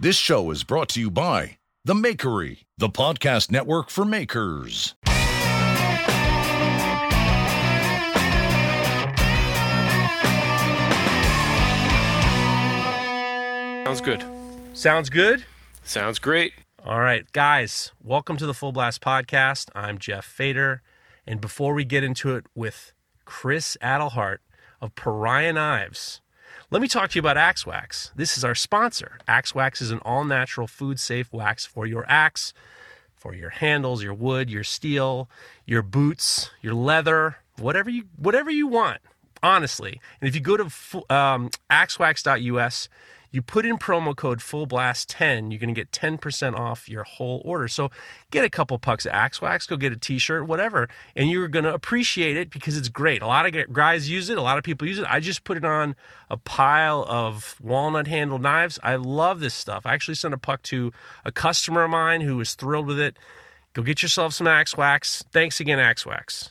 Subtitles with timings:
[0.00, 4.96] This show is brought to you by The Makery, the podcast network for makers.
[13.84, 14.24] Sounds good.
[14.72, 15.44] Sounds good?
[15.84, 16.54] Sounds great.
[16.84, 19.70] All right, guys, welcome to the Full Blast Podcast.
[19.76, 20.82] I'm Jeff Fader.
[21.24, 22.92] And before we get into it with
[23.24, 24.42] Chris Adelhart
[24.80, 26.20] of Pariah Knives,
[26.74, 28.10] let me talk to you about Axe Wax.
[28.16, 29.20] This is our sponsor.
[29.28, 32.52] Axe Wax is an all natural, food safe wax for your axe,
[33.14, 35.30] for your handles, your wood, your steel,
[35.66, 38.98] your boots, your leather, whatever you whatever you want.
[39.40, 40.64] Honestly, and if you go to
[41.14, 42.88] um, axewax.us,
[43.34, 47.02] you put in promo code full blast 10 you're going to get 10% off your
[47.02, 47.66] whole order.
[47.66, 47.90] So
[48.30, 51.64] get a couple pucks of axe wax go get a t-shirt whatever and you're going
[51.64, 53.22] to appreciate it because it's great.
[53.22, 55.06] A lot of guys use it a lot of people use it.
[55.08, 55.96] I just put it on
[56.30, 58.78] a pile of walnut handled knives.
[58.82, 59.84] I love this stuff.
[59.84, 60.92] I actually sent a puck to
[61.24, 63.18] a customer of mine who was thrilled with it.
[63.72, 66.50] Go get yourself some axe wax thanks again axe wax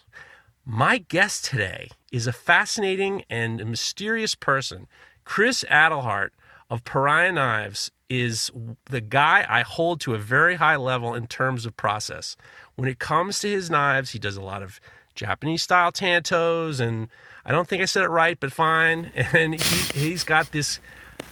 [0.65, 4.87] my guest today is a fascinating and mysterious person
[5.23, 6.33] chris adelhart
[6.73, 8.49] of Pariah Knives is
[8.89, 12.35] the guy I hold to a very high level in terms of process.
[12.73, 14.79] When it comes to his knives, he does a lot of
[15.13, 17.09] Japanese style tantos, and
[17.45, 19.11] I don't think I said it right, but fine.
[19.33, 20.79] And he, he's got this.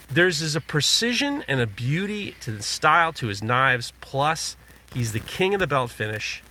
[0.09, 3.93] There's, there's a precision and a beauty to the style to his knives.
[3.99, 4.55] Plus,
[4.93, 6.43] he's the king of the belt finish.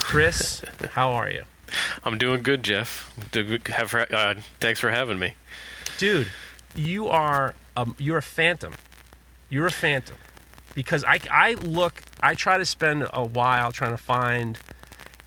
[0.00, 1.42] Chris, how are you?
[2.02, 3.12] I'm doing good, Jeff.
[3.36, 5.34] Uh, thanks for having me,
[5.98, 6.28] dude.
[6.74, 8.74] You are um, you're a phantom.
[9.48, 10.16] You're a phantom
[10.74, 14.58] because I, I look, I try to spend a while trying to find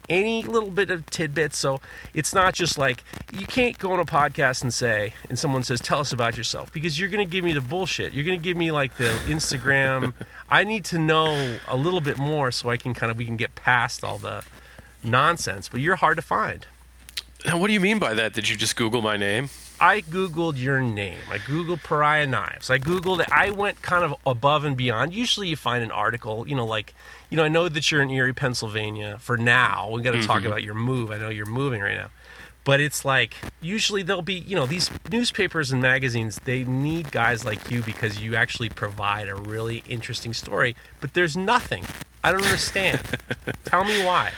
[0.10, 1.58] any little bit of tidbits.
[1.58, 1.82] So
[2.14, 5.82] it's not just like you can't go on a podcast and say, and someone says,
[5.82, 8.14] "Tell us about yourself," because you're going to give me the bullshit.
[8.14, 10.14] You're going to give me like the Instagram.
[10.50, 13.38] I need to know a little bit more so I can kind of we can
[13.38, 14.44] get past all the
[15.04, 15.70] nonsense.
[15.70, 16.66] But you're hard to find.
[17.46, 18.34] Now, what do you mean by that?
[18.34, 19.50] Did you just Google my name?
[19.80, 21.20] I Googled your name.
[21.30, 22.70] I Googled Pariah Knives.
[22.70, 23.32] I Googled it.
[23.32, 25.14] I went kind of above and beyond.
[25.14, 26.94] Usually you find an article, you know, like,
[27.30, 29.90] you know, I know that you're in Erie, Pennsylvania for now.
[29.92, 30.28] We got to mm-hmm.
[30.28, 31.12] talk about your move.
[31.12, 32.10] I know you're moving right now.
[32.64, 37.46] But it's like, usually there'll be, you know, these newspapers and magazines, they need guys
[37.46, 40.76] like you because you actually provide a really interesting story.
[41.00, 41.86] But there's nothing.
[42.24, 43.02] I don't understand.
[43.66, 44.32] Tell me why.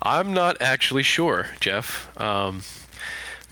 [0.00, 2.08] I'm not actually sure, Jeff.
[2.20, 2.62] Um,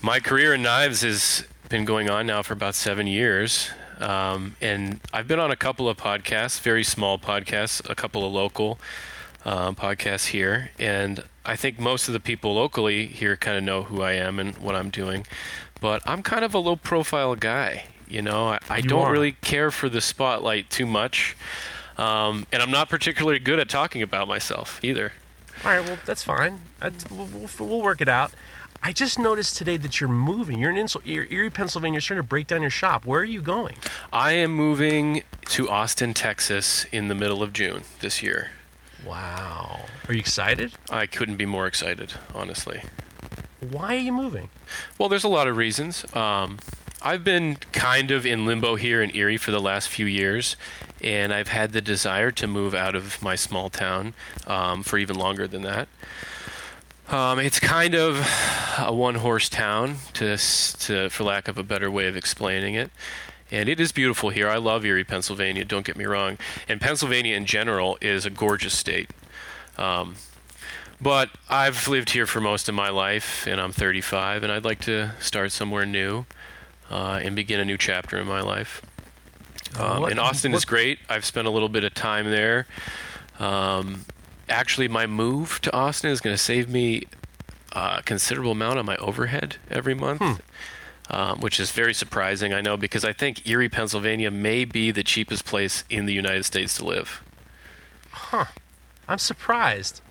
[0.05, 3.71] my career in knives has been going on now for about seven years.
[3.99, 8.31] Um, and I've been on a couple of podcasts, very small podcasts, a couple of
[8.31, 8.77] local
[9.45, 10.69] um, podcasts here.
[10.77, 14.37] And I think most of the people locally here kind of know who I am
[14.37, 15.25] and what I'm doing.
[15.81, 17.85] But I'm kind of a low profile guy.
[18.07, 19.11] You know, I, I don't are.
[19.11, 21.35] really care for the spotlight too much.
[21.97, 25.13] Um, and I'm not particularly good at talking about myself either.
[25.63, 26.61] All right, well, that's fine.
[27.09, 28.31] We'll, we'll, we'll work it out.
[28.85, 30.59] I just noticed today that you're moving.
[30.59, 31.95] You're in Erie, Pennsylvania.
[31.95, 33.03] You're starting to break down your shop.
[33.03, 33.77] Where are you going?
[34.13, 38.51] I am moving to Austin, Texas in the middle of June this year.
[39.03, 39.85] Wow.
[40.07, 40.73] Are you excited?
[40.91, 42.83] I couldn't be more excited, honestly.
[43.71, 44.49] Why are you moving?
[44.99, 46.05] Well, there's a lot of reasons.
[46.15, 46.59] Um,
[47.01, 50.57] I've been kind of in limbo here in Erie for the last few years,
[51.01, 54.13] and I've had the desire to move out of my small town
[54.45, 55.87] um, for even longer than that.
[57.07, 58.27] Um, it's kind of
[58.79, 62.89] a one-horse town, to, to, for lack of a better way of explaining it.
[63.51, 64.49] And it is beautiful here.
[64.49, 65.65] I love Erie, Pennsylvania.
[65.65, 66.39] Don't get me wrong.
[66.67, 69.11] And Pennsylvania in general is a gorgeous state.
[69.77, 70.15] Um,
[70.99, 74.79] but I've lived here for most of my life, and I'm 35, and I'd like
[74.81, 76.25] to start somewhere new
[76.89, 78.81] uh, and begin a new chapter in my life.
[79.77, 80.57] Um, what, and Austin what?
[80.57, 80.99] is great.
[81.07, 82.65] I've spent a little bit of time there.
[83.39, 84.05] Um,
[84.49, 87.03] actually, my move to Austin is going to save me
[87.71, 90.21] a considerable amount on my overhead every month.
[90.21, 90.33] Hmm.
[91.07, 95.03] Um, which is very surprising, I know, because I think Erie, Pennsylvania may be the
[95.03, 97.21] cheapest place in the United States to live.
[98.09, 98.45] Huh.
[99.07, 100.01] I'm surprised.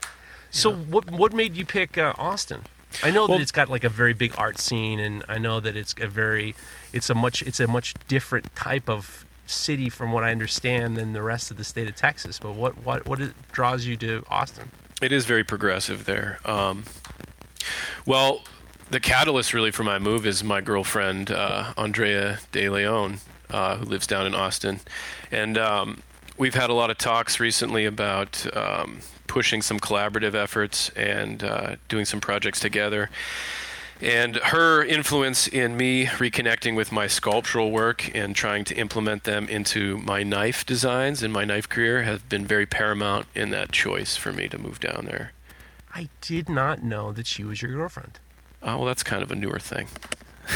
[0.52, 0.76] So, yeah.
[0.76, 2.60] what what made you pick uh, Austin?
[3.02, 5.58] I know well, that it's got like a very big art scene, and I know
[5.58, 6.54] that it's a very,
[6.92, 11.12] it's a much, it's a much different type of city from what I understand than
[11.12, 12.38] the rest of the state of Texas.
[12.38, 13.20] But what what what
[13.52, 14.70] draws you to Austin?
[15.02, 16.38] It is very progressive there.
[16.44, 16.84] Um,
[18.06, 18.42] well,
[18.90, 23.18] the catalyst really for my move is my girlfriend uh, Andrea De Leon,
[23.50, 24.80] uh, who lives down in Austin,
[25.30, 26.02] and um,
[26.36, 31.76] we've had a lot of talks recently about um, pushing some collaborative efforts and uh,
[31.88, 33.10] doing some projects together.
[34.00, 39.48] And her influence in me reconnecting with my sculptural work and trying to implement them
[39.48, 44.16] into my knife designs and my knife career have been very paramount in that choice
[44.16, 45.32] for me to move down there.
[45.94, 48.18] I did not know that she was your girlfriend.
[48.62, 49.86] Oh, well, that's kind of a newer thing.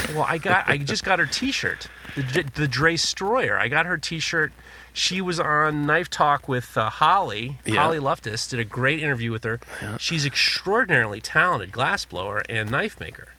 [0.09, 3.57] Well, I got I just got her T-shirt, the the Dre Stroyer.
[3.57, 4.51] I got her T-shirt.
[4.93, 7.59] She was on Knife Talk with uh, Holly.
[7.65, 7.81] Yeah.
[7.81, 9.59] Holly Luftus did a great interview with her.
[9.99, 13.29] She's extraordinarily talented glassblower and knife maker.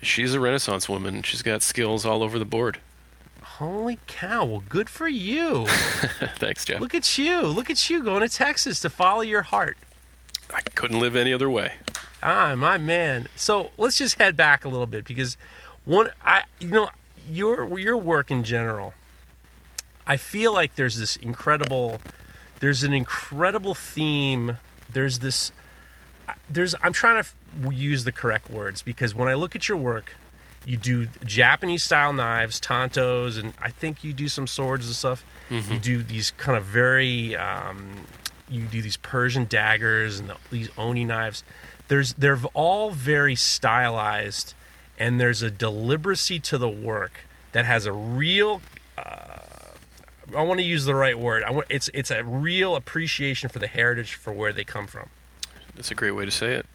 [0.00, 1.22] She's a Renaissance woman.
[1.22, 2.78] She's got skills all over the board.
[3.42, 4.44] Holy cow!
[4.44, 5.66] Well, good for you.
[6.36, 6.80] Thanks, Jeff.
[6.80, 7.42] Look at you.
[7.42, 9.76] Look at you going to Texas to follow your heart.
[10.52, 11.74] I couldn't live any other way.
[12.22, 13.28] Ah, my man.
[13.36, 15.36] So let's just head back a little bit because
[15.84, 16.90] one, I, you know,
[17.30, 18.94] your your work in general,
[20.06, 22.00] I feel like there's this incredible,
[22.60, 24.58] there's an incredible theme.
[24.92, 25.52] There's this,
[26.50, 26.74] there's.
[26.82, 27.36] I'm trying to f-
[27.72, 30.14] use the correct words because when I look at your work,
[30.64, 35.24] you do Japanese style knives, tantos, and I think you do some swords and stuff.
[35.50, 38.06] You do these kind of very, um,
[38.48, 41.44] you do these Persian daggers and the, these oni knives.
[41.88, 44.54] There's they're all very stylized,
[44.98, 47.12] and there's a deliberacy to the work
[47.52, 48.62] that has a real.
[48.96, 49.31] Uh,
[50.36, 51.42] I want to use the right word.
[51.42, 55.10] I want it's it's a real appreciation for the heritage for where they come from.
[55.74, 56.66] That's a great way to say it.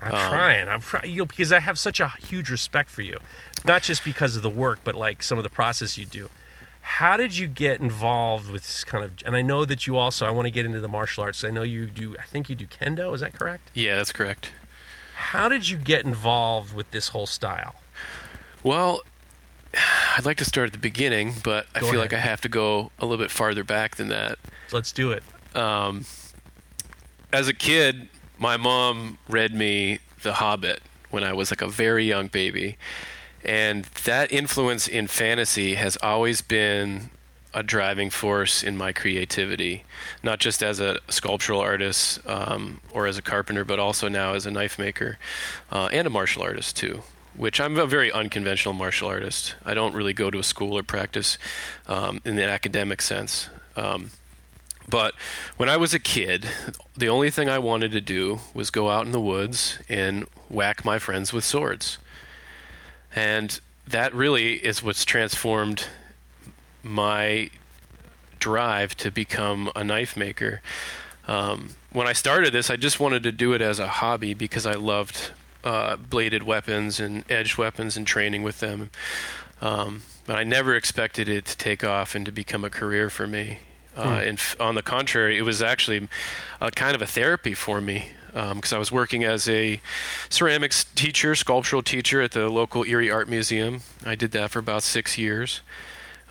[0.00, 0.68] I'm um, trying.
[0.68, 3.18] I'm trying you know, because I have such a huge respect for you,
[3.64, 6.28] not just because of the work, but like some of the process you do.
[6.80, 9.12] How did you get involved with this kind of?
[9.24, 10.26] And I know that you also.
[10.26, 11.42] I want to get into the martial arts.
[11.42, 12.16] I know you do.
[12.18, 13.14] I think you do kendo.
[13.14, 13.70] Is that correct?
[13.72, 14.52] Yeah, that's correct.
[15.14, 17.76] How did you get involved with this whole style?
[18.62, 19.00] Well,
[20.16, 22.12] I'd like to start at the beginning, but I Go feel ahead.
[22.12, 24.38] like I have to go a little bit farther back than that.
[24.70, 25.22] Let's do it.
[25.56, 26.04] Um,
[27.32, 28.08] as a kid,
[28.38, 32.76] my mom read me The Hobbit when I was like a very young baby.
[33.44, 37.10] And that influence in fantasy has always been
[37.52, 39.84] a driving force in my creativity,
[40.22, 44.46] not just as a sculptural artist um, or as a carpenter, but also now as
[44.46, 45.18] a knife maker
[45.70, 47.02] uh, and a martial artist too.
[47.36, 49.56] Which I'm a very unconventional martial artist.
[49.64, 51.36] I don't really go to a school or practice
[51.88, 53.48] um, in the academic sense.
[53.76, 54.10] Um,
[54.88, 55.14] but
[55.56, 56.46] when I was a kid,
[56.96, 60.84] the only thing I wanted to do was go out in the woods and whack
[60.84, 61.98] my friends with swords.
[63.14, 65.86] And that really is what's transformed
[66.82, 67.50] my
[68.38, 70.60] drive to become a knife maker.
[71.26, 74.66] Um, when I started this, I just wanted to do it as a hobby because
[74.66, 75.30] I loved
[75.64, 78.90] uh, bladed weapons and edged weapons and training with them.
[79.60, 83.26] Um, but I never expected it to take off and to become a career for
[83.26, 83.58] me.
[83.96, 86.08] Uh, and f- on the contrary, it was actually
[86.60, 89.80] a kind of a therapy for me because I was working as a
[90.28, 93.82] ceramics teacher, sculptural teacher at the local Erie Art Museum.
[94.04, 95.60] I did that for about six years.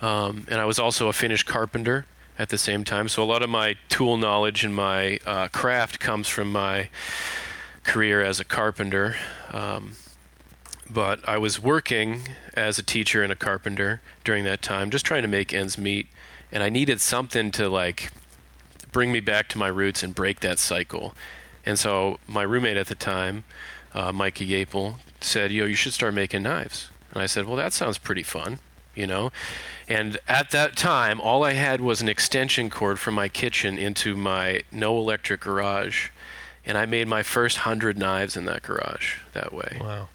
[0.02, 2.04] Um, and I was also a finished carpenter
[2.38, 3.08] at the same time.
[3.08, 6.90] So a lot of my tool knowledge and my uh, craft comes from my
[7.84, 9.16] career as a carpenter.
[9.52, 9.92] Um,
[10.90, 15.22] but I was working as a teacher and a carpenter during that time, just trying
[15.22, 16.08] to make ends meet.
[16.52, 18.10] And I needed something to like
[18.92, 21.14] bring me back to my roots and break that cycle.
[21.66, 23.44] And so my roommate at the time,
[23.94, 27.72] uh, Mikey Yapel, said, "Yo, you should start making knives." And I said, "Well, that
[27.72, 28.58] sounds pretty fun."
[28.94, 29.32] You know,
[29.88, 34.14] and at that time, all I had was an extension cord from my kitchen into
[34.16, 36.10] my no electric garage,
[36.66, 39.78] and I made my first hundred knives in that garage that way.
[39.80, 40.08] Wow.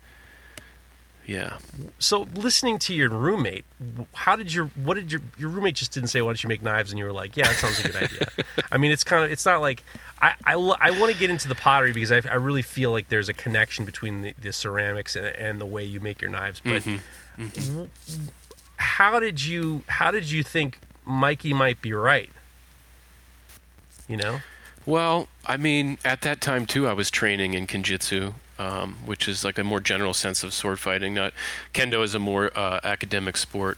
[1.30, 1.60] Yeah.
[2.00, 3.64] So listening to your roommate,
[4.14, 6.64] how did your what did your your roommate just didn't say why don't you make
[6.64, 8.46] knives and you were like yeah that sounds like a good idea.
[8.72, 9.84] I mean it's kind of it's not like
[10.20, 13.10] I I, I want to get into the pottery because I, I really feel like
[13.10, 16.62] there's a connection between the, the ceramics and, and the way you make your knives.
[16.64, 17.44] But mm-hmm.
[17.44, 17.74] Mm-hmm.
[17.74, 17.90] w-
[18.78, 22.32] how did you how did you think Mikey might be right?
[24.08, 24.40] You know.
[24.90, 29.46] Well, I mean, at that time too, I was training in kenjutsu, um, which is
[29.46, 31.14] like a more general sense of sword fighting.
[31.14, 31.32] Not
[31.76, 33.78] kendo is a more uh, academic sport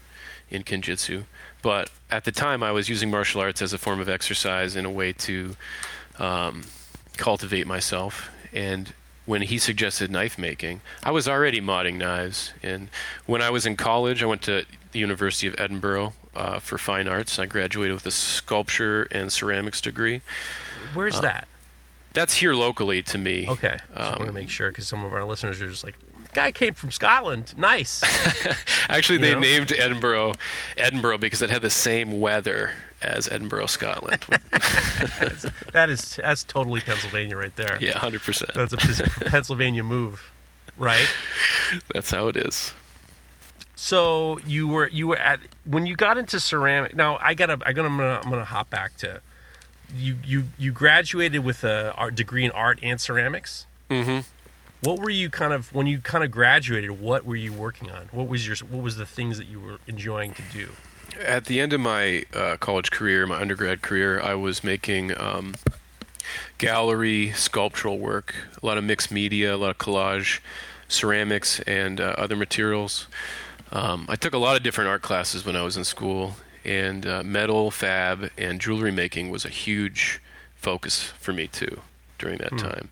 [0.49, 1.25] in kenjutsu,
[1.61, 4.85] but at the time, I was using martial arts as a form of exercise in
[4.85, 5.57] a way to
[6.17, 6.61] um,
[7.17, 8.29] cultivate myself.
[8.53, 8.93] And
[9.25, 12.53] when he suggested knife making, I was already modding knives.
[12.63, 12.87] And
[13.25, 17.09] when I was in college, I went to the University of Edinboro uh, for fine
[17.09, 17.37] arts.
[17.37, 20.21] I graduated with a sculpture and ceramics degree.
[20.93, 21.47] Where's that?
[22.13, 23.47] That's here locally to me.
[23.47, 25.95] Okay, just want to Um, make sure because some of our listeners are just like,
[26.33, 27.53] "Guy came from Scotland.
[27.57, 28.03] Nice."
[28.89, 29.39] Actually, You they know?
[29.39, 30.35] named Edinboro
[30.77, 32.71] Edinboro because it had the same weather
[33.01, 34.23] as Edinburgh, Scotland.
[35.71, 37.77] that is that's totally Pennsylvania right there.
[37.79, 38.51] yeah, hundred percent.
[38.53, 40.31] That's a Pennsylvania move,
[40.77, 41.07] right?
[41.93, 42.73] That's how it is.
[43.75, 46.95] So you were you were at when you got into ceramic.
[46.95, 49.21] Now I gotta I gotta I'm gonna, I'm gonna hop back to
[49.95, 53.65] you you you graduated with a art degree in art and ceramics.
[53.89, 54.19] Mm-hmm.
[54.83, 56.99] What were you kind of when you kind of graduated?
[56.99, 58.09] What were you working on?
[58.11, 60.69] What was your what was the things that you were enjoying to do?
[61.23, 65.55] At the end of my uh, college career, my undergrad career, I was making um,
[66.57, 70.39] gallery sculptural work, a lot of mixed media, a lot of collage,
[70.87, 73.07] ceramics, and uh, other materials.
[73.71, 77.05] Um, I took a lot of different art classes when I was in school, and
[77.05, 80.21] uh, metal, fab, and jewelry making was a huge
[80.55, 81.81] focus for me too
[82.17, 82.89] during that time.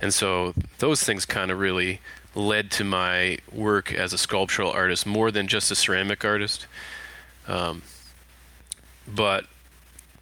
[0.00, 2.00] And so those things kind of really
[2.34, 6.66] led to my work as a sculptural artist more than just a ceramic artist.
[7.48, 7.82] Um,
[9.06, 9.46] but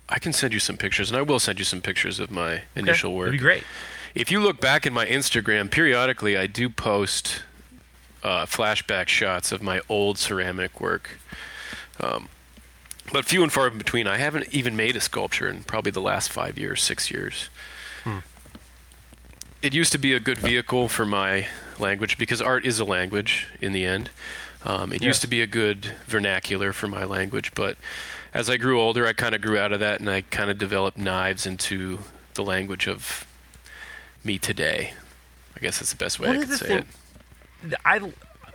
[0.08, 2.62] I can send you some pictures, and I will send you some pictures of my
[2.74, 3.26] initial work.
[3.26, 3.64] That'd be great.
[4.14, 7.42] If you look back in my Instagram, periodically I do post
[8.22, 11.18] uh, flashback shots of my old ceramic work.
[12.00, 12.28] Um,
[13.12, 14.06] but few and far in between.
[14.06, 17.48] I haven't even made a sculpture in probably the last five years, six years.
[19.62, 21.48] It used to be a good vehicle for my
[21.78, 24.10] language because art is a language in the end.
[24.64, 25.08] Um, it Yeah.
[25.08, 27.76] used to be a good vernacular for my language, but
[28.34, 30.58] as I grew older, I kind of grew out of that and I kind of
[30.58, 32.00] developed knives into
[32.34, 33.26] the language of
[34.22, 34.92] me today.
[35.56, 36.86] I guess that's the best way One I could say thing-
[37.70, 37.74] it.
[37.84, 37.98] I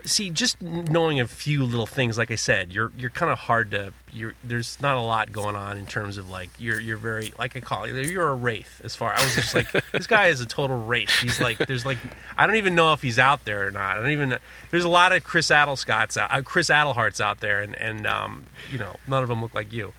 [0.05, 3.71] see just knowing a few little things like i said you're you're kind of hard
[3.71, 7.33] to you're there's not a lot going on in terms of like you're you're very
[7.39, 10.27] like i call it you're a wraith as far i was just like this guy
[10.27, 11.09] is a total wraith.
[11.21, 11.97] He's like there's like
[12.37, 13.97] i don't even know if he's out there or not.
[13.97, 14.37] I don't even
[14.71, 18.45] there's a lot of chris adelscotts out uh, chris adelharts out there and and um
[18.71, 19.93] you know none of them look like you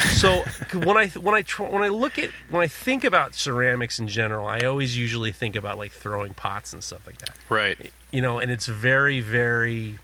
[0.00, 3.98] so when I when I tr- when I look at when I think about ceramics
[3.98, 7.92] in general, I always usually think about like throwing pots and stuff like that Right.
[8.10, 9.98] you know, and it's very, very,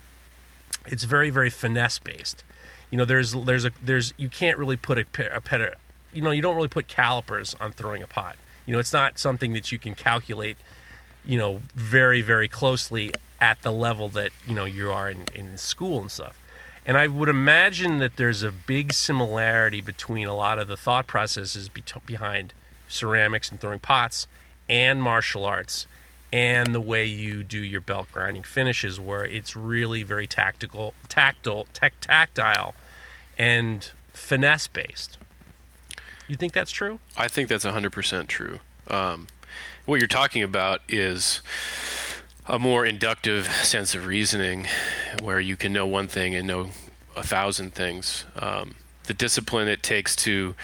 [0.86, 2.44] it's very, very finesse based.
[2.90, 5.76] You know, there's, there's a, there's, you can't really put a, a pet,
[6.12, 8.36] you know, you don't really put calipers on throwing a pot.
[8.66, 10.56] You know, it's not something that you can calculate,
[11.24, 15.56] you know, very, very closely at the level that you know you are in, in
[15.56, 16.36] school and stuff.
[16.86, 21.06] And I would imagine that there's a big similarity between a lot of the thought
[21.06, 22.52] processes be- behind
[22.88, 24.26] ceramics and throwing pots
[24.68, 25.86] and martial arts
[26.32, 31.66] and the way you do your belt grinding finishes where it's really very tactical tactile
[31.72, 32.74] tech tactile
[33.36, 35.18] and finesse based
[36.28, 38.60] you think that's true I think that's 100% true.
[38.88, 39.26] Um,
[39.84, 41.42] what you're talking about is
[42.50, 44.66] a more inductive sense of reasoning
[45.22, 46.70] where you can know one thing and know
[47.16, 48.24] a thousand things.
[48.36, 50.56] Um, the discipline it takes to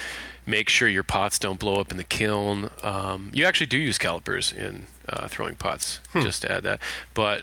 [0.45, 2.71] make sure your pots don't blow up in the kiln.
[2.83, 6.81] Um, you actually do use calipers in uh, throwing pots, just to add that.
[7.15, 7.43] But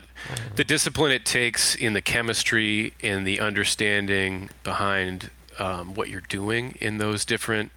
[0.56, 6.76] the discipline it takes in the chemistry and the understanding behind um, what you're doing
[6.82, 7.72] in those different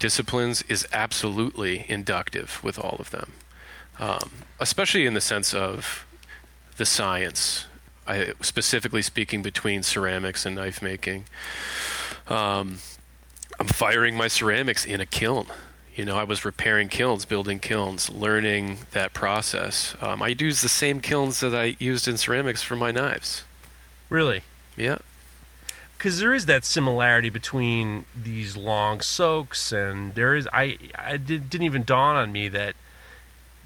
[0.00, 3.32] disciplines is absolutely inductive with all of them,
[3.98, 4.30] um,
[4.60, 6.06] especially in the sense of
[6.76, 7.66] the science.
[8.06, 11.26] I, specifically speaking between ceramics and knife making,
[12.28, 12.78] um,
[13.60, 15.46] I'm firing my ceramics in a kiln.
[15.94, 19.94] You know, I was repairing kilns, building kilns, learning that process.
[20.00, 23.44] Um, I use the same kilns that I used in ceramics for my knives.
[24.08, 24.42] really
[24.76, 24.98] Yeah.
[25.96, 31.48] because there is that similarity between these long soaks and there is i i did,
[31.48, 32.74] didn't even dawn on me that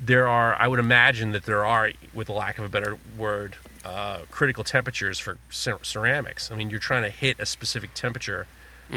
[0.00, 3.56] there are i would imagine that there are with a lack of a better word
[3.84, 8.46] uh, critical temperatures for cer- ceramics i mean you're trying to hit a specific temperature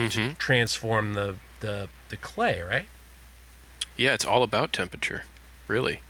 [0.09, 2.85] to transform the, the the clay right
[3.97, 5.23] Yeah, it's all about temperature,
[5.67, 6.01] really.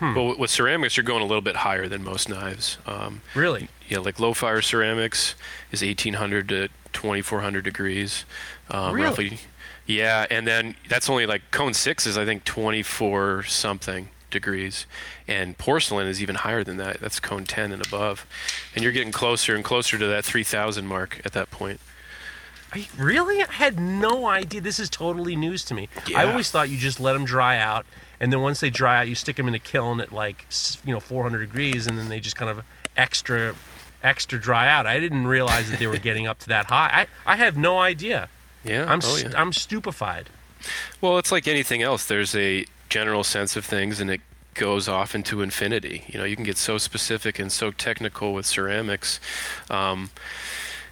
[0.00, 2.76] But with- with ceramics, you're going a little bit higher than most knives.
[2.86, 5.34] Um, really yeah, like low fire ceramics
[5.72, 8.24] is 1800 to 2400 degrees.
[8.70, 9.06] Um, Really?
[9.08, 9.38] Roughly.
[9.86, 14.86] Yeah, and then that's only like cone six is I think 24 something degrees,
[15.28, 17.00] and porcelain is even higher than that.
[17.00, 18.26] That's cone 10 and above,
[18.74, 21.80] and you're getting closer and closer to that 3000 mark at that point.
[22.72, 23.42] I really?
[23.42, 24.60] I had no idea.
[24.60, 25.88] This is totally news to me.
[26.16, 27.86] I always thought you just let them dry out
[28.20, 30.46] and then once they dry out you stick them in a kiln at like
[30.84, 32.64] you know 400 degrees and then they just kind of
[32.96, 33.54] extra
[34.02, 34.86] extra dry out.
[34.86, 37.06] I didn't realize that they were getting up to that high.
[37.26, 38.28] I, I have no idea
[38.64, 38.86] Yeah.
[38.90, 39.32] i'm oh, yeah.
[39.36, 40.30] i'm stupefied
[41.00, 42.06] Well, it's like anything else.
[42.06, 44.22] There's a general sense of things, and it
[44.54, 46.04] goes off into infinity.
[46.08, 49.20] You know, you can get so specific and so technical with ceramics.
[49.68, 50.08] Um,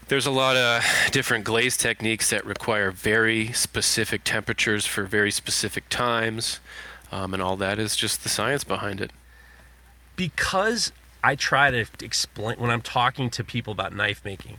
[0.08, 5.88] there's a lot of different glaze techniques that require very specific temperatures for very specific
[5.88, 6.60] times,
[7.10, 9.10] um, and all that is just the science behind it.
[10.16, 10.92] because
[11.24, 14.58] I try to explain when I'm talking to people about knife making,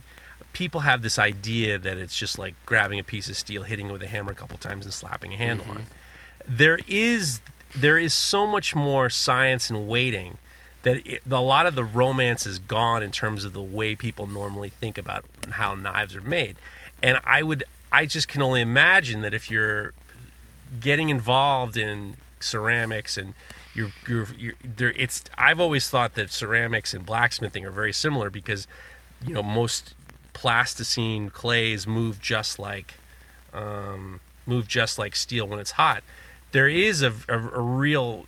[0.54, 3.92] people have this idea that it's just like grabbing a piece of steel, hitting it
[3.92, 5.76] with a hammer a couple times, and slapping a handle on.
[5.76, 6.56] Mm-hmm.
[6.56, 7.40] There is
[7.74, 10.38] there is so much more science and waiting
[10.84, 14.26] that it, a lot of the romance is gone in terms of the way people
[14.26, 16.56] normally think about how knives are made.
[17.02, 19.92] And I would I just can only imagine that if you're
[20.80, 23.34] getting involved in ceramics and
[23.74, 28.30] you're, you're, you're there it's I've always thought that ceramics and blacksmithing are very similar
[28.30, 28.68] because
[29.26, 29.94] you know most
[30.34, 32.94] plasticine clays move just like
[33.54, 36.02] um, move just like steel when it's hot.
[36.52, 38.26] There is a, a, a real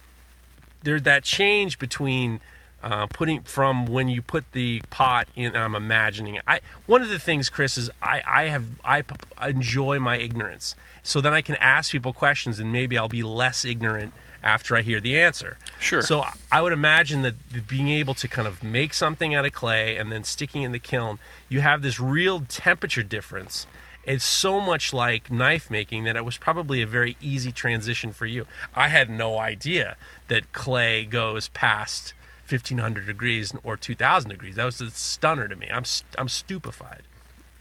[0.83, 2.41] there's that change between
[2.83, 5.57] uh, putting from when you put the pot in.
[5.57, 6.39] I'm imagining.
[6.47, 9.03] I one of the things, Chris, is I I have I
[9.45, 13.65] enjoy my ignorance, so then I can ask people questions, and maybe I'll be less
[13.65, 15.59] ignorant after I hear the answer.
[15.79, 16.03] Sure.
[16.03, 19.97] So I would imagine that being able to kind of make something out of clay
[19.97, 23.67] and then sticking in the kiln, you have this real temperature difference.
[24.05, 28.27] It's so much like knife making that it was probably a very easy transition for
[28.27, 28.47] you.
[28.75, 29.97] I had no idea
[30.29, 32.15] that clay goes past
[32.49, 34.55] 1500 degrees or 2000 degrees.
[34.55, 35.69] That was a stunner to me.
[35.73, 35.85] I'm
[36.17, 37.03] I'm stupefied.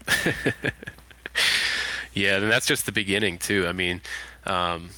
[2.16, 3.66] Yeah, and that's just the beginning too.
[3.68, 4.00] I mean,
[4.46, 4.88] um,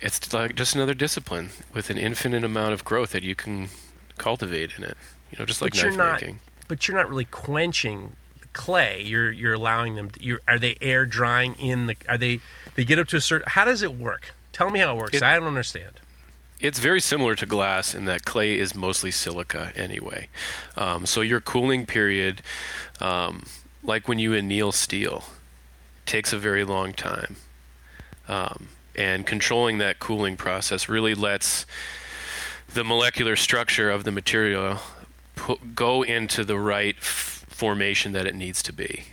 [0.00, 3.68] it's like just another discipline with an infinite amount of growth that you can
[4.16, 4.96] cultivate in it.
[5.30, 6.40] You know, just like but you're knife not making.
[6.68, 9.02] but you're not really quenching the clay.
[9.02, 12.40] You're you're allowing them to, you're, are they air drying in the are they
[12.76, 14.32] they get up to a certain how does it work?
[14.52, 15.14] Tell me how it works.
[15.14, 16.00] It- I don't understand.
[16.60, 20.28] It's very similar to glass in that clay is mostly silica anyway.
[20.76, 22.42] Um, so your cooling period,
[23.00, 23.44] um,
[23.84, 25.22] like when you anneal steel,
[26.04, 27.36] takes a very long time.
[28.26, 31.64] Um, and controlling that cooling process really lets
[32.74, 34.78] the molecular structure of the material
[35.36, 39.04] pu- go into the right f- formation that it needs to be.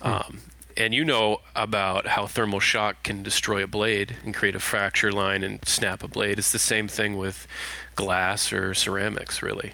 [0.00, 0.42] Um,
[0.76, 5.10] and you know about how thermal shock can destroy a blade and create a fracture
[5.10, 6.38] line and snap a blade.
[6.38, 7.48] It's the same thing with
[7.96, 9.72] glass or ceramics, really.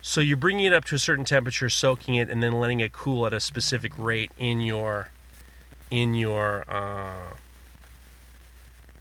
[0.00, 2.92] So you're bringing it up to a certain temperature, soaking it, and then letting it
[2.92, 5.08] cool at a specific rate in your
[5.90, 7.34] in your uh,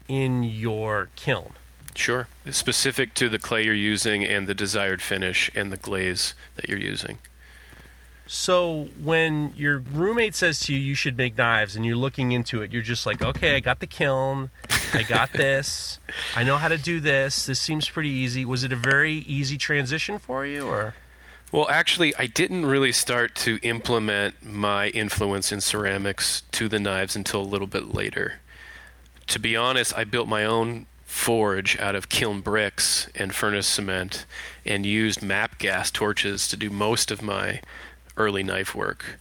[0.07, 1.53] in your kiln.
[1.95, 2.27] Sure.
[2.49, 6.79] Specific to the clay you're using and the desired finish and the glaze that you're
[6.79, 7.19] using.
[8.25, 12.61] So when your roommate says to you you should make knives and you're looking into
[12.61, 14.49] it, you're just like, okay, I got the kiln,
[14.93, 15.99] I got this,
[16.35, 17.45] I know how to do this.
[17.45, 18.45] This seems pretty easy.
[18.45, 20.95] Was it a very easy transition for you, or
[21.51, 27.15] Well, actually, I didn't really start to implement my influence in ceramics to the knives
[27.15, 28.39] until a little bit later.
[29.27, 34.25] To be honest, I built my own forge out of kiln bricks and furnace cement
[34.65, 37.61] and used MAPP gas torches to do most of my
[38.17, 39.19] early knife work.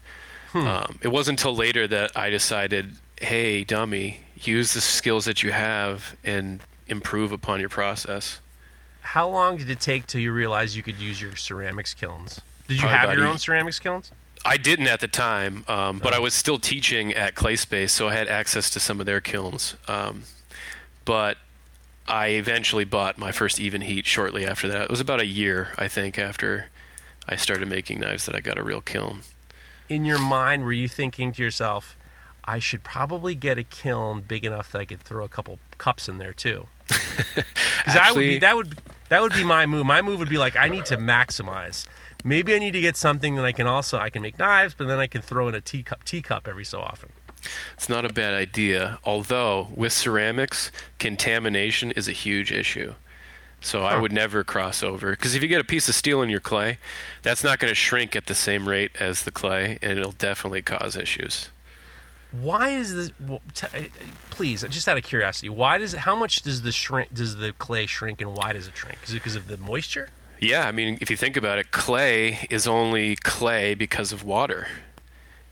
[0.54, 5.50] Um, it wasn't until later that I decided, hey, dummy, use the skills that you
[5.52, 8.38] have and improve upon your process.
[9.00, 12.40] how long did it take till you realized you could use your ceramics kilns?
[12.68, 14.12] Did you Probably have your own ceramics kilns?
[14.44, 18.14] I didn't at the time, um, but I was still teaching at ClaySpace, so I
[18.14, 19.76] had access to some of their kilns.
[19.86, 20.24] Um,
[21.04, 21.38] but
[22.08, 24.82] I eventually bought my first Evenheat shortly after that.
[24.82, 26.66] It was about a year, I think, after
[27.28, 29.20] I started making knives that I got a real kiln.
[29.88, 31.96] In your mind, were you thinking to yourself,
[32.44, 36.08] I should probably get a kiln big enough that I could throw a couple cups
[36.08, 36.66] in there too?
[37.82, 38.78] Because that would be that would
[39.08, 39.84] that would be my move.
[39.84, 41.84] My move would be like I need to maximize.
[42.24, 44.86] Maybe I need to get something that I can also I can make knives, but
[44.86, 47.10] then I can throw in a teacup teacup every so often.
[47.74, 52.94] It's not a bad idea, although with ceramics, contamination is a huge issue.
[53.60, 56.28] So I would never cross over because if you get a piece of steel in
[56.28, 56.78] your clay,
[57.22, 60.62] that's not going to shrink at the same rate as the clay, and it'll definitely
[60.62, 61.48] cause issues.
[62.32, 63.10] Why is this?
[63.20, 63.90] well, t-
[64.30, 65.92] please, just out of curiosity, why does?
[65.92, 67.14] How much does the shrink?
[67.14, 68.98] Does the clay shrink, and why does it shrink?
[69.04, 70.08] Is it because of the moisture?
[70.42, 74.66] Yeah, I mean, if you think about it, clay is only clay because of water.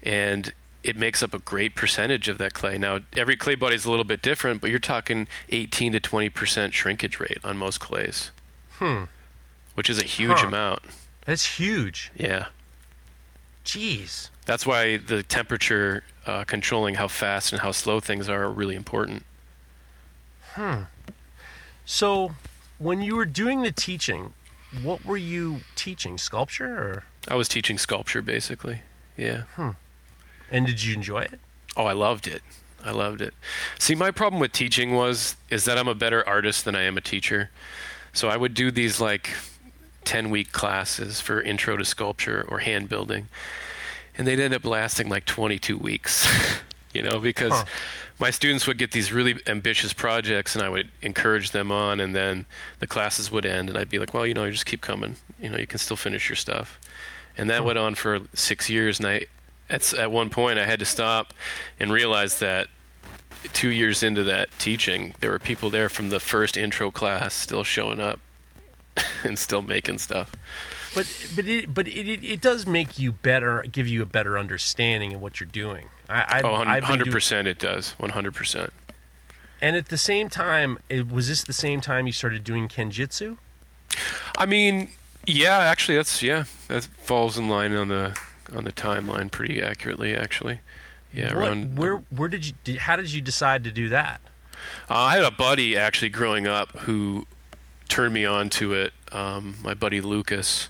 [0.03, 2.77] And it makes up a great percentage of that clay.
[2.77, 6.73] Now, every clay body is a little bit different, but you're talking 18 to 20%
[6.73, 8.33] shrinkage rate on most clays,
[8.79, 9.05] Hmm,
[9.75, 10.49] which is a huge Huh.
[10.49, 10.83] amount.
[11.25, 12.11] that's huge.
[12.17, 12.47] Yeah.
[13.65, 14.31] Jeez.
[14.47, 18.75] That's why the temperature uh, controlling how fast and how slow things are are really
[18.75, 19.25] important.
[20.55, 20.83] Hmm.
[21.85, 22.35] So,
[22.79, 24.33] when you were doing the teaching,
[24.83, 26.19] what were you teaching?
[26.19, 28.83] Sculpture, or I was teaching sculpture basically.
[29.17, 29.43] Yeah.
[29.57, 29.71] Hmm.
[30.51, 31.41] and did you enjoy it?
[31.77, 32.43] Oh, I loved it.
[32.85, 33.35] I loved it.
[33.79, 36.97] See, my problem with teaching was is that I'm a better artist than I am
[36.97, 37.51] a teacher.
[38.13, 39.31] So I would do these like
[40.05, 43.29] 10 week classes for intro to sculpture or hand building.
[44.17, 46.27] And they'd end up lasting like 22 weeks,
[46.93, 47.65] you know, because Huh.
[48.19, 52.01] my students would get these really ambitious projects and I would encourage them on.
[52.01, 52.47] And then
[52.81, 55.17] the classes would end and I'd be like, well, you know, you just keep coming.
[55.41, 56.79] You know, you can still finish your stuff.
[57.37, 58.99] And that went on for six years.
[58.99, 59.27] And I,
[59.69, 61.33] at, at one point, I had to stop
[61.79, 62.69] and realize that
[63.53, 67.65] two years into that teaching, there were people there from the first intro class still
[67.65, 68.21] showing up
[69.25, 70.33] and still making stuff.
[70.95, 74.39] But but it but it, it, it does make you better, give you a better
[74.39, 75.87] understanding of what you're doing.
[76.09, 77.95] I, I Oh, I've been 100% it does.
[78.01, 78.71] 100%.
[79.63, 83.37] And at the same time, it, was this the same time you started doing kenjutsu?
[84.39, 84.89] I mean,
[85.27, 88.19] yeah, actually that's yeah, that falls in line on the
[88.55, 90.61] on the timeline pretty accurately actually.
[91.13, 94.21] Yeah, What- around where where did you did, how did you decide to do that?
[94.89, 97.27] Uh, I had a buddy actually growing up who
[97.89, 98.93] turned me on to it.
[99.13, 100.69] Um, my buddy Lucas,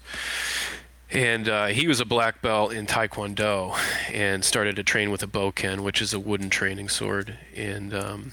[1.10, 3.76] and uh, he was a black belt in Taekwondo,
[4.12, 7.36] and started to train with a bokken, which is a wooden training sword.
[7.56, 8.32] And um,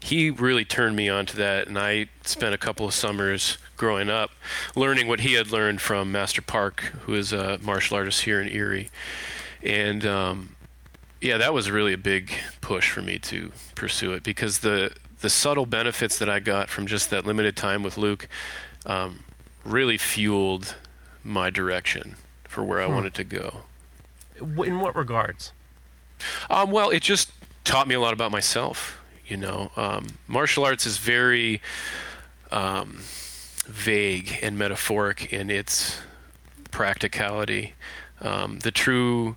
[0.00, 4.10] he really turned me on to that, and I spent a couple of summers growing
[4.10, 4.30] up
[4.74, 8.48] learning what he had learned from Master Park, who is a martial artist here in
[8.48, 8.90] Erie,
[9.62, 10.04] and.
[10.04, 10.54] Um,
[11.20, 12.30] yeah, that was really a big
[12.60, 16.86] push for me to pursue it because the the subtle benefits that I got from
[16.86, 18.28] just that limited time with Luke
[18.86, 19.24] um,
[19.70, 20.74] really fueled
[21.22, 23.62] my direction for where I wanted to go.
[24.40, 25.52] In what regards?
[26.48, 27.30] Um, well, it just
[27.64, 29.00] taught me a lot about myself.
[29.26, 31.60] You know, um, martial arts is very
[32.50, 33.00] um,
[33.66, 36.00] vague and metaphoric in its
[36.70, 37.74] practicality.
[38.20, 39.36] Um, the true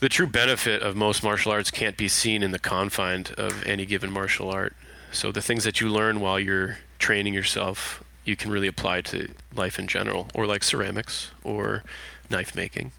[0.00, 3.86] the true benefit of most martial arts can't be seen in the confines of any
[3.86, 4.74] given martial art.
[5.12, 9.30] So the things that you learn while you're training yourself, you can really apply to
[9.54, 11.82] life in general, or like ceramics or
[12.30, 12.92] knife making.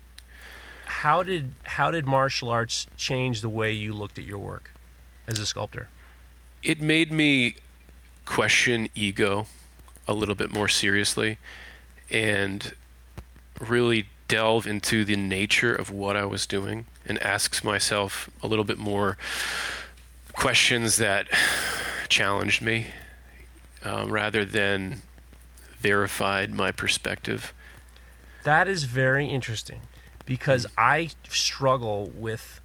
[0.85, 4.71] How did how did martial arts change the way you looked at your work
[5.27, 5.89] as a sculptor?
[6.65, 7.55] it made me
[8.25, 9.45] question ego
[10.07, 11.37] a little bit more seriously
[12.09, 12.73] and
[13.61, 18.65] really delve into the nature of what I was doing and ask myself a little
[18.65, 19.15] bit more
[20.33, 21.27] questions that
[22.09, 22.87] challenged me
[23.83, 25.03] uh, rather than
[25.85, 27.53] verified my perspective.
[28.43, 29.81] That is very interesting
[30.25, 30.71] because hmm.
[30.79, 32.59] I struggle with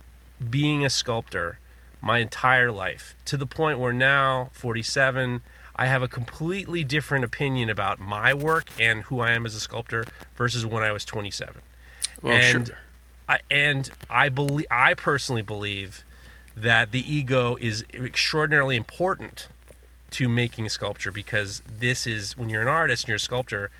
[0.48, 1.58] being a sculptor
[2.00, 5.42] my entire life to the point where now 47
[5.76, 9.60] I have a completely different opinion about my work and who I am as a
[9.60, 11.60] sculptor versus when I was 27.
[12.22, 12.78] Well, and sure.
[13.28, 16.04] I, and I believe I personally believe
[16.56, 19.48] that the ego is extraordinarily important
[20.10, 23.70] to making sculpture because this is when you're an artist and you're a sculptor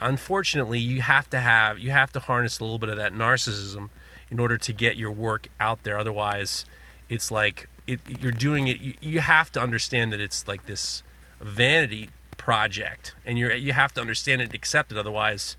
[0.00, 3.90] unfortunately you have to have you have to harness a little bit of that narcissism
[4.30, 5.98] in order to get your work out there.
[5.98, 6.64] Otherwise
[7.08, 11.02] it's like it, you're doing it you, you have to understand that it's like this
[11.40, 14.98] vanity project and you're you have to understand it and accept it.
[14.98, 15.56] Otherwise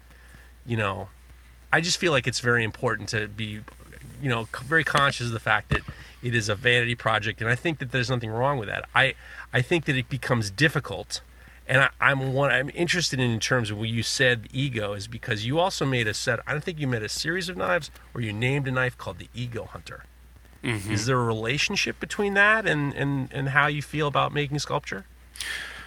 [0.65, 1.09] you know
[1.73, 3.61] i just feel like it's very important to be
[4.21, 5.81] you know very conscious of the fact that
[6.21, 9.13] it is a vanity project and i think that there's nothing wrong with that i
[9.53, 11.21] i think that it becomes difficult
[11.67, 15.07] and I, I'm one I'm interested in in terms of what you said ego is
[15.07, 17.91] because you also made a set I don't think you made a series of knives
[18.13, 20.03] or you named a knife called the Ego Hunter.
[20.91, 25.05] Is there a relationship between that and, and, and how you feel about making sculpture?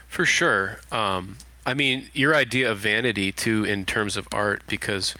[0.09, 0.81] For sure.
[0.91, 5.15] Um, I mean, your idea of vanity, too, in terms of art, because,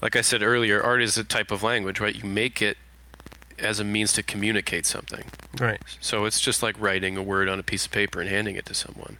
[0.00, 2.14] like I said earlier, art is a type of language, right?
[2.14, 2.76] You make it
[3.62, 5.24] as a means to communicate something.
[5.58, 5.80] Right.
[6.00, 8.66] So it's just like writing a word on a piece of paper and handing it
[8.66, 9.18] to someone.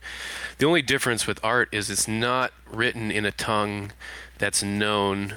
[0.59, 3.92] The only difference with art is it's not written in a tongue
[4.38, 5.35] that's known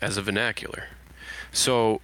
[0.00, 0.84] as a vernacular.
[1.52, 2.00] So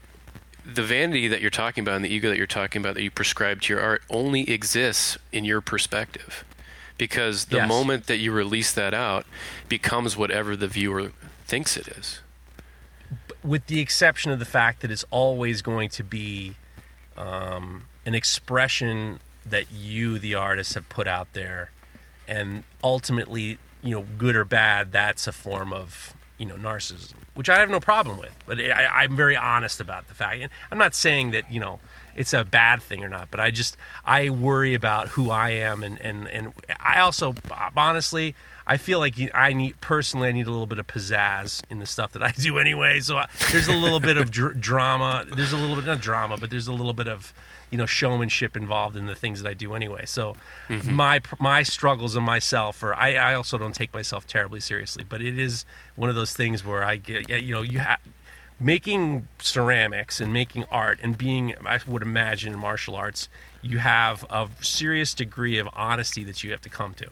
[0.64, 3.10] the vanity that you're talking about and the ego that you're talking about that you
[3.10, 6.44] prescribe to your art only exists in your perspective.
[6.98, 7.68] Because the Yes.
[7.68, 9.26] moment that you release that out
[9.68, 11.12] becomes whatever the viewer
[11.46, 12.20] thinks it is.
[13.42, 16.56] With the exception of the fact that it's always going to be
[17.16, 21.70] um, an expression that you, the artist, have put out there,
[22.28, 27.48] and ultimately, you know, good or bad, that's a form of you know narcissism, which
[27.50, 28.34] I have no problem with.
[28.46, 30.40] But I, I'm very honest about the fact.
[30.40, 31.80] And I'm not saying that you know
[32.16, 35.82] it's a bad thing or not, but I just I worry about who I am,
[35.82, 37.34] and and and I also
[37.76, 38.34] honestly
[38.70, 41.86] I feel like I need personally I need a little bit of pizzazz in the
[41.86, 43.00] stuff that I do anyway.
[43.00, 45.26] So I, there's a little bit of dr- drama.
[45.34, 47.34] There's a little bit not drama, but there's a little bit of
[47.72, 50.06] you know showmanship involved in the things that I do anyway.
[50.06, 50.36] So
[50.68, 50.92] mm-hmm.
[50.92, 55.20] my my struggles and myself, or I, I also don't take myself terribly seriously, but
[55.20, 55.64] it is
[55.96, 57.98] one of those things where I get you know you have
[58.60, 63.26] making ceramics and making art and being i would imagine in martial arts
[63.62, 67.08] you have a serious degree of honesty that you have to come to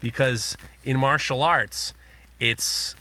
[0.00, 1.94] because in martial arts
[2.38, 2.94] it's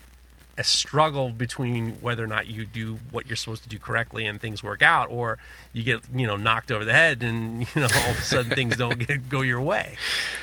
[0.60, 4.42] a struggle between whether or not you do what you're supposed to do correctly and
[4.42, 5.38] things work out or
[5.72, 8.52] you get you know knocked over the head and you know all of a sudden
[8.52, 9.96] things don't get, go your way.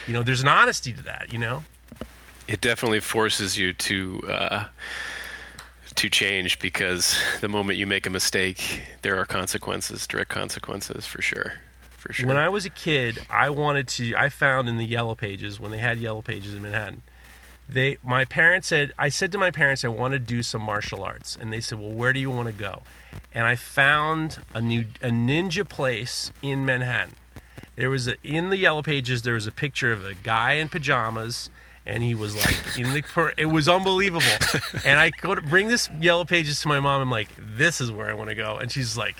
[0.06, 1.64] You know there's an honesty to that you know?
[2.48, 4.64] It definitely forces you to uh,
[5.96, 11.20] to change because the moment you make a mistake, there are consequences, direct consequences for
[11.20, 11.54] sure,
[12.06, 12.28] for sure.
[12.28, 14.14] When I was a kid, I wanted to.
[14.16, 17.02] I found in the Yellow Pages when they had Yellow Pages in Manhattan.
[17.68, 21.02] They, my parents said, I said to my parents, I want to do some martial
[21.02, 22.82] arts, and they said, well, where do you want to go?
[23.34, 27.14] And I found a new a ninja place in Manhattan.
[27.74, 29.22] There was a in the Yellow Pages.
[29.22, 31.50] There was a picture of a guy in pajamas,
[31.84, 33.02] and he was like in the.
[33.02, 34.24] per- It was unbelievable.
[34.84, 37.02] And I go to bring this Yellow Pages to my mom.
[37.02, 39.16] I'm like, this is where I want to go, and she's like.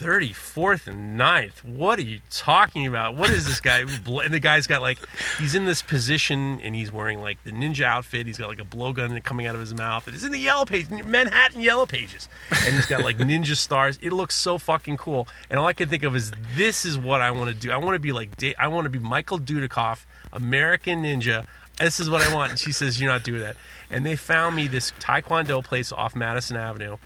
[0.00, 1.62] 34th and 9th.
[1.62, 3.16] What are you talking about?
[3.16, 3.80] What is this guy?
[3.80, 4.98] And the guy's got like,
[5.38, 8.26] he's in this position and he's wearing like the ninja outfit.
[8.26, 10.08] He's got like a blowgun coming out of his mouth.
[10.08, 12.30] It's in the yellow page, Manhattan yellow pages.
[12.64, 13.98] And he's got like ninja stars.
[14.00, 15.28] It looks so fucking cool.
[15.50, 17.70] And all I can think of is this is what I want to do.
[17.70, 21.46] I want to be like, I want to be Michael Dudikoff, American Ninja.
[21.78, 22.52] This is what I want.
[22.52, 23.56] And she says, You're not doing that.
[23.90, 26.96] And they found me this Taekwondo place off Madison Avenue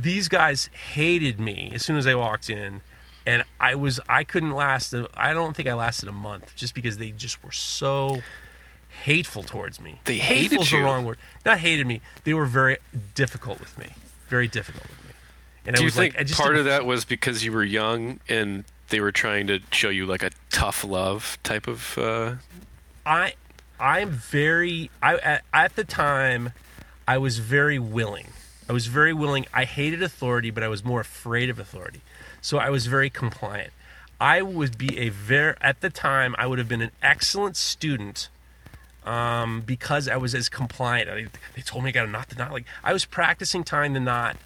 [0.00, 2.80] these guys hated me as soon as I walked in,
[3.26, 4.94] and I was I couldn't last.
[5.14, 8.22] I don't think I lasted a month just because they just were so
[9.04, 10.00] hateful towards me.
[10.04, 11.18] They hated Hateful's the wrong word.
[11.44, 12.00] Not hated me.
[12.24, 12.78] They were very
[13.14, 13.88] difficult with me.
[14.28, 15.14] Very difficult with me.
[15.66, 17.52] And Do I you was think like, I just part of that was because you
[17.52, 21.96] were young and they were trying to show you like a tough love type of?
[21.96, 22.34] Uh,
[23.06, 23.34] I
[23.78, 26.52] I'm very I at, at the time
[27.06, 28.28] I was very willing.
[28.68, 29.46] I was very willing.
[29.52, 32.00] I hated authority, but I was more afraid of authority.
[32.40, 33.72] So I was very compliant.
[34.20, 38.28] I would be a very at the time I would have been an excellent student
[39.04, 41.10] um, because I was as compliant.
[41.10, 42.52] I, they told me I got to knot the knot.
[42.52, 44.36] Like I was practicing tying the knot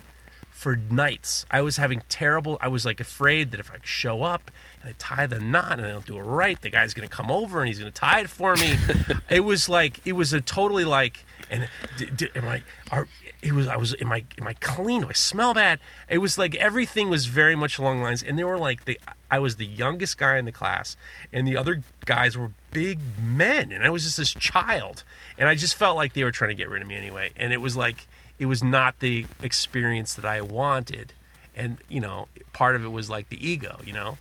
[0.50, 1.44] for nights.
[1.50, 2.56] I was having terrible.
[2.62, 4.50] I was like afraid that if I show up
[4.80, 7.30] and I tie the knot and I don't do it right, the guy's gonna come
[7.30, 8.76] over and he's gonna tie it for me.
[9.30, 11.24] it was like it was a totally like.
[11.50, 12.62] And d- d- am I?
[12.90, 13.06] Are
[13.42, 15.02] it was I was am I am I clean?
[15.02, 15.78] Do I smell bad?
[16.08, 18.22] It was like everything was very much along the lines.
[18.22, 18.98] And they were like the
[19.30, 20.96] I was the youngest guy in the class,
[21.32, 25.04] and the other guys were big men, and I was just this child.
[25.38, 27.30] And I just felt like they were trying to get rid of me anyway.
[27.36, 28.06] And it was like
[28.38, 31.12] it was not the experience that I wanted.
[31.54, 34.18] And you know, part of it was like the ego, you know,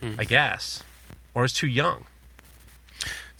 [0.00, 0.14] hmm.
[0.18, 0.82] I guess,
[1.34, 2.06] or I was too young.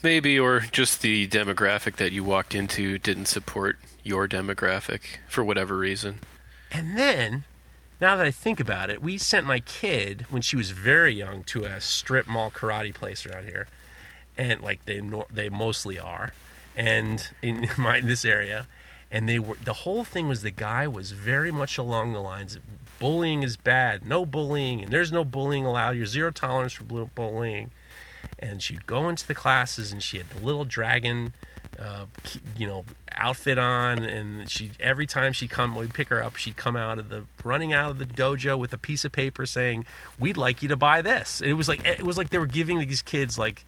[0.04, 5.76] Maybe, or just the demographic that you walked into didn't support your demographic for whatever
[5.76, 6.20] reason.
[6.70, 7.44] And then,
[8.00, 11.42] now that I think about it, we sent my kid when she was very young
[11.44, 13.66] to a strip mall karate place around here,
[14.36, 15.00] and like they
[15.32, 16.32] they mostly are,
[16.76, 18.66] and in my this area,
[19.10, 22.56] and they were the whole thing was the guy was very much along the lines
[22.56, 22.62] of
[22.98, 25.96] bullying is bad, no bullying, and there's no bullying allowed.
[25.96, 27.70] You're zero tolerance for bullying,
[28.38, 31.32] and she'd go into the classes and she had the little dragon
[31.78, 32.06] uh,
[32.56, 36.56] you know outfit on and she every time she come we'd pick her up she'd
[36.56, 39.84] come out of the running out of the dojo with a piece of paper saying
[40.18, 41.40] we'd like you to buy this.
[41.40, 43.64] It was like it was like they were giving these kids like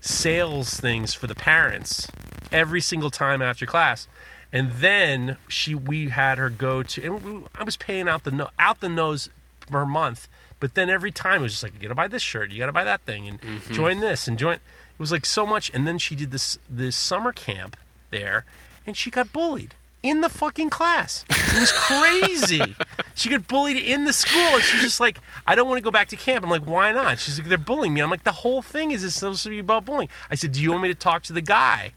[0.00, 2.08] sales things for the parents
[2.52, 4.08] every single time after class.
[4.52, 8.80] And then she we had her go to and I was paying out the out
[8.80, 9.28] the nose
[9.70, 10.28] per month
[10.60, 12.72] but then every time it was just like you gotta buy this shirt you gotta
[12.72, 13.74] buy that thing and mm-hmm.
[13.74, 14.60] join this and join it
[14.98, 17.76] was like so much and then she did this this summer camp
[18.10, 18.44] there
[18.86, 21.24] and she got bullied in the fucking class.
[21.28, 22.76] It was crazy.
[23.14, 25.90] She got bullied in the school and she's just like i don't want to go
[25.90, 26.44] back to camp.
[26.44, 27.18] I'm like why not?
[27.18, 28.00] She's like they're bullying me.
[28.00, 30.08] I'm like the whole thing is supposed to be about bullying.
[30.30, 31.90] I said do you want me to talk to the guy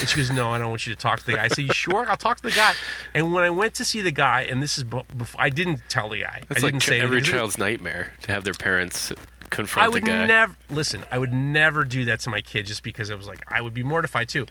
[0.00, 1.64] and she goes, "No, I don't want you to talk to the guy." I said,
[1.66, 2.08] "You sure?
[2.08, 2.74] I'll talk to the guy."
[3.14, 6.08] And when I went to see the guy, and this is before I didn't tell
[6.08, 6.42] the guy.
[6.50, 7.34] It's I didn't ch- say every anything.
[7.34, 9.12] child's nightmare to have their parents
[9.50, 10.26] confront I would the guy.
[10.26, 11.04] never listen.
[11.10, 13.74] I would never do that to my kid just because I was like I would
[13.74, 14.46] be mortified too.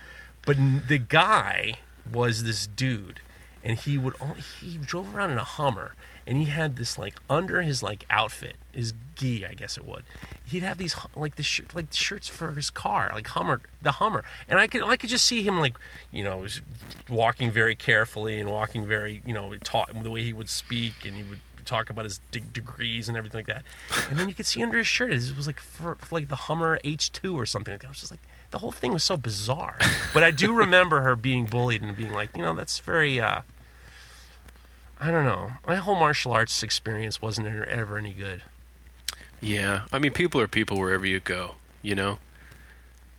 [0.46, 1.76] But the guy
[2.12, 3.20] was this dude,
[3.64, 5.94] and he would only, he drove around in a Hummer,
[6.28, 10.04] and he had this like under his like outfit, his gi, I guess it would.
[10.46, 14.24] He'd have these like the shirt, like shirts for his car, like Hummer, the Hummer,
[14.48, 15.78] and I could I could just see him like
[16.12, 16.46] you know
[17.10, 21.16] walking very carefully and walking very you know taught the way he would speak and
[21.16, 23.64] he would talk about his de- degrees and everything like that.
[24.10, 26.36] And then you could see under his shirt it was like for, for like the
[26.36, 27.88] Hummer H2 or something like that.
[27.88, 29.78] I was just like the whole thing was so bizarre.
[30.14, 33.42] But I do remember her being bullied and being like, you know, that's very uh
[35.00, 35.52] I don't know.
[35.68, 38.42] My whole martial arts experience wasn't ever, any good.
[39.40, 41.56] Yeah, I mean, people are people wherever you go.
[41.82, 42.20] You know.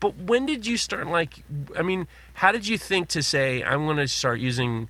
[0.00, 1.44] But when did you start like
[1.76, 4.88] I mean, how did you think to say I'm going to start using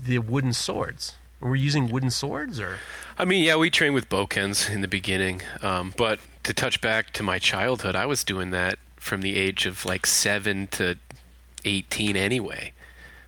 [0.00, 1.14] the wooden swords?
[1.40, 2.78] Were we using wooden swords or
[3.18, 7.12] I mean, yeah, we trained with bokens in the beginning, um, but to touch back
[7.14, 10.96] to my childhood, I was doing that from the age of like seven to
[11.64, 12.72] eighteen anyway.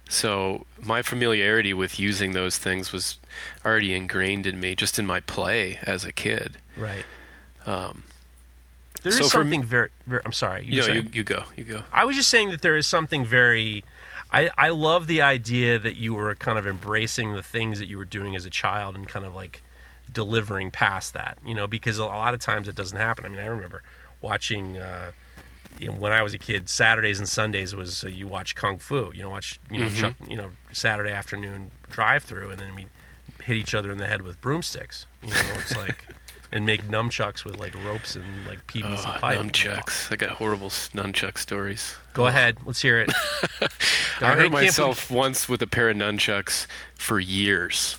[0.09, 3.19] So my familiarity with using those things was
[3.65, 6.57] already ingrained in me, just in my play as a kid.
[6.77, 7.05] right?
[7.67, 8.05] Um,
[9.03, 10.65] There is So me- something very, very I'm sorry.
[10.65, 11.83] you know, you, you go, you go.
[11.93, 13.85] I was just saying that there is something very.
[14.31, 17.97] I, I love the idea that you were kind of embracing the things that you
[17.97, 19.63] were doing as a child and kind of like
[20.13, 23.25] delivering past that, you know, because a lot of times it doesn't happen.
[23.25, 23.83] I mean, I remember
[24.21, 25.13] watching, uh,
[25.79, 28.79] you know, when I was a kid, Saturdays and Sundays was uh, you watch Kung
[28.79, 32.75] Fu, you know, watch, you know, Chuck, you know, Saturday afternoon drive through and then
[32.75, 32.87] we
[33.45, 36.05] hit each other in the head with broomsticks, you know, it's like,
[36.53, 39.39] and make nunchucks with like ropes and like PVC Oh, pipe.
[39.39, 40.11] nunchucks.
[40.13, 41.95] I got horrible nunchuck stories.
[42.15, 43.11] Go ahead, let's hear it.
[44.21, 47.99] I hurt myself once with a pair of nunchucks for years.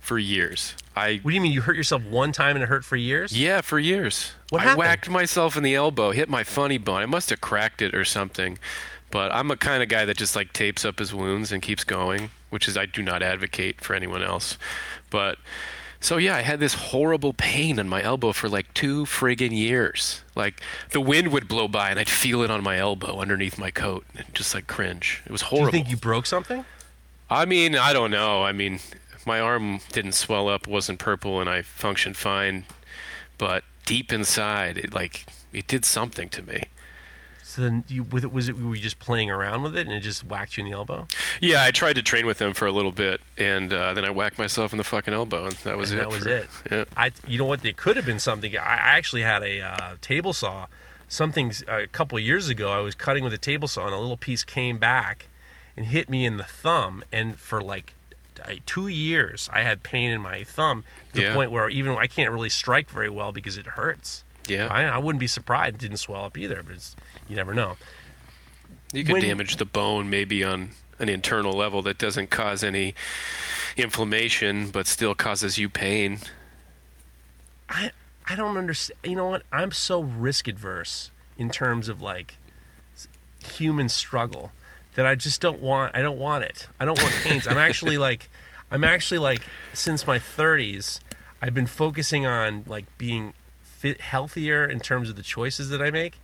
[0.00, 0.74] For years.
[0.98, 3.32] I What do you mean you hurt yourself one time and it hurt for years?
[3.38, 4.32] yeah, for years.
[4.50, 4.78] What I happened?
[4.78, 7.02] whacked myself in the elbow, hit my funny bone.
[7.02, 8.58] I must have cracked it or something.
[9.10, 11.82] But I'm a kind of guy that just like tapes up his wounds and keeps
[11.82, 14.58] going, which is I do not advocate for anyone else.
[15.08, 15.38] But
[16.00, 20.22] so yeah, I had this horrible pain in my elbow for like two friggin' years.
[20.34, 23.70] Like the wind would blow by and I'd feel it on my elbow underneath my
[23.70, 25.22] coat and just like cringe.
[25.24, 25.70] It was horrible.
[25.72, 26.64] Do you think you broke something?
[27.30, 28.42] I mean, I don't know.
[28.42, 28.78] I mean,
[29.28, 32.64] my arm didn't swell up, wasn't purple, and I functioned fine.
[33.36, 36.64] But deep inside, it like it did something to me.
[37.44, 39.94] So then you with it was it were you just playing around with it and
[39.94, 41.06] it just whacked you in the elbow?
[41.40, 44.10] Yeah, I tried to train with them for a little bit, and uh, then I
[44.10, 46.02] whacked myself in the fucking elbow, and that was and it.
[46.02, 46.48] that was for- it.
[46.70, 46.84] Yeah.
[46.96, 47.64] I you know what?
[47.64, 48.56] It could have been something.
[48.56, 50.66] I actually had a uh, table saw.
[51.10, 53.98] Something a couple of years ago, I was cutting with a table saw, and a
[53.98, 55.28] little piece came back
[55.74, 57.02] and hit me in the thumb.
[57.10, 57.94] And for like
[58.44, 61.34] uh, two years, I had pain in my thumb to the Yeah.
[61.34, 64.24] point where even I can't really strike very well because it hurts.
[64.46, 66.96] Yeah, I, I wouldn't be surprised it didn't swell up either, but it's,
[67.28, 67.76] you never know.
[68.92, 72.94] you could when- damage the bone maybe on an internal level that doesn't cause any
[73.76, 76.18] inflammation, but still causes you pain.
[77.68, 77.90] I
[78.26, 78.98] I don't understand.
[79.04, 79.42] You know what?
[79.52, 82.36] I'm so risk adverse in terms of like
[83.44, 84.52] human struggle
[84.98, 85.94] that I just don't want.
[85.94, 86.66] I don't want it.
[86.80, 87.46] I don't want pains.
[87.46, 88.28] I'm actually like,
[88.68, 90.98] I'm actually like, since my 30s,
[91.40, 93.32] I've been focusing on like being
[93.62, 96.14] fit, healthier in terms of the choices that I make,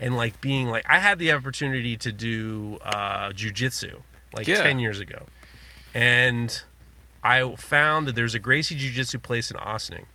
[0.00, 4.00] and like being like, I had the opportunity to do uh, jujitsu
[4.34, 4.64] like Yeah.
[4.64, 5.26] 10 years ago,
[5.94, 6.60] and
[7.22, 10.06] I found that there's a Gracie Jiu Jitsu place in Austining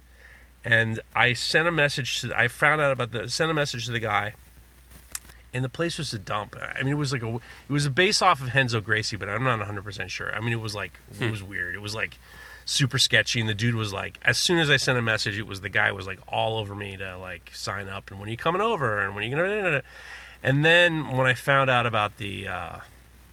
[0.65, 2.37] and I sent a message to.
[2.37, 4.33] I found out about the sent a message to the guy,
[5.53, 6.55] and the place was a dump.
[6.59, 7.35] I mean, it was like a.
[7.35, 10.33] It was a base off of Renzo Gracie, but I'm not 100 percent sure.
[10.33, 11.75] I mean, it was like it was weird.
[11.75, 12.17] It was like
[12.65, 15.47] super sketchy, and the dude was like, as soon as I sent a message, it
[15.47, 18.31] was the guy was like all over me to like sign up, and when are
[18.31, 19.83] you coming over, and when are you gonna.
[20.41, 22.77] And then when I found out about the uh,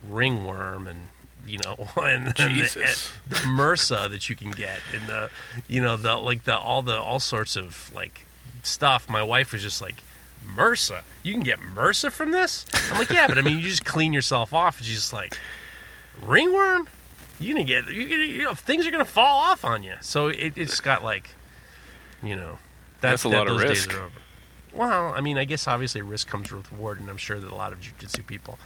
[0.08, 1.08] ringworm and
[1.46, 3.12] you know and, and the, Jesus.
[3.28, 5.30] the MRSA that you can get and the
[5.68, 8.26] you know the like the all the all sorts of like
[8.62, 9.08] stuff.
[9.08, 10.02] My wife was just like.
[10.56, 12.66] MRSA, you can get MRSA from this?
[12.90, 14.78] I'm like, yeah, but I mean, you just clean yourself off.
[14.78, 15.38] And she's just like,
[16.22, 16.88] ringworm?
[17.38, 19.94] You're gonna get, you're gonna, you know, things are gonna fall off on you.
[20.00, 21.30] So it, it's got like,
[22.22, 22.58] you know,
[23.00, 23.88] that, That's a that lot of risk.
[23.90, 24.20] Days are over.
[24.72, 27.54] Well, I mean, I guess obviously risk comes with reward, and I'm sure that a
[27.54, 28.58] lot of jujitsu people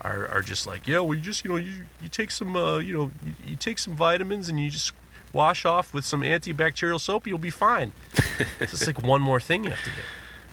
[0.00, 2.78] are, are just like, yeah, well, you just, you know, you, you take some, uh,
[2.78, 4.92] you know, you, you take some vitamins and you just
[5.32, 7.92] wash off with some antibacterial soap, you'll be fine.
[8.60, 9.96] it's just like one more thing you have to do.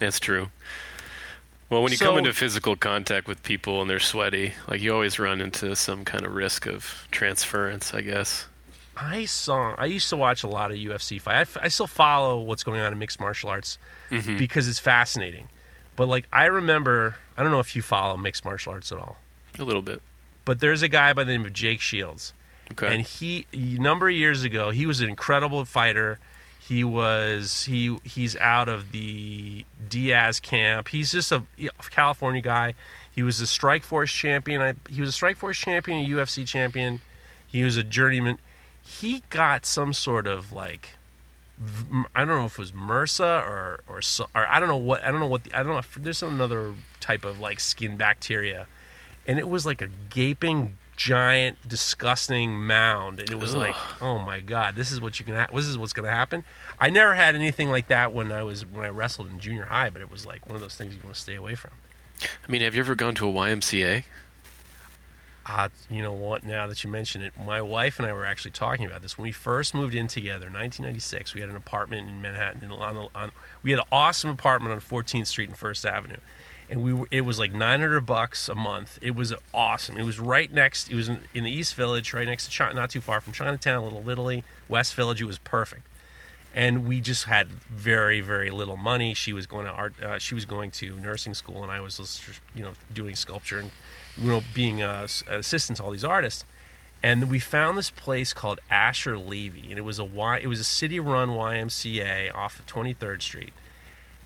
[0.02, 0.50] That's true.
[1.70, 4.92] Well, when you So- come into physical contact with people and they're sweaty, like you
[4.92, 8.46] always run into some kind of risk of transference, I guess.
[8.96, 9.74] I saw.
[9.78, 11.48] I used to watch a lot of UFC fight.
[11.60, 13.78] I still follow what's going on in mixed martial arts
[14.10, 14.36] mm-hmm.
[14.36, 15.48] because it's fascinating.
[15.96, 17.16] But like, I remember.
[17.36, 19.16] I don't know if you follow mixed martial arts at all.
[19.58, 20.02] A little bit.
[20.44, 22.34] But there's a guy by the name of Jake Shields,
[22.72, 22.92] Okay.
[22.94, 26.18] And he, a number of years ago, he was an incredible fighter.
[26.72, 30.88] He was he he's out of the Diaz camp.
[30.88, 31.44] He's just a
[31.90, 32.72] California guy.
[33.10, 34.62] He was a Strike Force champion.
[34.62, 37.02] I, he was a Strike Force champion, a UFC champion.
[37.46, 38.38] He was a journeyman.
[38.82, 40.96] He got some sort of like
[42.14, 44.00] I don't know if it was MRSA or or,
[44.34, 46.22] or I don't know what I don't know what the, I don't know if there's
[46.22, 48.66] another type of like skin bacteria,
[49.26, 53.60] and it was like a gaping giant disgusting mound and it was Ugh.
[53.60, 56.12] like oh my god this is what you can ha- this is what's going to
[56.12, 56.44] happen
[56.78, 59.88] i never had anything like that when i was when i wrestled in junior high
[59.88, 61.70] but it was like one of those things you want to stay away from
[62.20, 64.04] i mean have you ever gone to a ymca
[65.44, 66.44] uh, you know what?
[66.44, 69.24] Now that you mention it, my wife and I were actually talking about this when
[69.24, 71.34] we first moved in together, 1996.
[71.34, 72.70] We had an apartment in Manhattan.
[72.70, 73.32] On, on
[73.62, 76.18] we had an awesome apartment on 14th Street and First Avenue,
[76.72, 78.98] and we were, it was like 900 bucks a month.
[79.02, 79.98] It was awesome.
[79.98, 80.90] It was right next.
[80.90, 83.34] It was in, in the East Village, right next to China, not too far from
[83.34, 85.20] Chinatown, a Little Italy, West Village.
[85.20, 85.86] It was perfect,
[86.54, 89.12] and we just had very very little money.
[89.12, 90.02] She was going to art.
[90.02, 92.22] Uh, she was going to nursing school, and I was
[92.54, 93.70] you know doing sculpture and
[94.16, 96.46] you know, being an assistant to all these artists.
[97.02, 100.60] And we found this place called Asser Levy, and it was a y, it was
[100.60, 103.52] a city-run YMCA off of 23rd Street.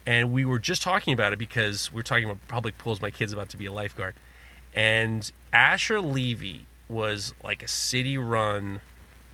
[0.06, 3.00] And we were just talking about it because we are talking about public pools.
[3.00, 4.14] My kid's about to be a lifeguard,
[4.74, 8.80] and Asser Levy was like a city-run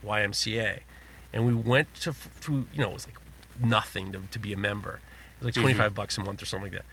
[0.05, 0.81] YMCA,
[1.33, 3.17] and we went to, to you know, it was like
[3.63, 5.01] nothing to, to be a member.
[5.41, 5.95] It was like 25 mm-hmm.
[5.95, 6.87] bucks a month or something like that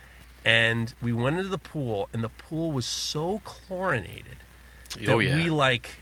[0.45, 4.37] and we went into the pool, and the pool was so chlorinated
[4.95, 5.35] that oh, yeah.
[5.35, 5.97] we like.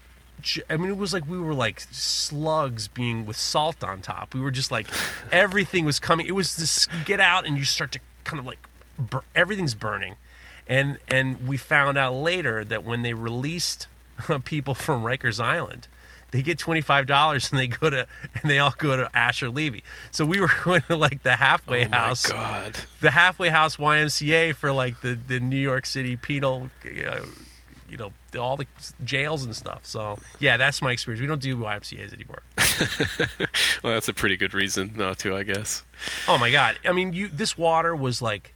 [0.70, 4.34] I mean, it was like we were like slugs being with salt on top.
[4.34, 4.88] We were just like
[5.32, 6.28] everything was coming.
[6.28, 8.60] It was this get out, and you start to kind of like
[9.00, 10.16] bur- everything's burning,
[10.68, 13.88] and and we found out later that when they released
[14.46, 15.88] people from Rikers Island,
[16.32, 18.08] they get twenty five dollars and they go to
[18.42, 19.84] and they all go to Asser Levy.
[20.12, 22.78] So we were going to like the halfway oh house, God.
[23.02, 27.22] the halfway house YMCA for like the the New York City penal, uh,
[27.90, 28.66] you know, all the
[29.04, 29.82] jails and stuff.
[29.84, 31.22] So yeah, that's my experience.
[31.22, 32.44] We don't do YMCA's anymore.
[33.84, 35.84] well, that's a pretty good reason not to, I guess.
[36.28, 36.80] Oh my God!
[36.86, 38.54] I mean, you this water was like,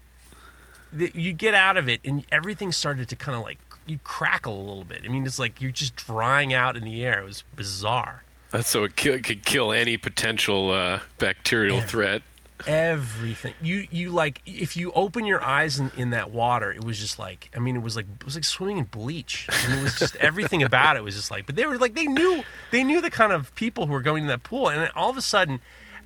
[0.94, 4.64] you get out of it and everything started to kind of like you crackle a
[4.64, 5.02] little bit.
[5.06, 7.22] I mean, it's like you're just drying out in the air.
[7.22, 8.24] It was bizarre.
[8.52, 11.86] That's so it could kill any potential uh, bacterial yeah.
[11.86, 12.22] threat.
[12.68, 17.00] Everything you you like if you open your eyes in, in that water, it was
[17.00, 19.48] just like I mean it was like it was like swimming in bleach.
[19.66, 21.46] and it was just everything about it was just like.
[21.46, 24.24] But they were like they knew they knew the kind of people who were going
[24.24, 25.60] to that pool, and all of a sudden,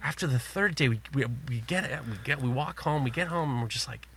[0.04, 3.28] after the third day, we we, we get we get we walk home, we get
[3.28, 4.08] home, and we're just like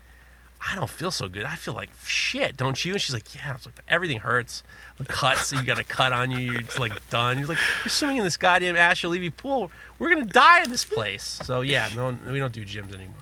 [0.61, 1.45] I don't feel so good.
[1.45, 2.93] I feel like shit, don't you?
[2.93, 3.55] And she's like, yeah.
[3.55, 4.63] It's like everything hurts.
[4.97, 6.39] The cuts, you got a cut on you.
[6.39, 7.39] You're just like done.
[7.39, 9.71] You're like, you're swimming in this goddamn Asser Levy pool.
[9.99, 11.23] We're gonna die in this place.
[11.45, 13.15] So yeah, no, we don't do gyms anymore.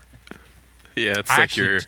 [0.96, 1.80] Yeah, it's I like actually, you're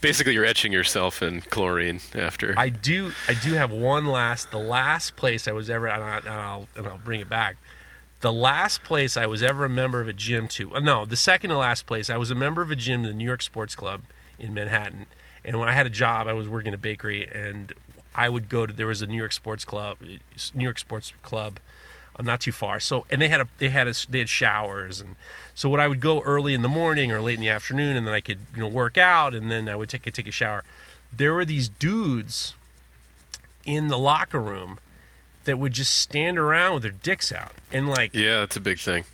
[0.00, 2.54] basically you're etching yourself in chlorine after.
[2.56, 3.10] I do.
[3.26, 4.52] I do have one last.
[4.52, 7.56] The last place I was ever, and, I, and I'll and I'll bring it back.
[8.20, 10.76] The last place I was ever a member of a gym to.
[10.76, 13.12] Uh, no, the second to last place I was a member of a gym, the
[13.12, 14.02] New York Sports Club
[14.38, 15.06] in Manhattan.
[15.44, 17.72] And when I had a job, I was working at a bakery, and
[18.14, 19.98] I would go to there was a New York Sports Club,
[20.54, 21.58] New York Sports Club,
[22.16, 22.78] uh, not too far.
[22.80, 25.16] So and they had a they had a, they had showers, and
[25.54, 28.06] so what I would go early in the morning or late in the afternoon, and
[28.06, 30.32] then I could you know work out, and then I would take a, take a
[30.32, 30.62] shower.
[31.14, 32.54] There were these dudes
[33.64, 34.78] in the locker room
[35.44, 38.78] that would just stand around with their dicks out and like yeah, that's a big
[38.78, 39.04] thing,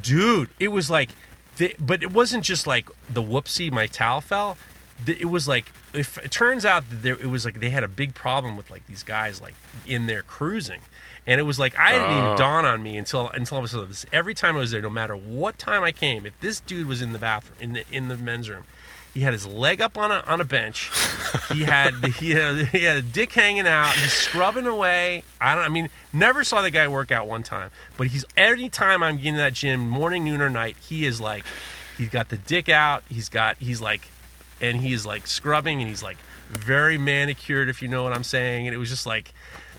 [0.00, 0.48] dude.
[0.58, 1.10] It was like
[1.56, 4.56] the, but it wasn't just like the whoopsie, my towel fell.
[5.06, 7.88] It was like if it turns out that there, it was like they had a
[7.88, 9.54] big problem with like these guys like
[9.86, 10.80] in there cruising,
[11.26, 12.36] and it was like I didn't even oh.
[12.36, 15.82] dawn on me until until was every time I was there, no matter what time
[15.82, 18.64] I came, if this dude was in the bathroom in the in the men's room,
[19.16, 20.90] he had his leg up on a on a bench.
[21.50, 23.94] He had he had, he had a dick hanging out.
[23.94, 25.22] He's scrubbing away.
[25.40, 25.64] I don't.
[25.64, 27.70] I mean, never saw the guy work out one time.
[27.96, 31.18] But he's every time I'm getting to that gym, morning, noon, or night, he is
[31.18, 31.46] like,
[31.96, 33.04] he's got the dick out.
[33.08, 34.06] He's got he's like,
[34.60, 36.18] and he's like scrubbing, and he's like
[36.50, 38.66] very manicured, if you know what I'm saying.
[38.66, 39.32] And it was just like,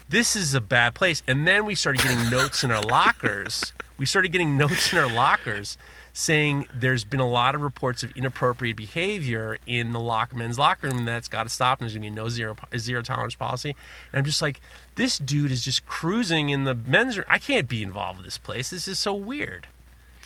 [0.09, 1.21] this is a bad place.
[1.27, 3.71] And then we started getting notes in our lockers.
[3.99, 5.77] We started getting notes in our lockers
[6.17, 10.87] saying there's been a lot of reports of inappropriate behavior in the lock men's locker
[10.87, 13.35] room and that's got to stop and there's going to be no zero zero tolerance
[13.35, 13.75] policy.
[14.11, 14.59] And i'm just like
[14.95, 17.27] this dude is just cruising in the men's room.
[17.29, 18.71] I can't be involved with this place.
[18.71, 19.67] This is so weird.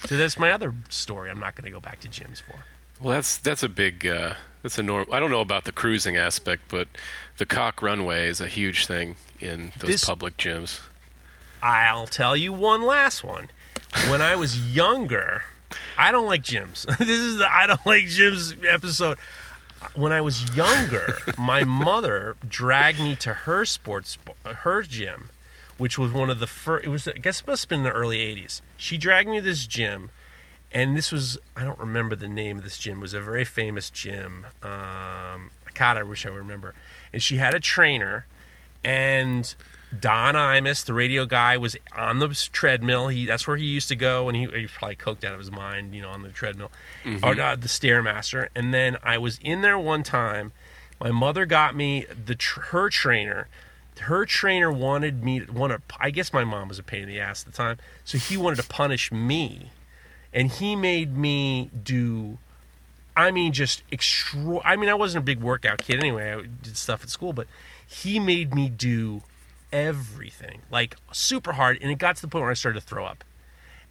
[0.06, 2.64] So that's my other story i'm not going to go back to gyms for.
[3.02, 6.16] Well that's that's a big uh, that's a norm i don't know about the cruising
[6.16, 6.88] aspect but
[7.38, 10.80] the cock runway is a huge thing in those this, public gyms.
[11.62, 13.50] I'll tell you one last one.
[14.10, 15.44] When I was younger,
[15.98, 16.86] I don't like gyms.
[16.98, 19.18] this is the I don't like gyms episode.
[19.96, 25.30] When I was younger, my mother dragged me to her sports, her gym,
[25.78, 26.86] which was one of the first.
[26.86, 28.62] It was, I guess, it must have been in the early '80s.
[28.78, 30.12] She dragged me to this gym,
[30.72, 33.00] and this was I don't remember the name of this gym.
[33.00, 34.46] It was a very famous gym.
[34.62, 36.76] Um, God, I wish I would remember.
[37.12, 38.28] And she had a trainer,
[38.84, 39.54] and
[40.00, 43.10] Don Imus, the radio guy, was on the treadmill.
[43.10, 45.52] He that's where he used to go, and he, he probably coked out of his
[45.52, 46.72] mind, you know, on the treadmill
[47.24, 48.48] or uh, the stairmaster.
[48.56, 50.54] And then I was in there one time.
[51.00, 53.48] My mother got me the tr- her trainer.
[54.00, 55.82] Her trainer wanted me wanted.
[56.00, 58.38] I guess my mom was a pain in the ass at the time, so he
[58.38, 59.72] wanted to punish me,
[60.34, 62.38] and he made me do.
[63.16, 64.60] I mean, just extra.
[64.64, 66.32] I mean, I wasn't a big workout kid anyway.
[66.32, 67.48] I did stuff at school, but
[67.86, 69.24] he made me do
[69.72, 73.06] everything like super hard, and it got to the point where I started to throw
[73.06, 73.24] up.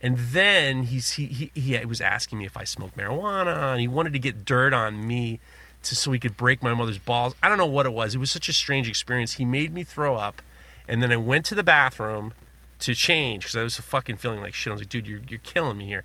[0.03, 3.89] And then he's he he, he was asking me if I smoked marijuana, and he
[3.89, 5.41] wanted to get dirt on me
[5.83, 7.35] to so he could break my mother's balls.
[7.43, 8.15] I don't know what it was.
[8.15, 9.35] It was such a strange experience.
[9.35, 10.43] He made me throw up,
[10.89, 12.33] and then I went to the bathroom
[12.81, 14.71] to change because I was fucking feeling like shit.
[14.71, 16.05] I was like, dude, you're you're killing me here.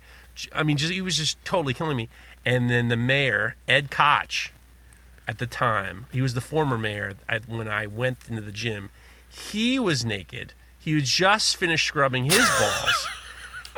[0.52, 2.08] I mean, just he was just totally killing me.
[2.44, 4.52] And then the mayor, Ed Koch,
[5.26, 7.14] at the time, he was the former mayor.
[7.46, 8.90] When I went into the gym,
[9.36, 10.52] he was naked.
[10.78, 13.06] He had just finished scrubbing his balls.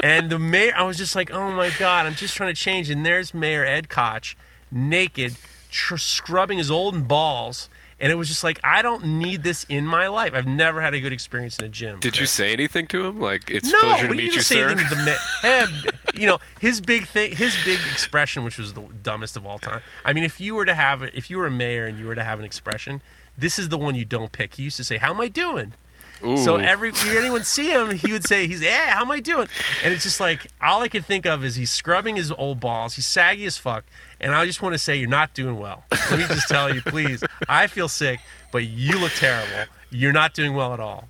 [0.02, 2.90] and the mayor, I was just like, oh my God, I'm just trying to change.
[2.90, 4.36] And there's Mayor Ed Koch,
[4.70, 5.36] naked,
[5.70, 7.68] tr- scrubbing his old balls.
[8.00, 10.32] And it was just like, I don't need this in my life.
[10.32, 11.98] I've never had a good experience in a gym.
[11.98, 13.18] Did you say anything to him?
[13.20, 14.76] Like, it's No, pleasure to meet you, say sir.
[15.04, 15.16] ma-
[15.48, 15.68] Ed,
[16.14, 19.80] you know, his big thing, his big expression, which was the dumbest of all time.
[20.04, 22.14] I mean, if you were to have, if you were a mayor and you were
[22.14, 23.02] to have an expression,
[23.38, 24.54] this is the one you don't pick.
[24.54, 25.72] He used to say, "How am I doing?"
[26.20, 26.60] So Ooh.
[26.60, 29.46] every if anyone see him, he would say, "He's yeah, how am I doing?"
[29.84, 32.94] And it's just like all I can think of is he's scrubbing his old balls.
[32.96, 33.84] He's saggy as fuck,
[34.20, 35.84] and I just want to say you're not doing well.
[35.92, 37.22] Let me just tell you, please.
[37.48, 38.18] I feel sick,
[38.50, 39.70] but you look terrible.
[39.90, 41.08] You're not doing well at all.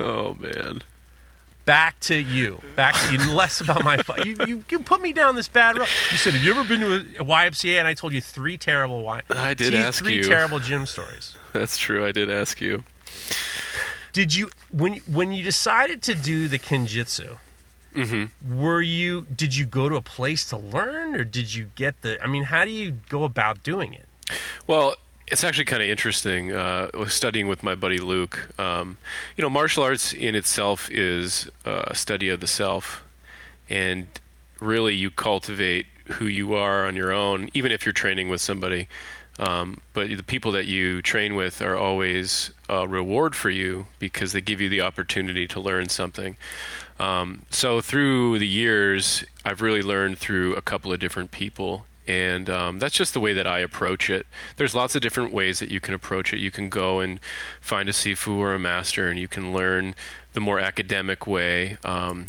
[0.00, 0.82] Oh man.
[1.64, 2.60] Back to you.
[2.74, 3.30] Back to you.
[3.32, 3.98] Less about my.
[3.98, 5.86] fu- You, you you put me down this bad road.
[6.10, 9.02] You said, "Have you ever been to a YMCA?" And I told you three terrible
[9.02, 9.22] Y.
[9.30, 10.24] I did three, ask three you.
[10.24, 11.36] terrible gym stories.
[11.52, 12.04] That's true.
[12.04, 12.84] I did ask you.
[14.12, 17.38] Did you when when you decided to do the kinjitsu?
[17.94, 18.60] Mm-hmm.
[18.60, 22.22] Were you did you go to a place to learn or did you get the?
[22.22, 24.06] I mean, how do you go about doing it?
[24.66, 24.94] Well,
[25.26, 26.52] it's actually kind of interesting.
[26.52, 28.48] Uh, studying with my buddy Luke.
[28.58, 28.98] Um,
[29.36, 33.04] you know, martial arts in itself is uh, a study of the self,
[33.68, 34.06] and
[34.60, 38.88] really you cultivate who you are on your own, even if you're training with somebody.
[39.40, 44.32] Um, but the people that you train with are always a reward for you because
[44.32, 46.36] they give you the opportunity to learn something.
[46.98, 52.50] Um, so through the years, I've really learned through a couple of different people, and
[52.50, 54.26] um, that's just the way that I approach it.
[54.56, 56.40] There's lots of different ways that you can approach it.
[56.40, 57.18] You can go and
[57.62, 59.94] find a sifu or a master, and you can learn
[60.34, 61.78] the more academic way.
[61.82, 62.26] Um,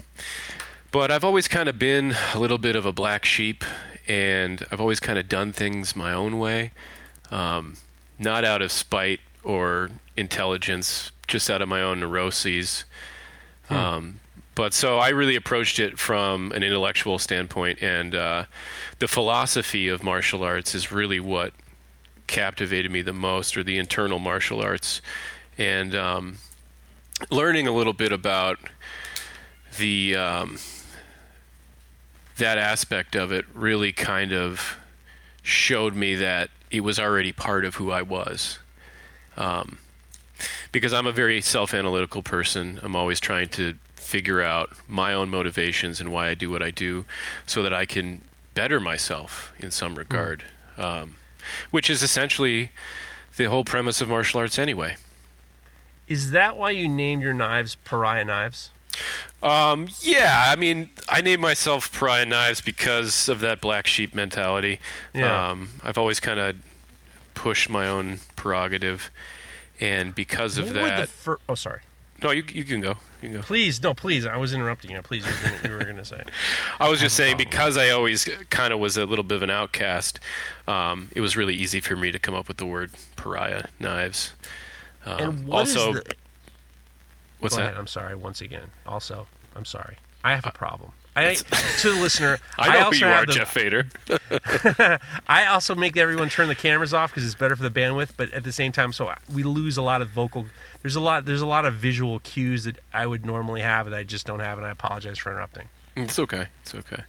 [0.92, 3.66] but I've always kind of been a little bit of a black sheep,
[4.08, 6.72] and I've always kind of done things my own way,
[7.32, 7.78] um,
[8.20, 12.84] not out of spite or intelligence, just out of my own neuroses.
[13.70, 14.20] Um,
[14.54, 18.46] but so I really approached it from an intellectual standpoint, and uh,
[19.00, 21.54] the philosophy of martial arts is really what
[22.28, 25.02] captivated me the most, or the internal martial arts,
[25.58, 26.38] and um,
[27.30, 28.60] learning a little bit about
[29.78, 30.58] the um,
[32.38, 34.78] that aspect of it really kind of
[35.42, 38.60] showed me that it was already part of who I was.
[39.38, 39.80] Um,
[40.72, 42.80] because I'm a very self-analytical person.
[42.82, 46.72] I'm always trying to figure out my own motivations and why I do what I
[46.72, 47.06] do,
[47.46, 48.22] so that I can
[48.54, 50.44] better myself in some regard.
[50.78, 51.16] Um,
[51.72, 52.72] which is essentially
[53.38, 54.96] the whole premise of martial arts, anyway.
[56.08, 58.72] Is that why you named your knives pariah knives?
[59.44, 64.80] Um, yeah, I mean, I named myself Pariah Knives because of that black sheep mentality.
[65.14, 65.50] Yeah.
[65.52, 66.56] Um, I've always kind of
[67.34, 69.10] pushed my own prerogative,
[69.80, 71.80] and because of What that, fir- oh, sorry.
[72.22, 72.96] no, you you can go.
[73.22, 73.42] You can go.
[73.42, 74.26] Please, no, please.
[74.28, 75.02] I was interrupting you.
[75.02, 76.22] Please, you were gonna, you were going to say.
[76.80, 79.50] I was just saying because I always kind of was a little bit of an
[79.50, 80.20] outcast.
[80.68, 84.34] Um, it was really easy for me to come up with the word pariah knives.
[85.06, 86.04] Um, And what is also, the,
[87.42, 87.68] what's Go that?
[87.70, 87.78] ahead.
[87.78, 88.16] I'm sorry.
[88.16, 88.72] Once again.
[88.86, 89.98] Also, I'm sorry.
[90.24, 90.92] I have a problem.
[91.14, 93.88] I, to the listener, I know who also you are, the, Jeff Fader.
[95.28, 98.12] I also make everyone turn the cameras off because it's better for the bandwidth.
[98.16, 100.46] But at the same time, so we lose a lot of vocal
[100.82, 103.98] there's a lot there's a lot of visual cues that I would normally have that
[103.98, 105.70] I just don't have, and I apologize for interrupting.
[105.96, 106.48] It's okay.
[106.64, 107.04] It's okay.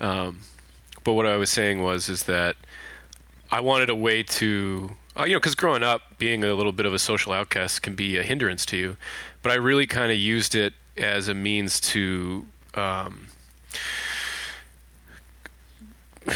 [0.00, 0.40] Um,
[1.02, 2.56] but what I was saying was is that
[3.50, 6.86] I wanted a way to, uh, you know, because growing up, being a little bit
[6.86, 8.96] of a social outcast can be a hindrance to you.
[9.42, 13.28] But I really kind of used it as a means to um,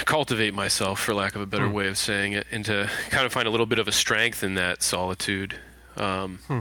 [0.04, 1.72] cultivate myself, for lack of a better Hmm.
[1.72, 4.42] way of saying it, and to kind of find a little bit of a strength
[4.44, 5.54] in that solitude.
[5.96, 6.60] Um, Hmm.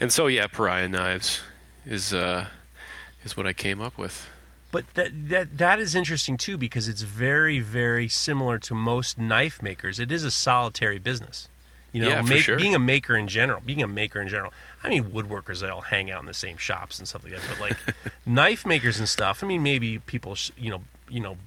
[0.00, 1.40] And so, yeah, pariah knives
[1.84, 2.46] is uh,
[3.24, 4.28] is what I came up with.
[4.70, 9.62] But that that that is interesting too because it's very very similar to most knife
[9.62, 9.98] makers.
[9.98, 11.48] It is a solitary business.
[11.90, 12.58] You know, Yeah, make- sure.
[12.58, 14.52] being a maker in general, being a maker in general.
[14.84, 17.42] I mean, woodworkers they all hang out in the same shops and stuff like that.
[17.48, 17.76] But like
[18.26, 19.42] knife makers and stuff.
[19.42, 21.38] I mean, maybe people, you know, you know,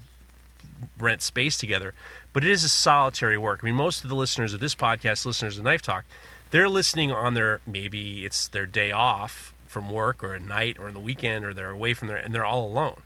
[0.99, 1.93] rent space together.
[2.33, 3.59] But it is a solitary work.
[3.61, 6.05] I mean, most of the listeners of this podcast, listeners of Knife Talk,
[6.49, 10.87] they're listening on their maybe it's their day off from work or at night or
[10.87, 13.01] in the weekend or they're away from there and they're all alone.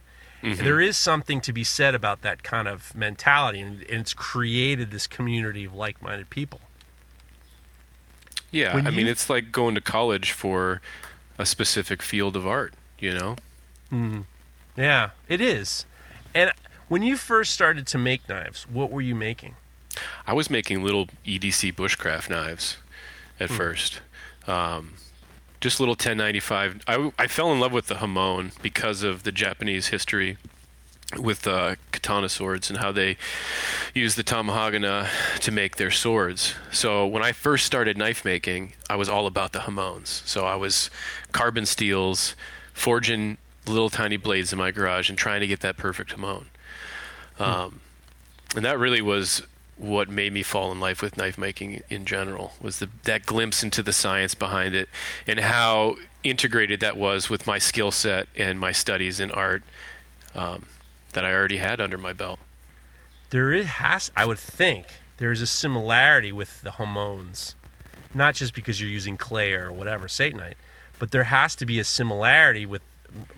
[0.53, 4.91] There is something to be said about that kind of mentality, and and it's created
[4.91, 6.61] this community of like-minded people.
[8.51, 10.81] Yeah, When I mean, it's like going to college for
[11.37, 13.35] a specific field of art, you know?
[14.77, 15.85] Yeah, it is.
[16.33, 16.51] And
[16.87, 19.55] when you first started to make knives, what were you making?
[20.27, 22.77] I was making little EDC bushcraft knives
[23.39, 23.55] at Hmm.
[23.57, 24.01] first.
[24.47, 24.93] Um,
[25.65, 26.83] just little 1095.
[26.85, 30.37] I, I fell in love with the Hamon because of the Japanese history
[31.17, 33.17] with uh, katana swords and how they
[33.95, 35.07] use the tamahagane
[35.39, 36.53] to make their swords.
[36.71, 40.21] So when I first started knife making, I was all about the Hamons.
[40.27, 40.91] So I was
[41.31, 42.35] carbon steels,
[42.71, 46.45] forging little tiny blades in my garage and trying to get that perfect Hamon.
[47.39, 47.79] Um,
[48.55, 49.41] and that really was
[49.77, 53.61] what made me fall in love with knife making in general was the, that glimpse
[53.61, 54.87] into the science behind it
[55.27, 59.63] and how integrated that was with my skill set and my studies in art
[60.33, 60.65] um,
[61.13, 62.39] that I already had under my belt.
[63.31, 64.85] There is, has, I would think,
[65.17, 67.55] there is a similarity with the Hamons,
[68.13, 70.55] not just because you're using clay or whatever Satanite,
[70.99, 72.81] but there has to be a similarity with,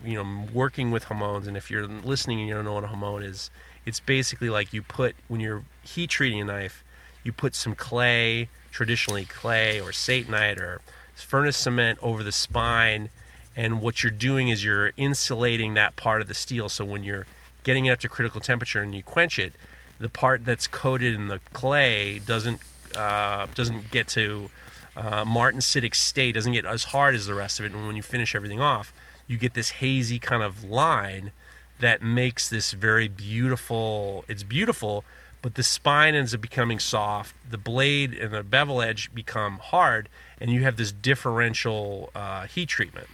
[0.05, 1.47] you know, working with Hamons.
[1.47, 3.49] And if you're listening and you don't know what a Hamon is,
[3.85, 6.83] it's basically like you put when you're heat treating a knife,
[7.23, 10.81] you put some clay, traditionally clay or Satanite or
[11.15, 13.09] furnace cement over the spine,
[13.55, 16.69] and what you're doing is you're insulating that part of the steel.
[16.69, 17.25] So when you're
[17.63, 19.53] getting it up to critical temperature and you quench it,
[19.99, 22.61] the part that's coated in the clay doesn't
[22.95, 24.49] uh, doesn't get to
[24.95, 27.73] uh, martensitic state, doesn't get as hard as the rest of it.
[27.73, 28.93] And when you finish everything off,
[29.27, 31.31] you get this hazy kind of line
[31.79, 34.23] that makes this very beautiful.
[34.27, 35.03] It's beautiful,
[35.41, 37.35] but the spine ends up becoming soft.
[37.49, 40.09] The blade and the bevel edge become hard,
[40.41, 43.07] and you have this differential uh, heat treatment.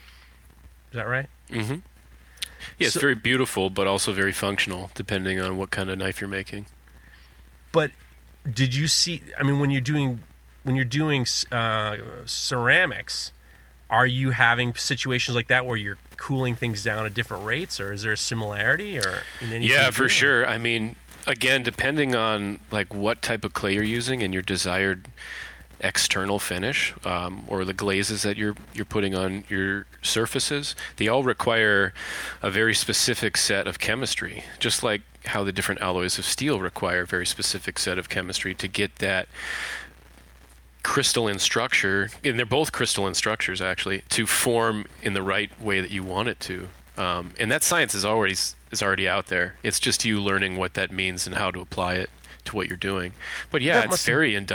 [0.92, 1.28] Is that right?
[1.50, 1.76] Mm-hmm.
[2.80, 6.22] Yeah, it's So- very beautiful, but also very functional, depending on what kind of knife
[6.22, 6.66] you're making.
[7.72, 7.92] But
[8.52, 9.22] did you see?
[9.40, 10.22] I mean, when you're doing
[10.64, 13.32] when you're doing uh, ceramics,
[13.90, 17.92] are you having situations like that where you're cooling things down at different rates, or
[17.92, 20.48] is there a similarity, or in Yeah, for sure.
[20.48, 20.96] I mean,
[21.28, 25.08] again, depending on like what type of clay you're using and your desired
[25.80, 31.24] external finish um, or the glazes that you're you're putting on your surfaces, they all
[31.24, 31.94] require
[32.42, 34.44] a very specific set of chemistry.
[34.60, 38.54] Just like how the different alloys of steel require a very specific set of chemistry
[38.56, 39.28] to get that
[40.84, 45.92] crystalline structure, and they're both crystalline structures actually, to form in the right way that
[45.92, 46.68] you want it to.
[46.98, 48.36] Um, and that science is already
[48.72, 49.56] is already out there.
[49.64, 52.10] It's just you learning what that means and how to apply it
[52.46, 53.14] to what you're doing.
[53.52, 54.48] But yeah, That it's very have-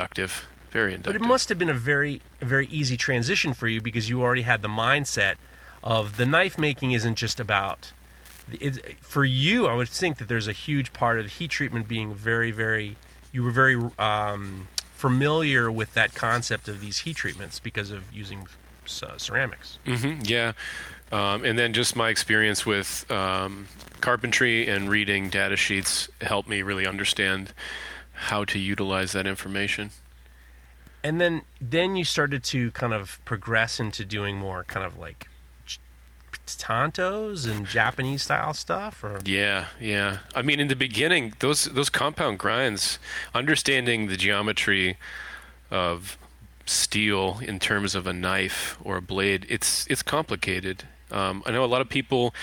[0.71, 1.15] very inductive.
[1.15, 4.23] But it must have been a very a very easy transition for you because you
[4.23, 5.35] already had the mindset
[5.83, 7.93] of the knife making isn't just about.
[8.61, 11.89] It's, for you, I would think that there's a huge part of the heat treatment
[11.89, 12.97] being very, very.
[13.33, 18.47] You were very um, familiar with that concept of these heat treatments because of using
[19.03, 19.79] uh, ceramics.
[19.87, 20.53] hmm yeah.
[21.11, 23.69] Um, and then just my experience with um,
[24.01, 27.53] carpentry and reading data sheets helped me really understand
[28.13, 29.91] how to utilize that information.
[31.03, 35.29] And then then you started to kind of progress into doing more kind of like
[36.47, 40.19] tantos and Japanese style stuff, or Yeah, yeah.
[40.35, 42.99] I mean, in the beginning, those those compound grinds,
[43.35, 44.97] understanding the geometry
[45.71, 46.19] of
[46.67, 50.85] steel in terms of a knife or a blade, it's it's complicated.
[51.11, 52.35] Um, I know a lot of people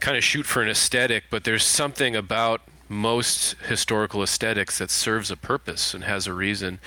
[0.00, 5.30] kind of shoot for an aesthetic, but there's something about most historical aesthetics that serves
[5.30, 6.78] a purpose and has a reason.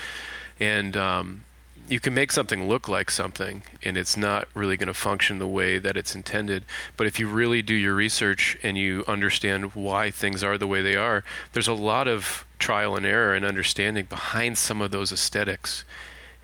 [0.59, 1.43] And um,
[1.87, 5.47] you can make something look like something and it's not really going to function the
[5.47, 6.63] way that it's intended.
[6.97, 10.81] But if you really do your research and you understand why things are the way
[10.81, 11.23] they are
[11.53, 15.83] there's a lot of trial and error and understanding behind some of those aesthetics.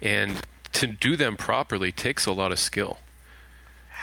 [0.01, 0.41] And
[0.73, 2.99] to do them properly takes a lot of skill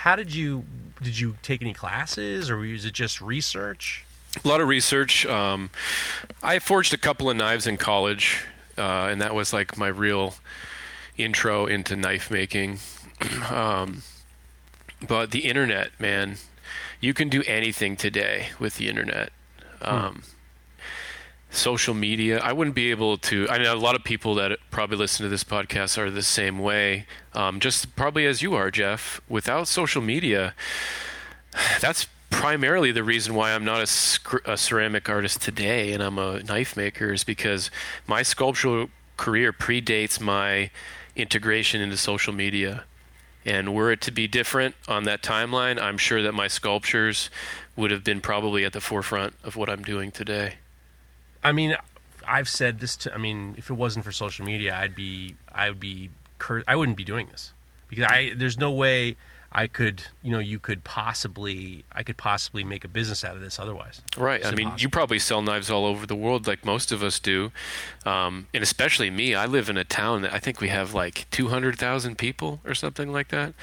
[0.02, 0.64] How did you
[1.02, 4.04] did you take any classes or was it just research?
[4.44, 5.70] a lot of research um,
[6.42, 8.44] i forged a couple of knives in college
[8.78, 10.34] uh, and that was like my real
[11.18, 12.78] intro into knife making.
[13.50, 14.02] um,
[15.06, 16.36] but the internet, man,
[17.00, 19.32] you can do anything today with the internet.
[19.82, 20.37] Um, hmm.
[21.50, 23.48] Social media, I wouldn't be able to.
[23.48, 26.58] I know a lot of people that probably listen to this podcast are the same
[26.58, 29.20] way, um, just probably as you are, Jeff.
[29.28, 30.54] Without social media,
[31.80, 36.42] that's primarily the reason why I'm not a, a, ceramic artist today and I'm a
[36.42, 37.70] knife maker is because
[38.06, 40.70] my sculptural career predates my
[41.16, 42.84] integration into social media.
[43.44, 47.30] And were it to be different on that timeline, I'm sure that my sculptures
[47.76, 50.56] would have been probably at the forefront of what I'm doing today.
[51.42, 51.76] I mean,
[52.26, 53.14] I've said this to.
[53.14, 56.10] I mean, if it wasn't for social media, I'd be, I would be,
[56.66, 57.52] I wouldn't be doing this
[57.88, 58.32] because I.
[58.36, 59.16] There's no way
[59.50, 63.40] I could, you know, you could possibly, I could possibly make a business out of
[63.40, 64.02] this otherwise.
[64.16, 64.40] Right.
[64.40, 67.18] It's I mean, you probably sell knives all over the world, like most of us
[67.18, 67.50] do,
[68.04, 69.34] um, and especially me.
[69.34, 72.60] I live in a town that I think we have like two hundred thousand people
[72.66, 73.54] or something like that.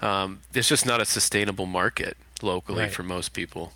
[0.00, 2.92] Um, it's just not a sustainable market locally right.
[2.92, 3.72] for most people.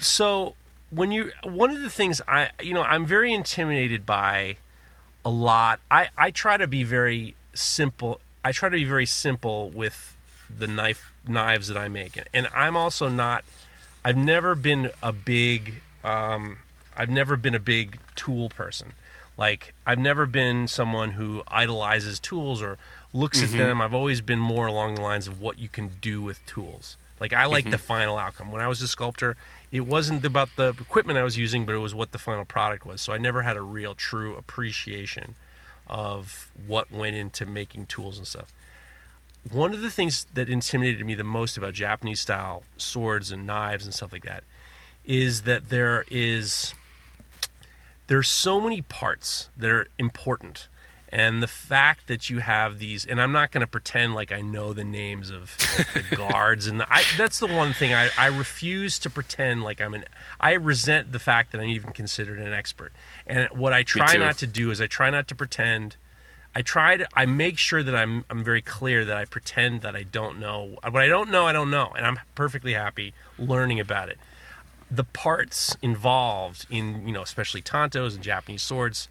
[0.00, 0.56] So,
[0.94, 4.56] when you, one of the things I, you know, I'm very intimidated by
[5.24, 5.80] a lot.
[5.90, 10.14] I I try to be very simple I try to be very simple with
[10.54, 13.42] the knife knives that I make, and I'm also not.
[14.04, 15.80] I've never been a big.
[16.04, 16.58] Um,
[16.94, 18.92] I've never been a big tool person.
[19.38, 22.76] Like I've never been someone who idolizes tools or
[23.14, 23.58] looks mm-hmm.
[23.58, 23.80] at them.
[23.80, 26.98] I've always been more along the lines of what you can do with tools.
[27.18, 27.70] Like I like mm-hmm.
[27.70, 28.52] the final outcome.
[28.52, 29.36] When I was a sculptor,
[29.74, 32.86] it wasn't about the equipment I was using, but it was what the final product
[32.86, 33.00] was.
[33.00, 35.34] So I never had a real true appreciation
[35.88, 38.52] of what went into making tools and stuff.
[39.50, 43.84] One of the things that intimidated me the most about Japanese style swords and knives
[43.84, 44.44] and stuff like that
[45.04, 46.72] is that there is
[48.06, 50.68] there's so many parts that are important
[51.14, 54.40] and the fact that you have these and i'm not going to pretend like i
[54.40, 55.56] know the names of
[55.94, 59.80] the guards and the, I, that's the one thing I, I refuse to pretend like
[59.80, 60.04] i'm an
[60.40, 62.92] i resent the fact that i'm even considered an expert.
[63.26, 65.96] And what i try not to do is i try not to pretend.
[66.56, 69.96] I try to i make sure that i'm i'm very clear that i pretend that
[69.96, 70.78] i don't know.
[70.82, 74.18] What i don't know i don't know and i'm perfectly happy learning about it.
[74.90, 79.08] The parts involved in you know especially tantos and japanese swords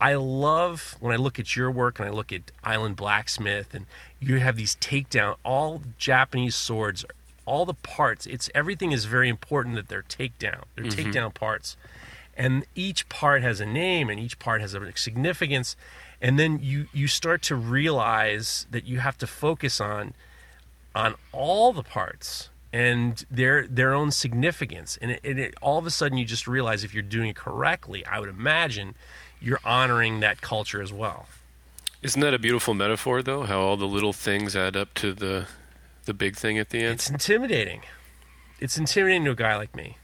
[0.00, 3.86] I love when I look at your work and I look at Island Blacksmith and
[4.20, 7.04] you have these takedown all Japanese swords,
[7.46, 8.26] all the parts.
[8.26, 10.64] It's everything is very important that they're takedown.
[10.74, 11.10] They're mm-hmm.
[11.10, 11.76] takedown parts,
[12.36, 15.76] and each part has a name and each part has a significance.
[16.20, 20.12] And then you you start to realize that you have to focus on
[20.94, 24.98] on all the parts and their their own significance.
[25.00, 27.36] And, it, and it, all of a sudden, you just realize if you're doing it
[27.36, 28.94] correctly, I would imagine
[29.46, 31.26] you're honoring that culture as well.
[32.02, 33.44] Isn't that a beautiful metaphor, though?
[33.44, 35.46] How all the little things add up to the
[36.04, 36.94] the big thing at the end.
[36.94, 37.82] It's intimidating.
[38.60, 39.98] It's intimidating to a guy like me.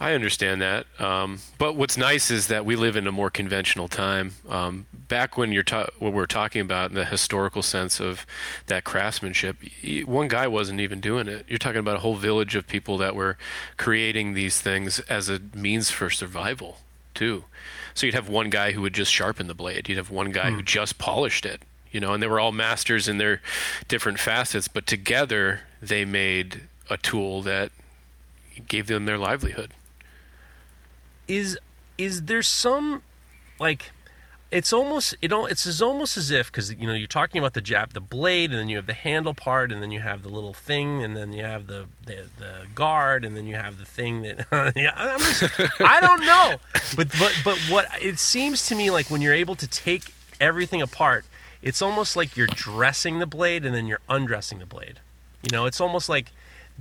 [0.00, 3.86] I understand that, um, but what's nice is that we live in a more conventional
[3.86, 4.34] time.
[4.48, 8.26] Um, back when you're ta- what we're talking about in the historical sense of
[8.66, 9.58] that craftsmanship,
[10.06, 11.44] one guy wasn't even doing it.
[11.46, 13.36] You're talking about a whole village of people that were
[13.76, 16.78] creating these things as a means for survival,
[17.14, 17.44] too.
[17.94, 19.88] So you'd have one guy who would just sharpen the blade.
[19.88, 20.64] You'd have one guy who hmm.
[20.64, 21.62] just polished it.
[21.90, 23.42] You know, and they were all masters in their
[23.86, 27.70] different facets, but together they made a tool that
[28.66, 29.74] gave them their livelihood.
[31.28, 31.58] Is
[31.98, 33.02] is there some
[33.60, 33.92] like
[34.52, 37.94] it's almost it it's almost as if because you know you're talking about the jab
[37.94, 40.52] the blade and then you have the handle part and then you have the little
[40.52, 44.20] thing and then you have the the, the guard and then you have the thing
[44.22, 44.46] that
[44.76, 46.56] yeah just, I don't know.
[46.94, 50.82] But but but what it seems to me like when you're able to take everything
[50.82, 51.24] apart
[51.62, 55.00] it's almost like you're dressing the blade and then you're undressing the blade.
[55.42, 56.30] You know it's almost like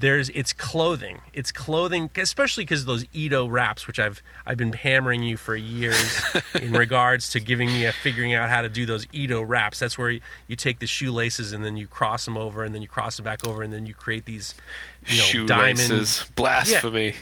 [0.02, 5.24] there's it's clothing it's clothing especially because those Ito wraps which i've i've been hammering
[5.24, 6.22] you for years
[6.62, 9.97] in regards to giving me a figuring out how to do those Ito wraps that's
[9.97, 12.88] where you, you, take the shoelaces and then you cross them over and then you
[12.88, 14.56] cross them back over and then you create these
[15.08, 15.88] you know shoelaces.
[15.88, 17.14] diamond blasphemy yeah.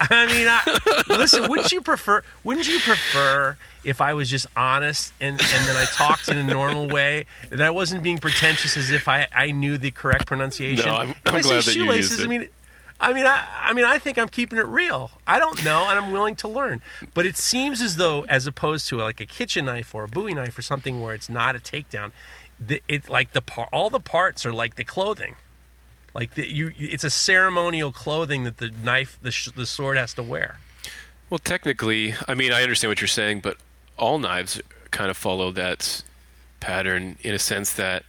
[0.00, 1.48] I mean, I, listen.
[1.50, 2.22] Wouldn't you prefer?
[2.44, 3.56] Wouldn't you prefer
[3.88, 7.60] if I was just honest and and then I talked in a normal way that
[7.62, 10.86] I wasn't being pretentious as if I I knew the correct pronunciation?
[10.86, 12.24] No, I'm- I'm glad that you used it.
[12.24, 12.48] I mean.
[13.00, 15.12] I mean, I, I mean, I think I'm keeping it real.
[15.24, 16.82] I don't know, and I'm willing to learn.
[17.14, 20.34] But it seems as though, as opposed to like a kitchen knife or a Bowie
[20.34, 22.10] knife or something where it's not a takedown,
[22.58, 25.36] the, it like the par- all the parts are like the clothing.
[26.12, 30.12] Like the, you, it's a ceremonial clothing that the knife, the, sh- the sword has
[30.14, 30.58] to wear.
[31.30, 33.58] Well, technically, I mean, I understand what you're saying, but
[33.98, 36.02] all knives kind of follow that
[36.60, 38.04] pattern in a sense that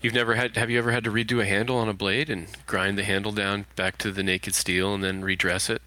[0.00, 0.56] you've never had.
[0.56, 3.32] Have you ever had to redo a handle on a blade and grind the handle
[3.32, 5.82] down back to the naked steel and then redress it?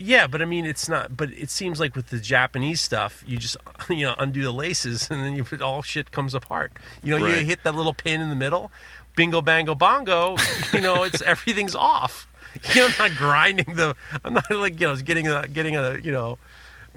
[0.00, 1.16] Yeah, but I mean, it's not.
[1.16, 3.56] But it seems like with the Japanese stuff, you just
[3.88, 6.72] you know undo the laces and then you put all shit comes apart.
[7.02, 8.70] You know, you hit that little pin in the middle,
[9.16, 10.36] bingo bango bongo.
[10.72, 12.28] You know, it's everything's off.
[12.74, 13.96] You know, I'm not grinding the.
[14.22, 16.38] I'm not like you know getting a getting a you know,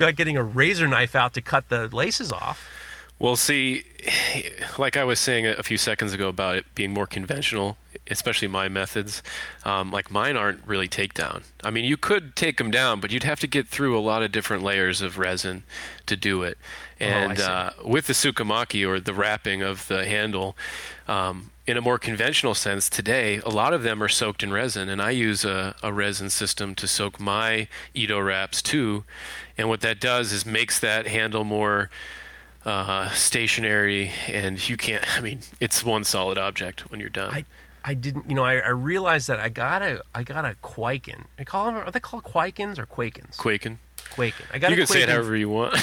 [0.05, 2.67] like getting a razor knife out to cut the laces off.
[3.21, 3.83] Well, see,
[4.79, 7.77] like I was saying a few seconds ago about it being more conventional,
[8.09, 9.21] especially my methods,
[9.63, 11.43] um, like mine aren't really takedown.
[11.63, 14.23] I mean, you could take them down, but you'd have to get through a lot
[14.23, 15.61] of different layers of resin
[16.07, 16.57] to do it.
[16.99, 17.43] And see.
[17.43, 20.57] uh, with the Tsukamaki or the wrapping of the handle,
[21.11, 24.89] um, in a more conventional sense today, a lot of them are soaked in resin,
[24.89, 29.03] and I use a, a resin system to soak my Ito wraps too.
[29.57, 31.89] And what that does is makes that handle more
[32.65, 35.03] uh, stationary, and you can't.
[35.17, 37.33] I mean, it's one solid object when you're done.
[37.33, 37.45] I
[37.83, 38.29] I didn't.
[38.29, 41.25] You know, I, I realized that I got a I got a Quaken.
[41.37, 41.75] I call them.
[41.75, 43.35] Are they called Quakens or Quakens?
[43.37, 43.79] Quaking.
[44.11, 44.45] Quaken.
[44.53, 45.75] I got You a can say it however you want.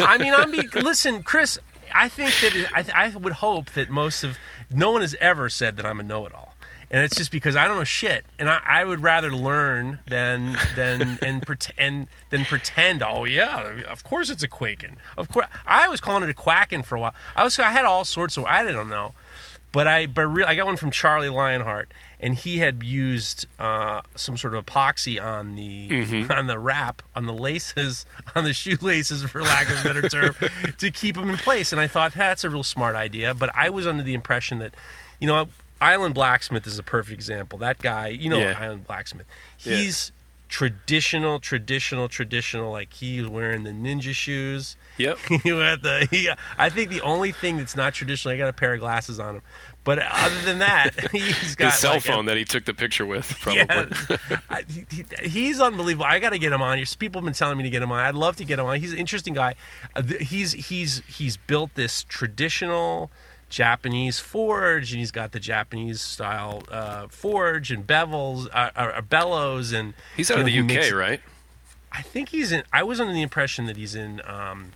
[0.00, 1.58] I mean, I'm be, listen, Chris.
[1.94, 4.38] I think that it, I, I would hope that most of
[4.74, 6.54] no one has ever said that I'm a know-it-all,
[6.90, 10.56] and it's just because I don't know shit, and I, I would rather learn than
[10.76, 13.02] than and pretend than pretend.
[13.02, 14.98] Oh yeah, of course it's a quaking.
[15.16, 17.14] Of course, I was calling it a quacking for a while.
[17.34, 19.14] I was I had all sorts of I didn't know,
[19.72, 21.92] but I but re, I got one from Charlie Lionheart,
[22.22, 27.26] and he had used uh, some sort of epoxy on the on the wrap on
[27.26, 28.06] the laces
[28.36, 30.34] on the shoelaces, for lack of a better term,
[30.78, 31.72] to keep them in place.
[31.72, 33.34] And I thought that's a real smart idea.
[33.34, 34.74] But I was under the impression that,
[35.20, 35.48] you know,
[35.80, 37.58] Island Blacksmith is a perfect example.
[37.58, 38.56] That guy, you know, Yeah.
[38.58, 39.26] Island Blacksmith,
[39.58, 39.76] Yeah.
[39.76, 40.12] he's
[40.48, 42.70] traditional, traditional, traditional.
[42.70, 44.76] Like he's wearing the ninja shoes.
[44.98, 45.18] yep.
[45.44, 46.06] you had the.
[46.10, 49.18] He, I think the only thing that's not traditional, I got a pair of glasses
[49.18, 49.42] on him.
[49.84, 52.74] But other than that, he's got His cell like, a- phone that he took the
[52.74, 53.62] picture with, probably.
[53.68, 56.04] yeah, I, he, he- he's unbelievable.
[56.06, 56.80] I got to get him on.
[56.98, 57.98] People have been telling me to get him on.
[57.98, 58.78] I'd love to get him on.
[58.80, 59.56] He's an interesting guy.
[59.96, 63.10] Uh, he's he's he's built this traditional
[63.48, 69.72] Japanese forge, and he's got the Japanese style uh, forge and bevels, uh, uh, bellows,
[69.72, 71.20] and He's out you of the UK, makes- right?
[71.90, 72.62] I think he's in.
[72.72, 74.22] I was under the impression that he's in.
[74.24, 74.72] Um,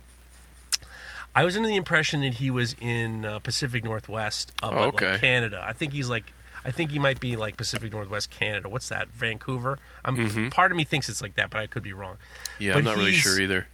[1.39, 5.21] I was under the impression that he was in uh, Pacific Northwest of Oh, like.
[5.21, 5.63] Canada.
[5.65, 6.33] I think he's like.
[6.65, 8.67] I think he might be like Pacific Northwest Canada.
[8.67, 9.07] What's that?
[9.09, 9.79] Vancouver.
[10.03, 10.49] I'm.
[10.49, 12.15] Part of me thinks it's like that, but I could be wrong.
[12.15, 12.63] Mm-hmm.
[12.63, 13.67] Yeah, But I'm not really sure either.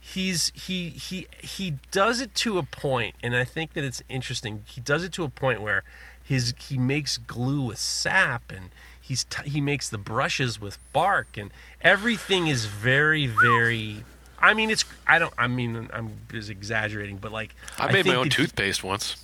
[0.00, 4.62] He's he he he does it to a point, and I think that it's interesting.
[4.66, 5.82] He does it to a point where
[6.22, 8.70] his he makes glue with sap, and
[9.00, 14.04] he's t- he makes the brushes with bark, and everything is very very.
[14.44, 15.32] I mean, it's I don't.
[15.38, 19.16] I mean, I'm just exaggerating, but like I made my own toothpaste once.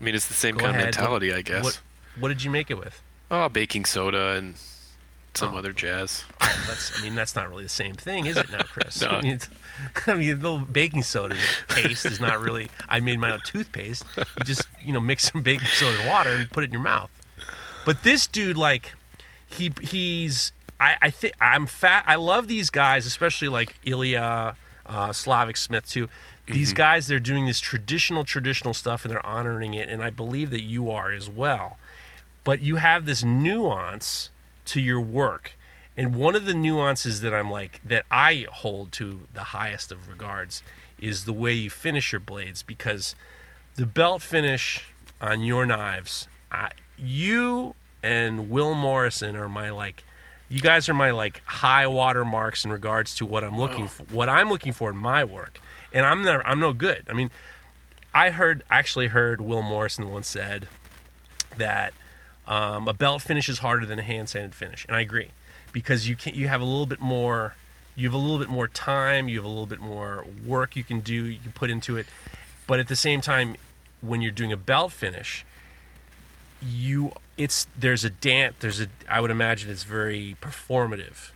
[0.00, 1.64] I mean, it's the same kind of mentality, What- I guess.
[1.64, 1.80] What,
[2.20, 3.00] what did you make it with?
[3.30, 4.54] Oh, baking soda and
[5.34, 5.58] some Oh.
[5.58, 6.24] other jazz.
[6.40, 9.00] That's, I mean, that's not really the same thing, is it now, Chris?
[9.02, 9.08] No.
[9.08, 9.38] I mean,
[10.06, 11.36] I mean, the little baking soda
[11.68, 12.68] paste is not really.
[12.88, 14.04] I made my own toothpaste.
[14.16, 16.82] You just, you know, mix some baking soda and water and put it in your
[16.82, 17.10] mouth.
[17.84, 18.92] But this dude, like,
[19.46, 20.52] he he's.
[20.80, 22.04] I, I think I'm fat.
[22.06, 24.56] I love these guys, especially like Ilya,
[24.86, 26.08] uh, Slavic Smith too.
[26.46, 29.90] These guys, they're doing this traditional, traditional stuff, and they're honoring it.
[29.90, 31.76] And I believe that you are as well
[32.48, 34.30] but you have this nuance
[34.64, 35.52] to your work
[35.98, 40.08] and one of the nuances that i'm like that i hold to the highest of
[40.08, 40.62] regards
[40.98, 43.14] is the way you finish your blades because
[43.76, 44.86] the belt finish
[45.20, 50.02] on your knives I, you and will morrison are my like
[50.48, 54.04] you guys are my like high water marks in regards to what i'm looking for
[54.04, 55.60] what i'm looking for in my work.
[55.92, 57.04] And i'm never i'm no good.
[57.08, 57.30] I mean
[58.14, 60.68] i heard actually heard will morrison once said
[61.56, 61.92] that
[62.46, 65.30] um, a belt finish is harder than a hand sanded finish, and I agree
[65.72, 67.54] because you can you have a little bit more
[67.94, 70.84] you have a little bit more time, you have a little bit more work you
[70.84, 72.06] can do, you can put into it,
[72.66, 73.56] but at the same time,
[74.00, 75.44] when you're doing a belt finish,
[76.62, 81.30] you it's there's a dance there's a I would imagine it's very performative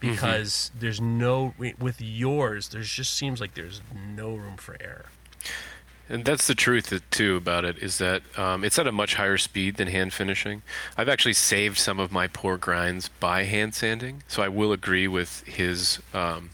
[0.00, 2.68] because there's no with yours.
[2.68, 5.06] There's just seems like there's no room for error.
[6.08, 9.38] And that's the truth too about it is that um, it's at a much higher
[9.38, 10.62] speed than hand finishing.
[10.96, 15.06] I've actually saved some of my poor grinds by hand sanding, so I will agree
[15.06, 16.50] with his um,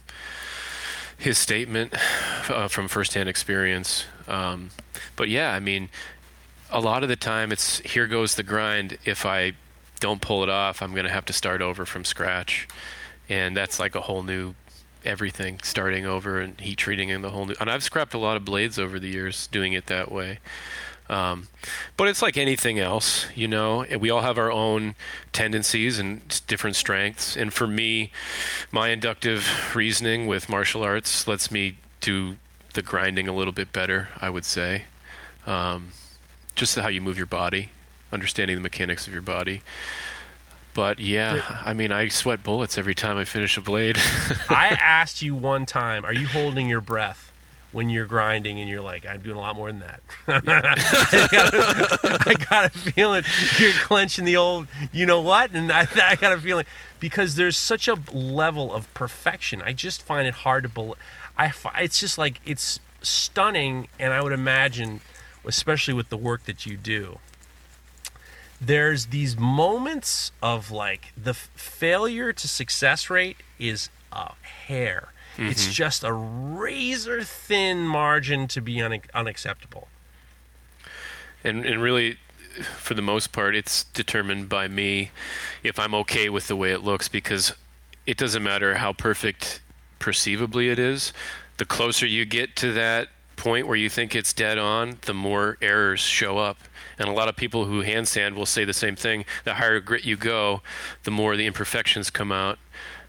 [1.17, 1.95] his statement
[2.51, 4.05] uh, from firsthand experience.
[4.29, 4.71] Um,
[5.17, 5.89] but yeah, I mean,
[6.71, 8.99] a lot of the time it's here goes the grind.
[9.05, 9.53] If I
[10.01, 12.69] don't pull it off, I'm going to have to start over from scratch,
[13.29, 14.55] and that's like a whole new
[15.05, 17.55] everything starting over and heat treating and the whole new.
[17.61, 20.39] And I've scrapped a lot of blades over the years doing it that way.
[21.11, 21.49] Um,
[21.97, 23.87] but it's like anything else, you know.
[23.99, 24.95] We all have our own
[25.33, 27.37] tendencies and different strengths.
[27.37, 28.12] And for me,
[28.71, 32.37] my inductive reasoning with martial arts lets me do
[32.75, 34.11] the grinding a little bit better.
[34.21, 34.85] I would say,
[35.47, 35.93] um,
[36.59, 37.71] just how you move your body,
[38.13, 39.63] understanding the mechanics of your body.
[40.75, 43.97] But yeah, I mean, I sweat bullets every time I finish a blade.
[44.49, 47.29] I asked you one time, are you holding your breath?
[47.71, 50.01] when you're grinding and you're like, I'm doing a lot more than that.
[50.27, 50.41] I,
[51.31, 53.25] got a, I got a feeling
[53.59, 55.51] you're clenching the old, you know what?
[55.53, 56.65] And I, I got a feeling
[56.99, 59.61] because there's such a level of perfection.
[59.63, 60.97] I just find it hard to believe.
[61.37, 63.89] I, it's just like, it's stunning.
[63.99, 65.01] And I would imagine,
[65.45, 67.18] especially with the work that you do,
[68.61, 74.32] there's these moments of like the failure to success rate is a
[74.66, 75.51] hair Mm-hmm.
[75.51, 79.86] It's just a razor thin margin to be un- unacceptable.
[81.45, 82.18] And and really,
[82.76, 85.12] for the most part, it's determined by me
[85.62, 87.55] if I'm okay with the way it looks because
[88.05, 89.61] it doesn't matter how perfect
[90.01, 91.12] perceivably it is.
[91.59, 93.09] The closer you get to that
[93.39, 96.59] point where you think it's dead on, the more errors show up.
[96.99, 99.24] And a lot of people who hand sand will say the same thing.
[99.45, 100.62] The higher grit you go,
[101.05, 102.59] the more the imperfections come out.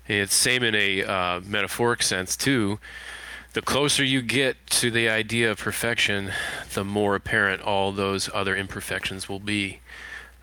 [0.07, 2.79] It's same in a uh, metaphoric sense too.
[3.53, 6.31] The closer you get to the idea of perfection,
[6.73, 9.79] the more apparent all those other imperfections will be.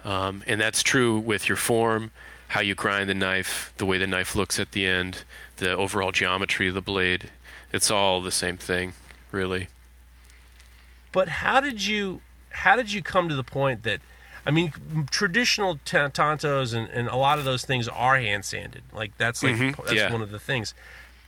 [0.05, 2.11] Um, and that's true with your form,
[2.49, 5.25] how you grind the knife, the way the knife looks at the end,
[5.57, 7.31] the overall geometry of the blade.
[7.73, 8.93] It's all the same thing,
[9.31, 9.69] really.
[11.13, 14.01] But how did you how did you come to the point that
[14.47, 14.73] I mean,
[15.11, 18.85] traditional t- tantos and, and a lot of those things are hand sanded.
[18.93, 19.83] Like that's like mm-hmm.
[19.83, 20.13] that's yeah.
[20.13, 20.73] one of the things.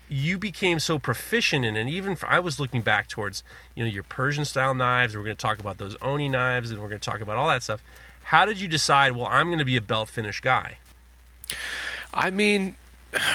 [0.09, 1.89] You became so proficient in it.
[1.89, 3.43] Even for, I was looking back towards
[3.75, 5.17] you know your Persian style knives.
[5.17, 7.49] We're going to talk about those oni knives, and we're going to talk about all
[7.49, 7.83] that stuff.
[8.23, 9.17] How did you decide?
[9.17, 10.79] Well, I'm going to be a belt finish guy.
[12.15, 12.77] I mean,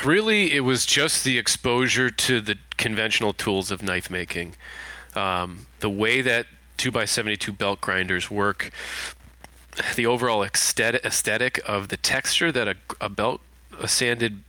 [0.06, 4.56] really, it was just the exposure to the conventional tools of knife making.
[5.16, 6.48] Um, the way that
[6.78, 8.72] 2x72 belt grinders work
[9.96, 13.42] the overall aesthetic of the texture that a, a belt
[13.80, 14.44] a sanded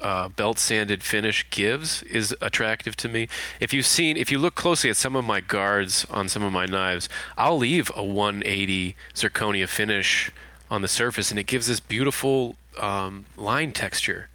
[0.00, 3.28] uh, belt sanded finish gives is attractive to me.
[3.60, 6.52] If you've seen, if you look closely at some of my guards on some of
[6.52, 10.30] my knives, I'll leave a 180 zirconia finish
[10.70, 14.28] on the surface, and it gives this beautiful um, line texture,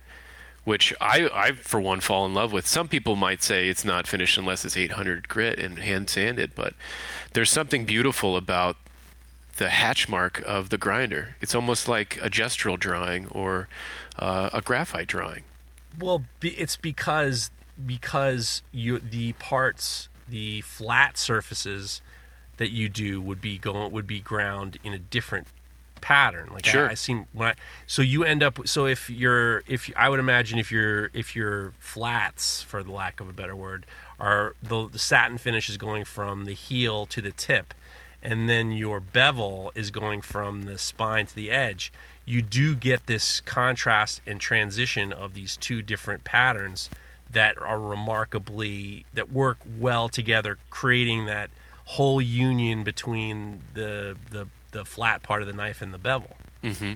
[0.63, 2.65] which I, I for one fall in love with.
[2.67, 6.73] Some people might say it's not finished unless it's 800 grit and hand sanded, but
[7.33, 8.77] there's something beautiful about
[9.57, 11.35] the hatch mark of the grinder.
[11.41, 13.67] It's almost like a gestural drawing or
[14.17, 15.43] uh, a graphite drawing.
[15.99, 17.51] Well, it's because
[17.85, 22.01] because you the parts, the flat surfaces
[22.57, 25.47] that you do would be going would be ground in a different
[26.03, 26.49] pattern.
[26.51, 26.89] Like sure.
[26.89, 27.53] I, I seen when I
[27.87, 31.71] so you end up so if you're if I would imagine if you're if your
[31.79, 33.85] flats for the lack of a better word
[34.19, 37.73] are the, the satin finish is going from the heel to the tip
[38.21, 41.91] and then your bevel is going from the spine to the edge,
[42.25, 46.89] you do get this contrast and transition of these two different patterns
[47.29, 51.49] that are remarkably that work well together, creating that
[51.85, 56.35] whole union between the the, the flat part of the knife and the bevel.
[56.63, 56.93] Mm-hmm.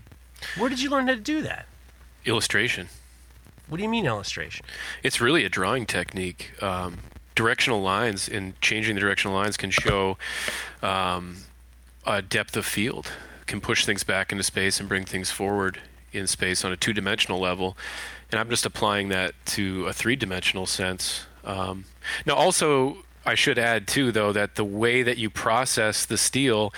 [0.59, 1.65] Where did you learn how to do that?
[2.25, 2.89] Illustration.
[3.67, 4.65] What do you mean illustration?
[5.03, 6.51] It's really a drawing technique.
[6.61, 6.99] Um,
[7.35, 10.17] directional lines and changing the directional lines can show
[10.81, 11.37] um,
[12.05, 13.11] a depth of field,
[13.45, 15.79] can push things back into space and bring things forward
[16.11, 17.77] in space on a two dimensional level.
[18.31, 21.25] And I'm just applying that to a three dimensional sense.
[21.43, 21.85] Um,
[22.25, 26.73] now, also, I should add too, though, that the way that you process the steel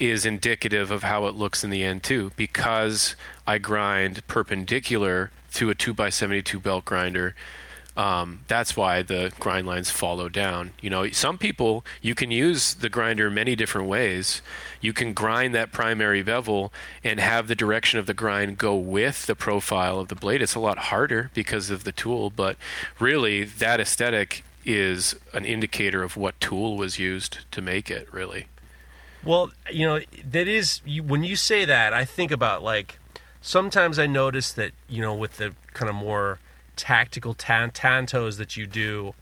[0.00, 3.14] is indicative of how it looks in the end too, because
[3.46, 7.34] I grind perpendicular to a two by seventy two belt grinder
[7.96, 10.72] Um, that's why the grind lines follow down.
[10.80, 14.42] You know, some people you can use the grinder many different ways.
[14.80, 16.72] You can grind that primary bevel
[17.02, 20.40] and have the direction of the grind go with the profile of the blade.
[20.40, 22.56] It's a lot harder because of the tool, but
[22.98, 28.08] really that aesthetic is an indicator of what tool was used to make it.
[28.12, 28.46] Really.
[29.24, 30.00] Well, you know,
[30.30, 32.98] that is you, when you say that, I think about like
[33.40, 36.38] sometimes I notice that you know with the kind of more
[36.76, 39.14] tactical tan- tantos that you do,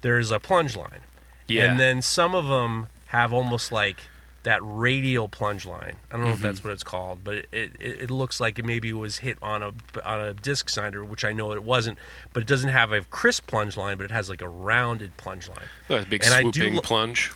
[0.00, 1.00] there's a plunge line,
[1.46, 1.70] Yeah.
[1.70, 4.00] and then some of them have almost like
[4.46, 5.96] that radial plunge line.
[6.10, 6.46] I don't know if mm-hmm.
[6.46, 9.62] that's what it's called, but it, it, it looks like it maybe was hit on
[9.62, 9.72] a
[10.04, 11.98] on a disc sander, which I know it wasn't.
[12.32, 15.48] But it doesn't have a crisp plunge line, but it has like a rounded plunge
[15.48, 15.66] line.
[15.88, 17.32] a big and I do swooping plunge.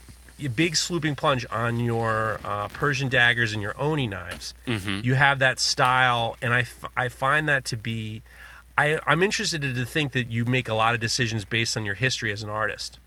[0.48, 4.54] Big swooping plunge on your uh, Persian daggers and your Oni knives.
[4.66, 5.00] Mm-hmm.
[5.04, 8.22] You have that style, and I, f- I find that to be.
[8.78, 11.96] I, I'm interested to think that you make a lot of decisions based on your
[11.96, 12.98] history as an artist.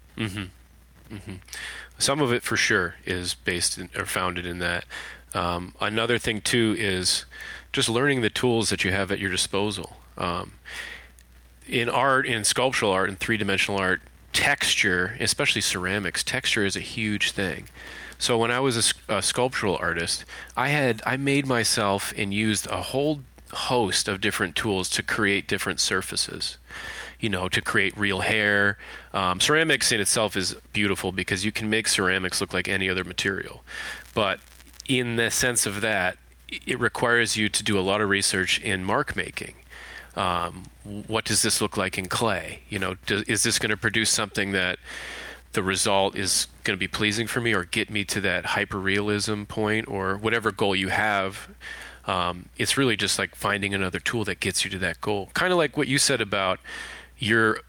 [1.97, 4.86] Some of it for sure is based in, or founded in that.
[5.34, 7.25] Um, another thing too is
[7.71, 9.97] just learning the tools that you have at your disposal.
[10.17, 10.53] Um,
[11.67, 14.01] in art, in sculptural art, in three-dimensional art,
[14.34, 17.69] texture, especially ceramics, texture is a huge thing.
[18.17, 20.25] So when I was a sculptural artist,
[20.55, 23.21] I had I made myself and used a whole
[23.51, 26.57] host of different tools to create different surfaces.
[27.19, 28.77] You know, to create real hair.
[29.13, 33.05] Um, ceramics in itself is beautiful because you can make ceramics look like any other
[33.05, 33.63] material.
[34.13, 34.39] But
[34.89, 36.17] in the sense of that,
[36.49, 39.55] it requires you to do a lot of research in mark making
[40.16, 40.66] um,
[41.07, 42.59] what does this look like in clay?
[42.70, 44.78] You know, do, is this going to produce something that
[45.53, 49.47] the result is going to be pleasing for me, or get me to that hyperrealism
[49.47, 51.49] point, or whatever goal you have?
[52.05, 55.30] Um, it's really just like finding another tool that gets you to that goal.
[55.34, 56.59] Kind of like what you said about
[57.18, 57.59] your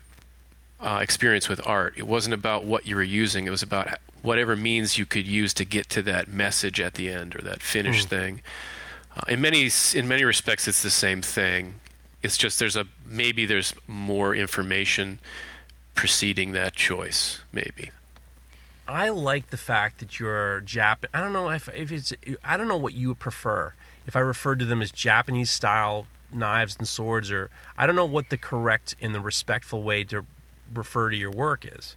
[0.81, 1.95] uh, experience with art.
[1.97, 5.53] It wasn't about what you were using; it was about whatever means you could use
[5.55, 8.41] to get to that message at the end or that finished thing.
[9.17, 11.75] Uh, in many in many respects, it's the same thing.
[12.25, 15.21] It's just there's a maybe there's more information
[15.95, 17.43] preceding that choice.
[17.53, 17.91] Maybe.
[18.89, 21.05] I like the fact that you're Jap.
[21.13, 22.15] I don't know if, if it's.
[22.43, 23.75] I don't know what you prefer.
[24.07, 28.07] If I referred to them as Japanese style knives and swords, or I don't know
[28.07, 30.25] what the correct and the respectful way to
[30.73, 31.95] refer to your work is.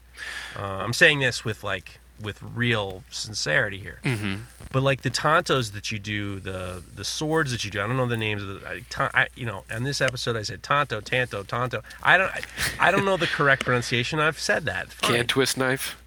[0.58, 4.00] Uh, I'm saying this with like with real sincerity here.
[4.04, 4.36] Mm-hmm.
[4.72, 7.98] But like the tantos that you do, the the swords that you do, I don't
[7.98, 8.68] know the names of the.
[8.68, 11.84] I, ta- I, you know, in this episode, I said tanto, tanto, tanto.
[12.04, 12.32] I don't.
[12.32, 12.42] I,
[12.80, 14.20] I don't know the correct pronunciation.
[14.20, 14.90] I've said that.
[14.90, 16.02] Fine Can twist knife.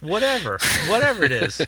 [0.00, 0.58] whatever,
[0.88, 1.60] whatever it is.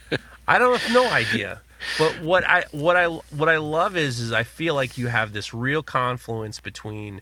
[0.47, 1.63] I don't have no idea.
[1.99, 5.33] But what I what I what I love is is I feel like you have
[5.33, 7.21] this real confluence between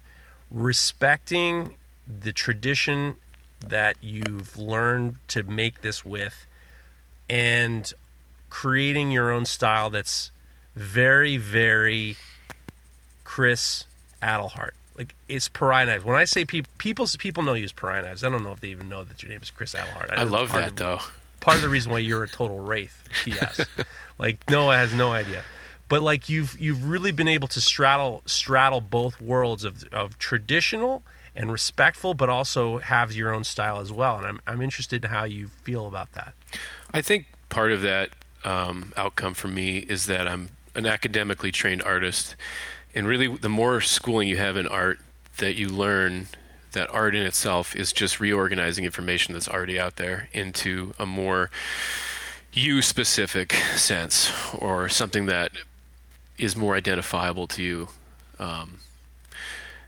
[0.50, 1.74] respecting
[2.06, 3.16] the tradition
[3.66, 6.46] that you've learned to make this with
[7.28, 7.92] and
[8.50, 10.30] creating your own style that's
[10.76, 12.16] very very
[13.24, 13.84] Chris
[14.22, 14.74] Adelhart.
[14.96, 16.04] Like it's pariah knives.
[16.04, 18.22] When I say people, people people know you as pariah knives.
[18.22, 20.10] I don't know if they even know that your name is Chris Adelhart.
[20.12, 21.00] I love that of- though.
[21.40, 23.02] part of the reason why you're a total wraith.
[23.26, 23.60] Yes,
[24.18, 25.42] like Noah has no idea,
[25.88, 31.02] but like you've you've really been able to straddle straddle both worlds of of traditional
[31.36, 34.18] and respectful, but also have your own style as well.
[34.18, 36.34] And I'm I'm interested in how you feel about that.
[36.94, 38.10] I think part of that
[38.44, 42.36] um, outcome for me is that I'm an academically trained artist,
[42.94, 45.00] and really, the more schooling you have in art,
[45.38, 46.28] that you learn
[46.70, 51.50] that art in itself is just reorganizing information that's already out there into a more
[52.52, 55.50] you-specific sense, or something that
[56.38, 57.88] is more identifiable to you.
[58.38, 58.78] Um,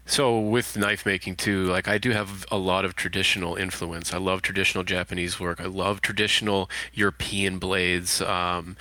[0.07, 4.14] so with knife making too, like I do have a lot of traditional influence.
[4.14, 5.61] I love traditional Japanese work.
[5.61, 8.76] I love traditional European blades, um,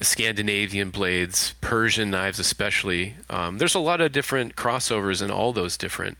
[0.00, 3.16] Scandinavian blades, Persian knives especially.
[3.28, 6.16] Um, there's a lot of different crossovers in all those different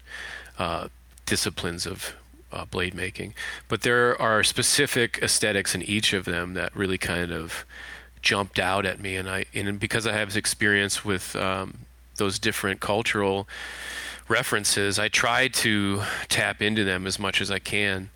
[0.59, 0.89] uh,
[1.25, 2.15] disciplines of
[2.53, 3.33] uh, blade making,
[3.69, 7.65] but there are specific aesthetics in each of them that really kind of
[8.21, 12.81] jumped out at me, and I and because I have experience with um, those different
[12.81, 13.49] cultural
[14.33, 18.11] references, I try to tap into them as much as I can.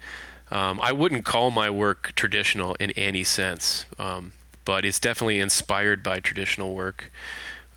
[0.50, 4.32] Um, I wouldn't call my work traditional in any sense, um,
[4.64, 7.12] but it's definitely inspired by traditional work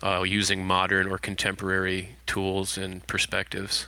[0.02, 3.86] uh, using modern or contemporary tools and perspectives.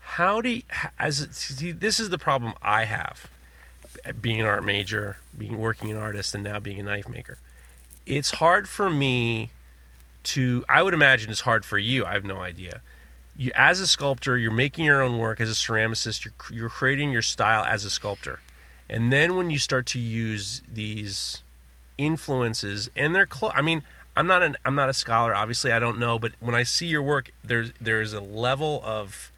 [0.00, 0.62] How do you,
[0.98, 3.28] as see, this is the problem I have,
[4.20, 7.38] being an art major, being working an artist, and now being a knife maker.
[8.06, 9.50] It's hard for me
[10.24, 10.64] to.
[10.68, 12.04] I would imagine it's hard for you.
[12.04, 12.82] I have no idea
[13.42, 16.24] you as a sculptor, you're making your own work as a ceramicist.
[16.24, 18.40] You're you're creating your style as a sculptor,
[18.88, 21.42] and then when you start to use these
[21.98, 23.52] influences and they're close.
[23.54, 23.82] I mean,
[24.16, 25.34] I'm not an I'm not a scholar.
[25.34, 29.32] Obviously, I don't know, but when I see your work, there's there's a level of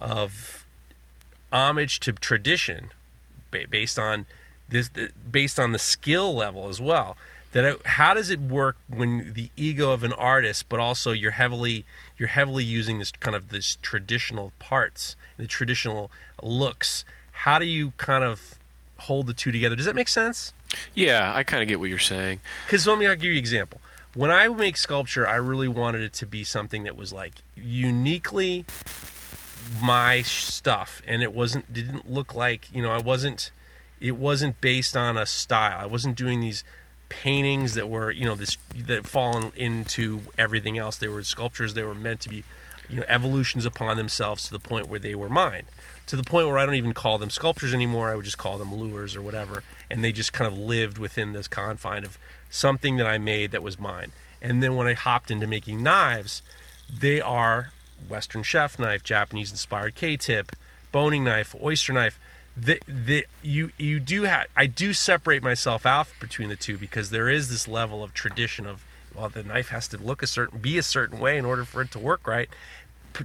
[0.00, 0.66] of
[1.52, 2.90] homage to tradition
[3.50, 4.26] based on
[4.68, 4.90] this
[5.30, 7.16] based on the skill level as well
[7.52, 11.84] that how does it work when the ego of an artist but also you're heavily
[12.18, 16.10] you're heavily using this kind of this traditional parts the traditional
[16.42, 17.04] looks.
[17.30, 18.58] How do you kind of
[18.98, 19.76] hold the two together?
[19.76, 20.52] Does that make sense?
[20.94, 22.40] Yeah i kind of get what you're saying.
[22.66, 23.80] Because let me I'll give you an example.
[24.14, 28.64] When i make sculpture i really wanted it to be something that was like uniquely
[29.82, 33.50] my stuff and it wasn't didn't look like you know i wasn't
[34.00, 35.78] it wasn't based on a style.
[35.80, 36.64] I wasn't doing these
[37.08, 40.96] paintings that were you know this that fallen into everything else.
[40.96, 42.44] They were sculptures they were meant to be
[42.88, 45.64] you know evolutions upon themselves to the point where they were mine.
[46.06, 48.10] To the point where i don't even call them sculptures anymore.
[48.10, 49.62] I would just call them lures or whatever.
[49.90, 52.18] And they just kind of lived within this confine of
[52.50, 54.12] something that i made that was mine.
[54.40, 56.42] And then when i hopped into making knives
[56.90, 57.72] they are
[58.08, 60.52] Western chef knife, Japanese inspired K-tip,
[60.92, 62.18] boning knife, oyster knife.
[62.60, 67.10] The, the you you do have I do separate myself out between the two because
[67.10, 70.58] there is this level of tradition of well the knife has to look a certain
[70.58, 72.48] be a certain way in order for it to work right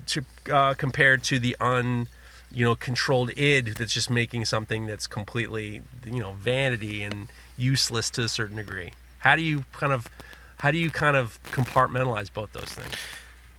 [0.05, 2.07] to uh, compared to the un
[2.51, 8.09] you know controlled id that's just making something that's completely you know vanity and useless
[8.11, 8.91] to a certain degree.
[9.19, 10.09] How do you kind of
[10.57, 12.93] how do you kind of compartmentalize both those things?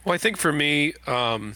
[0.05, 1.55] Well, I think for me, um,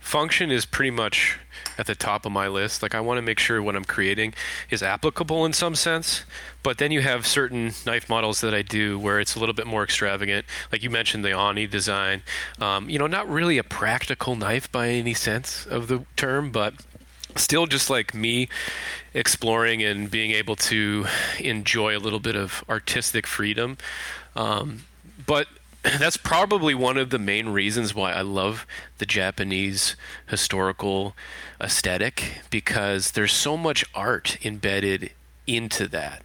[0.00, 1.38] function is pretty much
[1.78, 2.82] at the top of my list.
[2.82, 4.34] Like I want to make sure what I'm creating
[4.70, 6.24] is applicable in some sense.
[6.62, 9.66] But then you have certain knife models that I do where it's a little bit
[9.66, 10.44] more extravagant.
[10.72, 12.22] Like you mentioned the Oni design.
[12.60, 16.74] Um, you know, not really a practical knife by any sense of the term, but
[17.36, 18.48] still just like me
[19.14, 21.06] exploring and being able to
[21.38, 23.78] enjoy a little bit of artistic freedom.
[24.34, 24.84] Um,
[25.26, 25.46] but
[25.98, 28.66] that's probably one of the main reasons why I love
[28.98, 29.96] the Japanese
[30.26, 31.14] historical
[31.60, 35.12] aesthetic because there's so much art embedded
[35.46, 36.22] into that.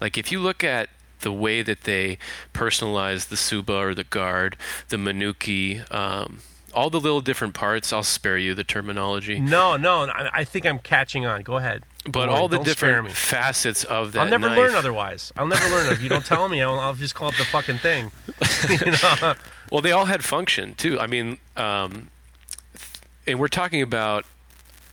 [0.00, 0.88] Like if you look at
[1.20, 2.18] the way that they
[2.54, 4.56] personalize the tsuba or the guard,
[4.88, 6.40] the menuki, um,
[6.74, 7.92] all the little different parts.
[7.92, 9.40] I'll spare you the terminology.
[9.40, 11.42] No, no, I think I'm catching on.
[11.42, 11.82] Go ahead.
[12.04, 14.20] But all the different facets of that.
[14.20, 14.58] I'll never knife.
[14.58, 15.32] learn otherwise.
[15.36, 15.92] I'll never learn.
[15.92, 18.10] If you don't tell me, I'll, I'll just call it the fucking thing.
[18.68, 19.34] you know?
[19.70, 20.98] Well, they all had function too.
[20.98, 22.08] I mean, um,
[23.26, 24.24] and we're talking about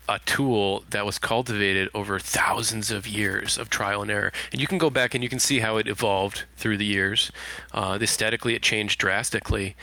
[0.08, 4.32] a tool that was cultivated over thousands of years of trial and error.
[4.52, 7.32] And you can go back and you can see how it evolved through the years.
[7.72, 9.76] Uh, aesthetically, it changed drastically.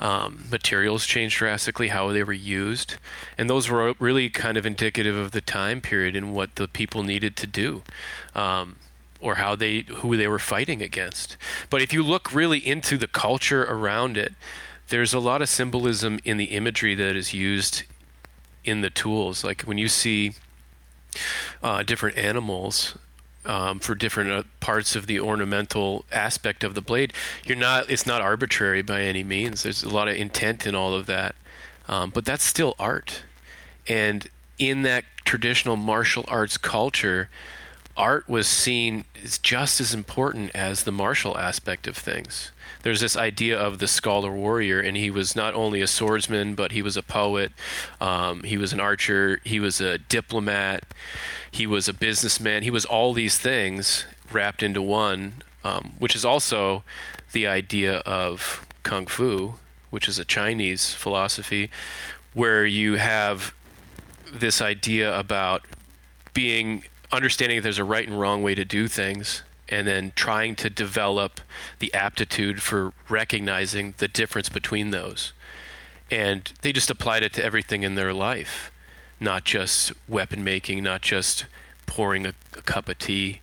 [0.00, 2.96] Um, materials changed drastically, how they were used.
[3.36, 7.02] And those were really kind of indicative of the time period and what the people
[7.02, 7.82] needed to do.
[8.34, 8.76] Um,
[9.20, 11.36] or how they who they were fighting against.
[11.70, 14.34] But if you look really into the culture around it,
[14.88, 17.82] there's a lot of symbolism in the imagery that is used
[18.64, 19.44] in the tools.
[19.44, 20.34] Like when you see
[21.62, 22.96] uh, different animals
[23.48, 27.12] um, for different uh, parts of the ornamental aspect of the blade,
[27.44, 27.90] you're not.
[27.90, 29.62] It's not arbitrary by any means.
[29.64, 31.34] There's a lot of intent in all of that,
[31.88, 33.22] um, but that's still art.
[33.88, 37.30] And in that traditional martial arts culture,
[37.98, 42.52] art was seen as just as important as the martial aspect of things.
[42.82, 46.72] There's this idea of the scholar warrior, and he was not only a swordsman, but
[46.72, 47.52] he was a poet,
[48.00, 50.84] um, he was an archer, he was a diplomat,
[51.50, 56.24] he was a businessman, he was all these things wrapped into one, um, which is
[56.24, 56.84] also
[57.32, 59.54] the idea of kung fu,
[59.90, 61.70] which is a Chinese philosophy,
[62.32, 63.52] where you have
[64.32, 65.62] this idea about
[66.32, 70.56] being understanding that there's a right and wrong way to do things and then trying
[70.56, 71.40] to develop
[71.78, 75.32] the aptitude for recognizing the difference between those.
[76.10, 78.72] And they just applied it to everything in their life,
[79.20, 81.44] not just weapon making, not just
[81.86, 83.40] pouring a, a cup of tea.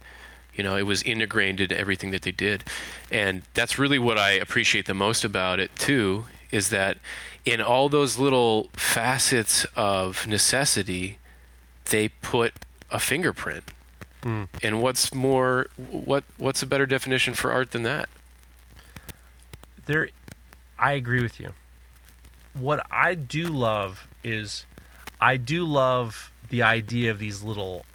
[0.56, 2.64] You know, it was integrated into everything that they did.
[3.12, 6.98] And that's really what I appreciate the most about it, too, is that
[7.44, 11.20] in all those little facets of necessity,
[11.92, 12.54] they put
[12.91, 13.72] a fingerprint
[14.26, 14.48] Mm.
[14.64, 18.10] And what's more, what what's a better definition for art than that?
[19.86, 20.10] There,
[20.80, 21.53] I agree with you.
[22.56, 24.66] What I do love is,
[25.22, 27.86] I do love the idea of these little.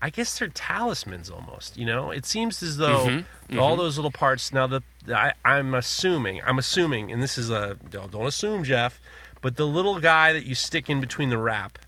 [0.00, 1.76] I guess they're talismans almost.
[1.76, 3.18] You know, it seems as though mm-hmm.
[3.18, 3.58] Mm-hmm.
[3.58, 4.50] all those little parts.
[4.50, 8.98] Now, the I, I'm assuming, I'm assuming, and this is a don't assume, Jeff,
[9.42, 11.78] but the little guy that you stick in between the wrap.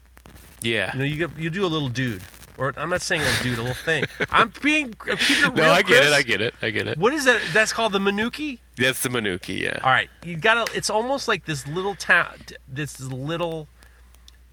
[0.63, 0.93] Yeah.
[0.93, 2.23] You know, you get, you do a little dude,
[2.59, 4.05] or I'm not saying a dude, a little thing.
[4.31, 6.07] I'm being I'm keeping it no, real, I get Chris.
[6.07, 6.13] it.
[6.13, 6.55] I get it.
[6.63, 6.99] I get it.
[6.99, 7.41] What is that?
[7.53, 8.59] That's called the Menuki.
[8.77, 9.61] That's the Menuki.
[9.61, 9.79] Yeah.
[9.83, 10.71] All right, you gotta.
[10.77, 12.35] It's almost like this little ta-
[12.69, 13.69] this little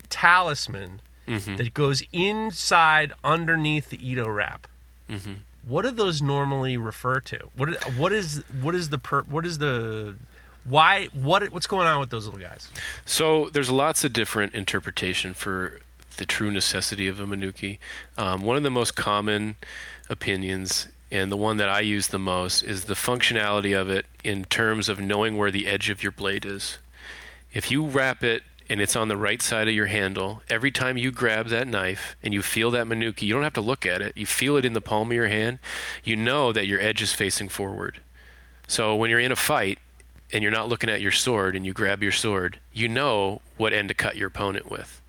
[0.10, 1.56] talisman Mm-hmm.
[1.56, 4.68] that goes inside underneath the Ito wrap.
[5.10, 5.32] Mm-hmm.
[5.66, 7.40] What do those normally refer to?
[7.56, 10.18] What what is what is the per, what is the
[10.66, 12.68] why what what's going on with those little guys?
[13.06, 15.80] So there's lots of different interpretation for
[16.18, 17.80] the true necessity of a Menuki.
[18.18, 19.56] Um, one of the most common
[20.10, 24.46] opinions, and the one that I use the most, is the functionality of it in
[24.46, 26.78] terms of knowing where the edge of your blade is.
[27.54, 30.98] If you wrap it and it's on the right side of your handle, every time
[30.98, 34.02] you grab that knife and you feel that Menuki, you don't have to look at
[34.02, 34.18] it.
[34.18, 35.60] You feel it in the palm of your hand.
[36.04, 38.00] You know that your edge is facing forward.
[38.68, 39.78] So when you're in a fight
[40.32, 43.74] and you're not looking at your sword and you grab your sword, you know what
[43.74, 45.02] end to cut your opponent with.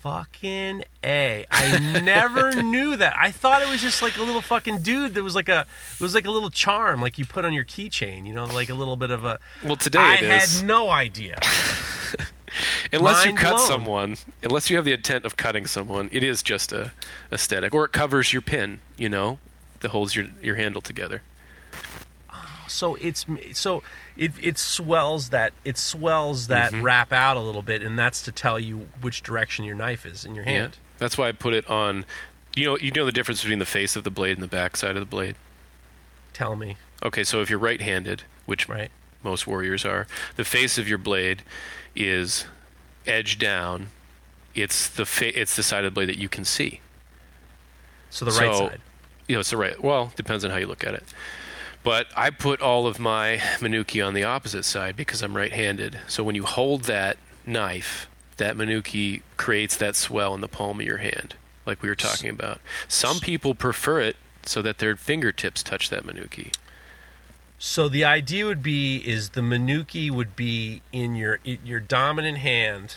[0.00, 1.46] Fucking a!
[1.50, 3.14] I never knew that.
[3.18, 6.00] I thought it was just like a little fucking dude that was like a it
[6.02, 8.26] was like a little charm, like you put on your keychain.
[8.26, 9.38] You know, like a little bit of a.
[9.62, 10.60] Well, today I it is.
[10.60, 11.38] had no idea.
[12.92, 13.66] unless you cut blown.
[13.66, 16.92] someone, unless you have the intent of cutting someone, it is just a
[17.30, 18.80] aesthetic, or it covers your pin.
[18.96, 19.38] You know,
[19.80, 21.20] that holds your your handle together.
[22.32, 23.82] Oh, so it's so
[24.20, 26.82] it it swells that it swells that mm-hmm.
[26.82, 30.26] wrap out a little bit, and that's to tell you which direction your knife is
[30.26, 30.76] in your hand.
[30.76, 32.04] Yeah, that's why I put it on.
[32.54, 34.76] You know, you know the difference between the face of the blade and the back
[34.76, 35.36] side of the blade.
[36.34, 38.90] Tell me, Okay, so if you're right-handed, which right?
[39.22, 40.06] most warriors are,
[40.36, 41.42] the face of your blade
[41.96, 42.44] is
[43.06, 43.88] edge down.
[44.54, 46.80] It's the fa- it's the side of the blade that you can see.
[48.10, 48.80] So the right So- side.
[49.28, 49.80] You know, it's the right.
[49.82, 51.04] Well, depends on how you look at it.
[51.82, 56.00] But I put all of my Menuki on the opposite side because I'm right-handed.
[56.08, 57.16] So when you hold that
[57.46, 61.34] knife, that Menuki creates that swell in the palm of your hand,
[61.64, 62.60] like we were talking about.
[62.88, 66.52] Some people prefer it so that their fingertips touch that Menuki.
[67.58, 72.38] So the idea would be is the Menuki would be in your in your dominant
[72.38, 72.96] hand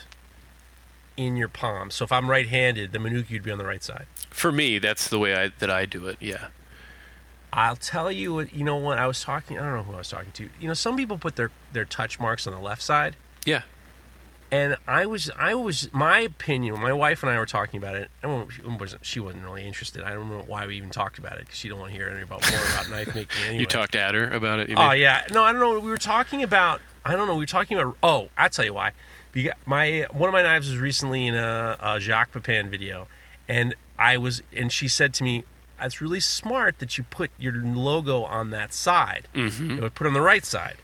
[1.18, 1.91] in your palm.
[1.91, 4.07] So if I'm right-handed, the Menuki would be on the right side.
[4.30, 6.18] For me, that's the way I, that I do it.
[6.19, 6.47] Yeah.
[7.53, 8.53] I'll tell you what.
[8.53, 8.97] You know what?
[8.97, 9.59] I was talking.
[9.59, 10.49] I don't know who I was talking to.
[10.59, 13.15] You know, some people put their their touch marks on the left side.
[13.45, 13.61] Yeah.
[14.51, 16.80] and I was I was my opinion.
[16.81, 18.09] My wife and I were talking about it.
[18.23, 20.03] I she wasn't she wasn't really interested.
[20.03, 22.09] I don't know why we even talked about it because she don't want to hear
[22.09, 23.27] any about more about knife making.
[23.45, 23.59] Anyway.
[23.59, 24.71] You talked at her about it.
[24.75, 25.80] Oh yeah, no, I don't know.
[25.80, 26.81] We were talking about.
[27.05, 27.34] I don't know.
[27.35, 27.97] We were talking about.
[28.01, 28.93] Oh, I'll tell you why.
[29.65, 33.07] My one of my knives was recently in a, a Jacques Pepin video,
[33.47, 35.43] and I was and she said to me,
[35.81, 39.27] "It's really smart that you put your logo on that side.
[39.33, 39.71] Mm-hmm.
[39.77, 40.77] It would put on the right side."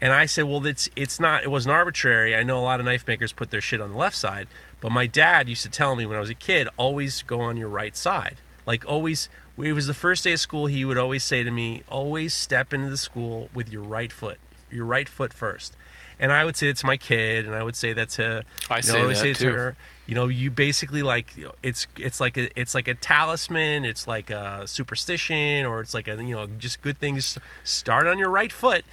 [0.00, 1.44] And I said, "Well, it's it's not.
[1.44, 2.34] It wasn't arbitrary.
[2.36, 4.48] I know a lot of knife makers put their shit on the left side,
[4.80, 7.56] but my dad used to tell me when I was a kid, always go on
[7.56, 8.36] your right side.
[8.66, 9.28] Like always.
[9.56, 10.66] It was the first day of school.
[10.66, 14.38] He would always say to me, "Always step into the school with your right foot.
[14.68, 15.76] Your right foot first.
[16.18, 18.78] And I would say that to my kid, and I would say that to I
[18.78, 19.50] you say know, always that say it too.
[19.50, 19.76] to her.
[20.06, 23.84] You know, you basically like it's it's like a it's like a talisman.
[23.84, 27.38] It's like a superstition, or it's like a you know just good things.
[27.62, 28.84] Start on your right foot,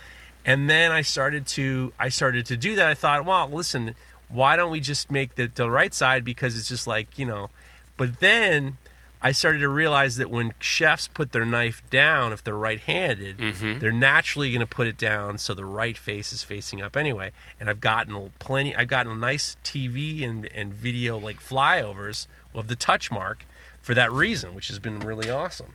[0.46, 2.88] and then I started to I started to do that.
[2.88, 3.96] I thought, well, listen,
[4.30, 7.50] why don't we just make the the right side because it's just like you know.
[7.98, 8.78] But then
[9.24, 13.78] I started to realize that when chefs put their knife down, if they're right-handed, Mm-hmm.
[13.80, 17.32] they're naturally going to put it down so the right face is facing up anyway.
[17.60, 18.76] And I've gotten plenty.
[18.76, 22.26] I've gotten nice TV and and video like flyovers
[22.56, 23.46] of the touch mark
[23.82, 25.74] for that reason, which has been really awesome.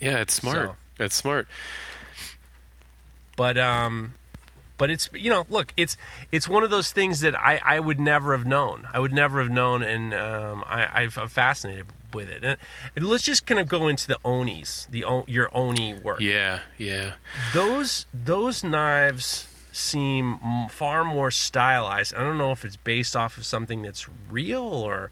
[0.00, 0.56] Yeah, it's smart.
[0.68, 1.48] So- That's smart.
[3.36, 4.14] But um,
[4.76, 5.96] but it's you know look it's
[6.30, 8.86] it's one of those things that I I would never have known.
[8.92, 12.44] I would never have known, and um, I I'm fascinated with it.
[12.44, 12.58] And,
[12.96, 16.20] and let's just kind of go into the onis, the your oni work.
[16.20, 17.12] Yeah, yeah.
[17.52, 22.14] those those knives seem far more stylized.
[22.14, 25.10] I don't know if it's based off of something that's real or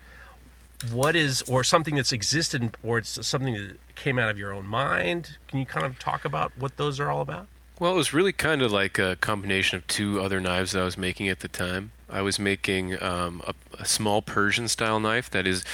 [0.93, 4.67] what is or something that's existed or it's something that came out of your own
[4.67, 5.39] mind.
[5.49, 7.47] Can you kind of talk about what those are all about?
[7.79, 10.85] Well, it was really kind of like a combination of two other knives that I
[10.85, 11.93] was making at the time.
[12.11, 15.65] I was making um, a, a small Persian style knife that is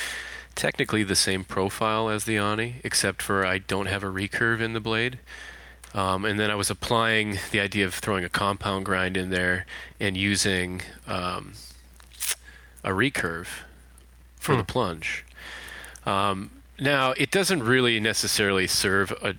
[0.57, 4.73] technically the same profile as the Oni, except for I don't have a recurve in
[4.73, 5.20] the blade.
[5.95, 9.65] Um, and then I was applying the idea of throwing a compound grind in there
[10.01, 11.53] and using um,
[12.83, 13.47] a recurve
[14.41, 14.59] for Hmm.
[14.59, 15.24] the plunge.
[16.05, 19.35] Um, now, it doesn't really necessarily serve a,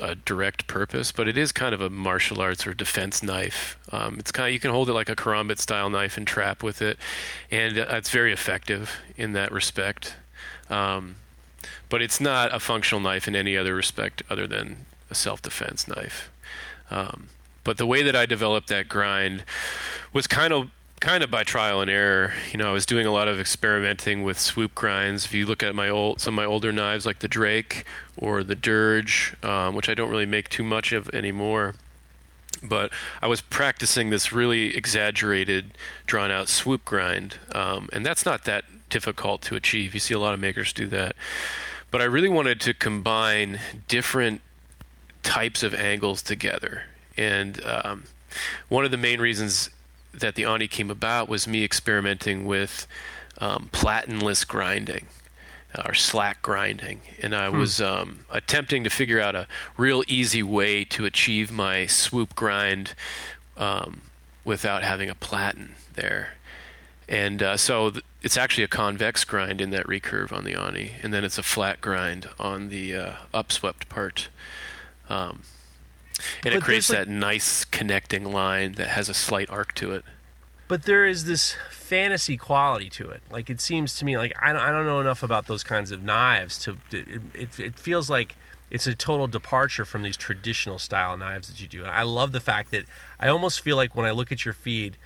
[0.00, 3.76] a direct purpose, but it is kind of a martial arts or defense knife.
[3.92, 6.62] Um, it's kind of you can hold it like a karambit style knife and trap
[6.62, 6.98] with it,
[7.50, 10.14] and uh, it's very effective in that respect.
[10.70, 11.16] Um,
[11.88, 15.86] but it's not a functional knife in any other respect other than a self defense
[15.88, 16.30] knife.
[16.90, 17.28] Um,
[17.64, 19.44] but the way that I developed that grind
[20.12, 20.70] was kind of
[21.00, 22.34] kind of by trial and error.
[22.52, 25.24] You know, I was doing a lot of experimenting with swoop grinds.
[25.24, 27.84] If you look at my old some of my older knives, like the Drake
[28.16, 31.74] or the Dirge, um, which I don't really make too much of anymore.
[32.62, 32.92] But
[33.22, 35.72] I was practicing this really exaggerated,
[36.06, 39.94] drawn out swoop grind, um, and that's not that difficult to achieve.
[39.94, 41.16] You see a lot of makers do that.
[41.90, 43.58] But I really wanted to combine
[43.88, 44.42] different
[45.22, 46.84] types of angles together.
[47.16, 48.04] And um,
[48.68, 49.70] one of the main reasons
[50.12, 52.86] that the Oni came about was me experimenting with
[53.38, 55.06] um, platenless grinding
[55.74, 57.00] uh, or slack grinding.
[57.22, 57.58] And I hmm.
[57.58, 59.46] was um, attempting to figure out a
[59.76, 62.94] real easy way to achieve my swoop grind
[63.56, 64.02] um,
[64.44, 66.34] without having a platen there.
[67.10, 70.92] And uh, so th- it's actually a convex grind in that recurve on the Oni,
[71.02, 74.28] and then it's a flat grind on the uh, upswept part.
[75.08, 75.42] Um,
[76.44, 80.04] and but it creates that nice connecting line that has a slight arc to it.
[80.68, 83.22] But there is this fantasy quality to it.
[83.28, 85.90] Like it seems to me like I don't, I don't know enough about those kinds
[85.90, 88.36] of knives to it, it, it feels like
[88.70, 91.82] it's a total departure from these traditional style knives that you do.
[91.82, 92.84] And I love the fact that
[93.18, 94.96] I almost feel like when I look at your feed,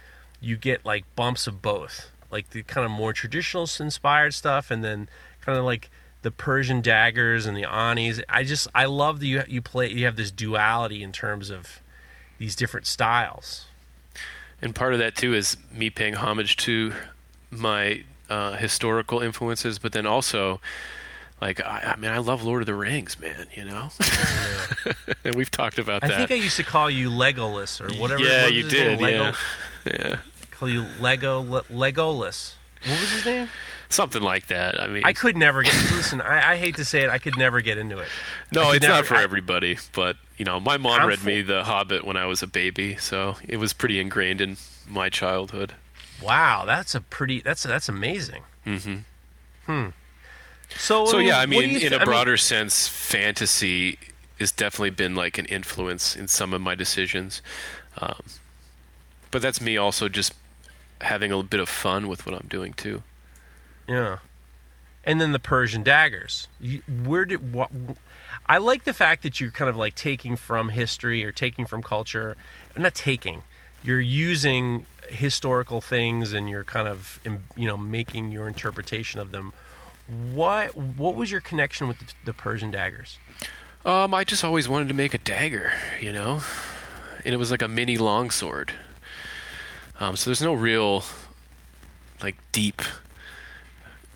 [0.44, 4.84] you get like bumps of both, like the kind of more traditional inspired stuff, and
[4.84, 5.08] then
[5.40, 5.90] kind of like
[6.22, 8.20] the Persian daggers and the Onis.
[8.28, 11.80] I just I love that you you play you have this duality in terms of
[12.38, 13.66] these different styles.
[14.60, 16.92] And part of that too is me paying homage to
[17.50, 20.60] my uh, historical influences, but then also
[21.40, 23.46] like I, I, mean I love Lord of the Rings, man.
[23.54, 23.90] You know,
[25.24, 26.14] and we've talked about I that.
[26.14, 28.22] I think I used to call you Legolas or whatever.
[28.22, 29.00] Yeah, you did.
[29.00, 29.34] Yeah,
[29.86, 30.16] yeah.
[30.58, 32.54] Call you Lego Le- Legolas.
[32.86, 33.48] What was his name?
[33.88, 34.80] Something like that.
[34.80, 35.74] I mean, I could never get.
[35.92, 38.08] Listen, I, I hate to say it, I could never get into it.
[38.52, 39.78] No, it's never, not for I, everybody.
[39.92, 41.28] But you know, my mom I'm read full.
[41.28, 44.56] me The Hobbit when I was a baby, so it was pretty ingrained in
[44.88, 45.74] my childhood.
[46.22, 47.40] Wow, that's a pretty.
[47.40, 48.42] That's that's amazing.
[48.66, 48.96] Mm-hmm.
[49.66, 49.88] Hmm.
[50.76, 53.98] So, so yeah, I mean, th- in a broader I mean, sense, fantasy
[54.40, 57.42] has definitely been like an influence in some of my decisions.
[57.98, 58.22] Um,
[59.30, 60.34] but that's me also just
[61.00, 63.02] having a little bit of fun with what I'm doing too.
[63.88, 64.18] Yeah.
[65.04, 66.48] And then the Persian daggers.
[66.60, 67.70] You, where did what?
[68.46, 71.82] I like the fact that you're kind of like taking from history or taking from
[71.82, 72.36] culture.
[72.76, 73.42] Not taking.
[73.82, 77.20] You're using historical things and you're kind of
[77.56, 79.52] you know making your interpretation of them.
[80.32, 83.18] What what was your connection with the, the Persian daggers?
[83.84, 86.40] Um, I just always wanted to make a dagger, you know,
[87.24, 88.72] and it was like a mini longsword.
[90.00, 91.04] Um, so there's no real
[92.22, 92.82] like deep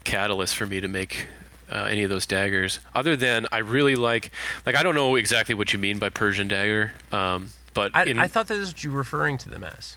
[0.05, 1.26] catalyst for me to make
[1.70, 2.80] uh, any of those daggers.
[2.94, 4.30] Other than I really like
[4.66, 8.18] like I don't know exactly what you mean by Persian dagger, um, but I, in,
[8.18, 9.96] I thought that is what you were referring to them as.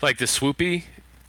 [0.00, 0.84] Like the swoopy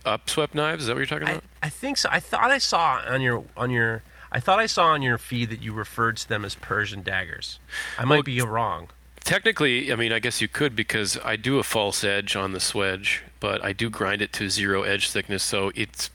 [0.06, 0.84] upswept knives.
[0.84, 1.44] Is that what you're talking about?
[1.62, 2.10] I, I think so.
[2.12, 5.50] I thought I saw on your on your I thought I saw on your feed
[5.50, 7.60] that you referred to them as Persian daggers.
[7.98, 8.90] I might well, be wrong.
[9.24, 12.60] Technically, I mean, I guess you could because I do a false edge on the
[12.60, 16.10] swedge, but I do grind it to zero edge thickness, so it's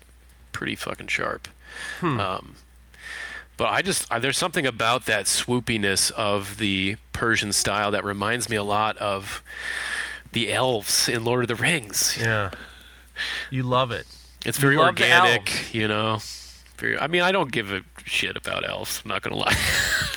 [0.53, 1.49] pretty fucking sharp.
[2.01, 2.21] Hmm.
[2.21, 2.55] Um,
[3.57, 8.49] but I just I, there's something about that swoopiness of the Persian style that reminds
[8.49, 9.43] me a lot of
[10.33, 12.17] the elves in Lord of the Rings.
[12.21, 12.51] Yeah,
[13.51, 14.07] you love it.
[14.45, 16.21] It's very organic, you know.
[16.77, 19.03] Very, I mean, I don't give a shit about elves.
[19.05, 19.57] I'm not gonna lie.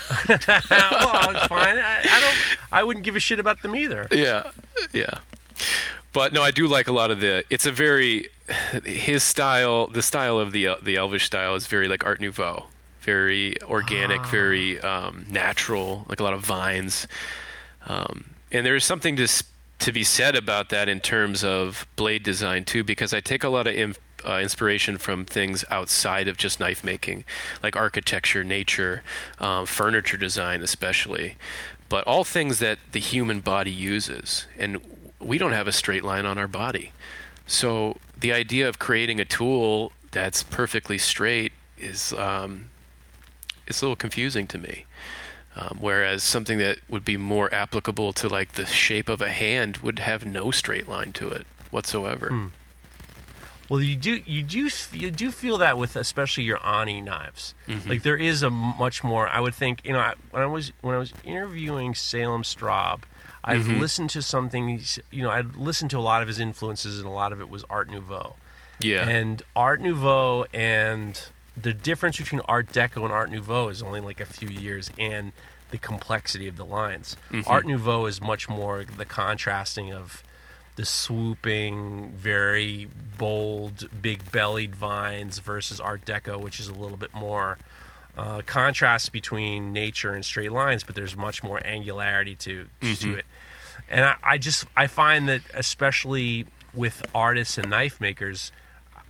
[0.28, 1.78] well, it's fine.
[1.78, 2.38] I, I, don't.
[2.72, 4.08] I wouldn't give a shit about them either.
[4.12, 4.52] Yeah,
[4.94, 5.20] yeah.
[6.14, 7.44] But no, I do like a lot of the.
[7.50, 8.28] It's a very
[8.86, 9.88] his style.
[9.88, 12.66] The style of the the Elvish style is very like Art Nouveau,
[13.02, 14.30] very organic, ah.
[14.32, 17.08] very um, natural, like a lot of vines.
[17.88, 19.28] Um, and there's something to
[19.80, 23.50] to be said about that in terms of blade design too, because I take a
[23.50, 27.24] lot of inf- uh, inspiration from things outside of just knife making,
[27.64, 29.04] like architecture, nature,
[29.40, 31.36] um, furniture design, especially,
[31.90, 34.48] but all things that the human body uses.
[34.58, 34.80] And
[35.20, 36.94] we don't have a straight line on our body.
[37.46, 42.70] So the idea of creating a tool that's perfectly straight is um,
[43.68, 44.86] it's a little confusing to me.
[45.54, 49.78] Um, whereas something that would be more applicable to like the shape of a hand
[49.78, 52.30] would have no straight line to it whatsoever.
[52.30, 52.48] Hmm.
[53.72, 57.56] Well, you do you do you do feel that with especially your Oni knives.
[57.70, 57.90] Mm-hmm.
[57.90, 59.30] Like there is a much more.
[59.30, 63.04] I would think you know I, when I was when I was interviewing Salem Straub,
[63.46, 63.80] I've Mm-hmm.
[63.80, 64.82] listened to something.
[65.10, 67.50] You know, I listened to a lot of his influences, and a lot of it
[67.50, 68.36] was Art Nouveau.
[68.82, 69.08] Yeah.
[69.08, 71.22] And Art Nouveau and
[71.56, 75.32] the difference between Art Deco and Art Nouveau is only like a few years and
[75.70, 77.16] the complexity of the lines.
[77.48, 80.24] Art Nouveau is much more the contrasting of
[80.76, 82.88] the swooping, very
[83.18, 87.58] bold, big bellied vines versus Art Deco, which is a little bit more
[88.18, 93.26] uh, contrast between nature and straight lines, but there's much more angularity to to it.
[93.90, 98.52] And I, I just I find that especially with artists and knife makers,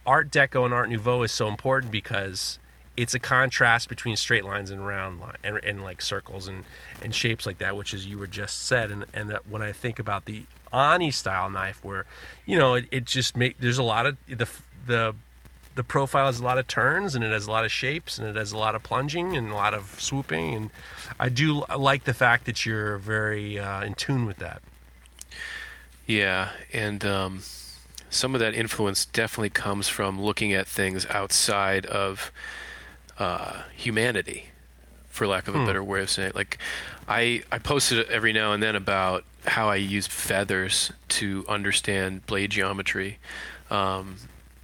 [0.06, 2.60] Art Deco and Art Nouveau is so important because
[2.98, 6.66] it's a contrast between straight lines and round line and, and like circles and,
[7.02, 8.92] and shapes like that, which is you were just said.
[8.92, 10.44] And and that when I think about the
[10.74, 12.06] Oni style knife, where
[12.46, 14.48] you know it, it just make there's a lot of the
[14.86, 15.16] the
[15.76, 18.28] the profile has a lot of turns and it has a lot of shapes and
[18.28, 20.54] it has a lot of plunging and a lot of swooping.
[20.54, 20.70] And
[21.20, 24.62] I do like the fact that you're very uh, in tune with that.
[26.06, 27.44] Yeah, and um,
[28.10, 32.32] some of that influence definitely comes from looking at things outside of
[33.18, 34.51] uh, humanity,
[35.12, 36.36] for lack of a better way of saying it.
[36.36, 36.58] Like,
[37.08, 42.52] I I posted every now and then about how I use feathers to understand blade
[42.52, 43.18] geometry.
[43.70, 44.18] Um,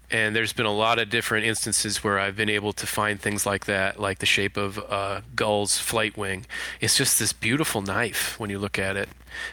[0.10, 3.46] and there's been a lot of different instances where I've been able to find things
[3.46, 6.46] like that, like the shape of a gull's flight wing.
[6.80, 9.10] It's just this beautiful knife when you look at it,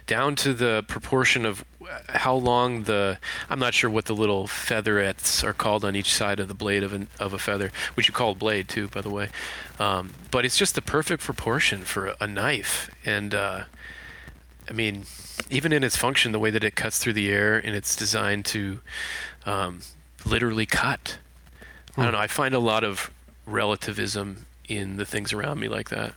[0.06, 1.64] down to the proportion of
[2.08, 6.40] how long the I'm not sure what the little featherettes are called on each side
[6.40, 9.00] of the blade of an, of a feather, which you call a blade too, by
[9.00, 9.28] the way.
[9.78, 13.64] Um, but it's just the perfect proportion for a, knife, and uh,
[14.68, 15.04] I mean,
[15.50, 18.44] even in its function, the way that it cuts through the air and it's designed
[18.46, 18.80] to
[19.46, 19.80] um,
[20.24, 21.18] literally cut.
[21.96, 22.18] I don't know.
[22.18, 23.10] I find a lot of
[23.46, 26.14] relativism in the things around me like that.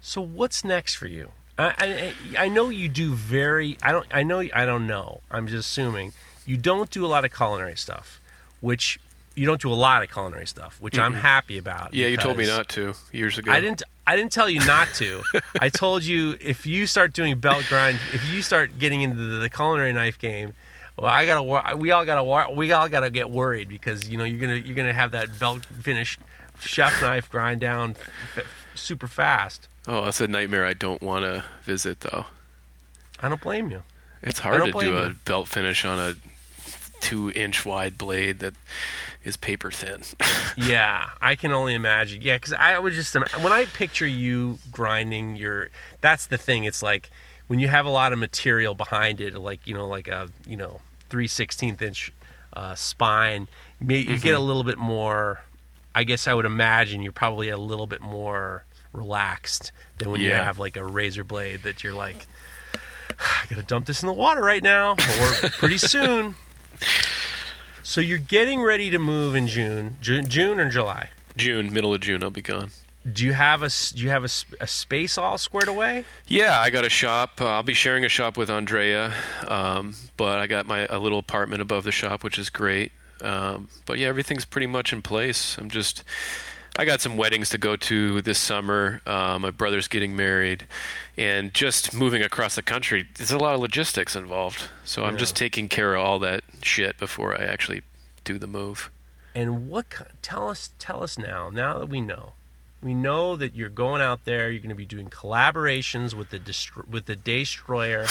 [0.00, 1.30] So what's next for you?
[1.58, 3.78] I, I I know you do very.
[3.82, 4.06] I don't.
[4.10, 4.40] I know.
[4.52, 5.20] I don't know.
[5.30, 6.12] I'm just assuming
[6.46, 8.20] you don't do a lot of culinary stuff,
[8.60, 8.98] which
[9.36, 11.94] you don't do a lot of culinary stuff, which I'm happy about.
[11.94, 13.52] Yeah, you told me not to years ago.
[13.52, 13.82] I didn't.
[14.06, 15.22] I didn't tell you not to.
[15.60, 19.36] I told you if you start doing belt grind, if you start getting into the,
[19.38, 20.54] the culinary knife game,
[20.96, 21.76] well, I gotta.
[21.76, 22.52] We all gotta.
[22.52, 25.64] We all gotta get worried because you know you're gonna you're gonna have that belt
[25.66, 26.18] finish
[26.60, 27.96] chef knife grind down
[28.36, 28.44] f-
[28.74, 29.68] super fast.
[29.86, 32.26] Oh, that's a nightmare I don't want to visit, though.
[33.20, 33.82] I don't blame you.
[34.22, 35.16] It's hard to do a you.
[35.24, 36.14] belt finish on a
[37.00, 38.54] two inch wide blade that
[39.22, 40.02] is paper thin.
[40.56, 42.22] Yeah, I can only imagine.
[42.22, 45.70] Yeah, because I would just when I picture you grinding your.
[46.00, 46.62] That's the thing.
[46.62, 47.10] It's like
[47.48, 50.56] when you have a lot of material behind it, like you know, like a you
[50.56, 50.80] know
[51.10, 52.12] three sixteenth inch
[52.52, 53.48] uh, spine.
[53.80, 55.40] You, you get a little bit more.
[55.92, 60.28] I guess I would imagine you're probably a little bit more relaxed than when you
[60.30, 60.44] Yeah.
[60.44, 62.26] have like a razor blade that you're like,
[63.10, 66.34] I gotta dump this in the water right now, or pretty soon.
[67.86, 71.10] So you're getting ready to move in June, June, June or July.
[71.36, 72.70] June, middle of June, I'll be gone.
[73.12, 76.06] Do you have a s- do you have a, s- a space all squared away?
[76.26, 77.38] Yeah, I got a shop.
[77.42, 79.12] Uh, I'll be sharing a shop with Andrea,
[79.46, 82.90] um, but I got my a little apartment above the shop, which is great.
[83.20, 85.58] Um, but yeah, everything's pretty much in place.
[85.58, 86.02] I'm just,
[86.76, 89.00] I got some weddings to go to this summer.
[89.06, 90.66] Uh, my brother's getting married,
[91.16, 94.68] and just moving across the country, there's a lot of logistics involved.
[94.84, 97.82] So I'm just taking care of all that shit before I actually
[98.24, 98.90] do the move.
[99.36, 99.86] And what
[100.20, 102.32] tell us tell us now now that we know.
[102.82, 104.50] We know that you're going out there.
[104.50, 108.06] You're going to be doing collaborations with the destro- with the Destroyer.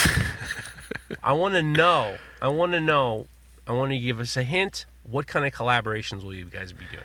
[1.24, 2.18] I want to know.
[2.42, 3.28] I want to know.
[3.68, 4.86] I want to give us a hint.
[5.04, 7.04] What kind of collaborations will you guys be doing?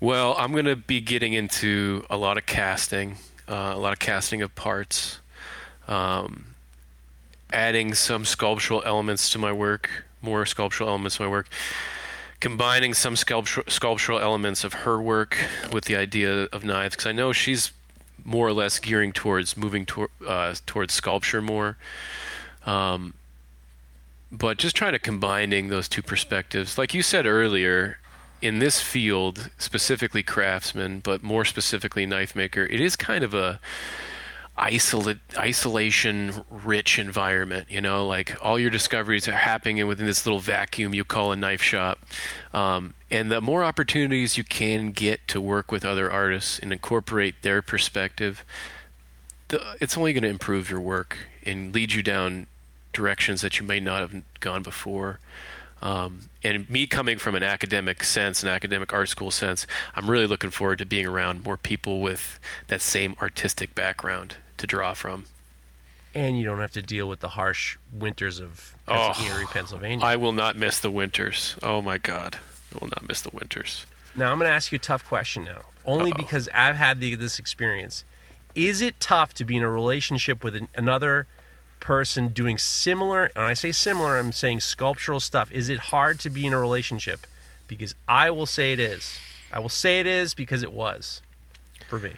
[0.00, 3.16] Well, I'm going to be getting into a lot of casting,
[3.48, 5.20] uh, a lot of casting of parts,
[5.88, 6.46] um,
[7.52, 9.88] adding some sculptural elements to my work,
[10.20, 11.48] more sculptural elements to my work,
[12.40, 15.38] combining some sculptural, sculptural elements of her work
[15.72, 17.72] with the idea of knives, because I know she's
[18.24, 21.76] more or less gearing towards moving tor- uh, towards sculpture more.
[22.66, 23.14] Um,
[24.32, 27.98] but just trying to combining those two perspectives like you said earlier
[28.44, 33.58] in this field specifically craftsman but more specifically knife maker it is kind of a
[34.56, 40.38] isolate isolation rich environment you know like all your discoveries are happening within this little
[40.38, 41.98] vacuum you call a knife shop
[42.52, 47.34] um, and the more opportunities you can get to work with other artists and incorporate
[47.42, 48.44] their perspective
[49.48, 52.46] the, it's only going to improve your work and lead you down
[52.94, 55.18] directions that you may not have gone before.
[55.84, 60.26] Um, and me coming from an academic sense, an academic art school sense, I'm really
[60.26, 65.26] looking forward to being around more people with that same artistic background to draw from.
[66.14, 69.12] And you don't have to deal with the harsh winters of Oh.
[69.26, 70.04] Erie, Pennsylvania.
[70.04, 71.54] I will not miss the winters.
[71.62, 72.38] Oh my God,
[72.74, 73.84] I will not miss the winters.
[74.16, 76.16] Now I'm going to ask you a tough question now, only Uh-oh.
[76.18, 78.04] because I've had the, this experience.
[78.54, 81.26] Is it tough to be in a relationship with an, another
[81.84, 83.30] person doing similar?
[83.36, 85.52] And I say similar, I'm saying sculptural stuff.
[85.52, 87.26] Is it hard to be in a relationship?
[87.68, 89.18] Because I will say it is.
[89.52, 91.20] I will say it is because it was
[91.86, 92.14] for me.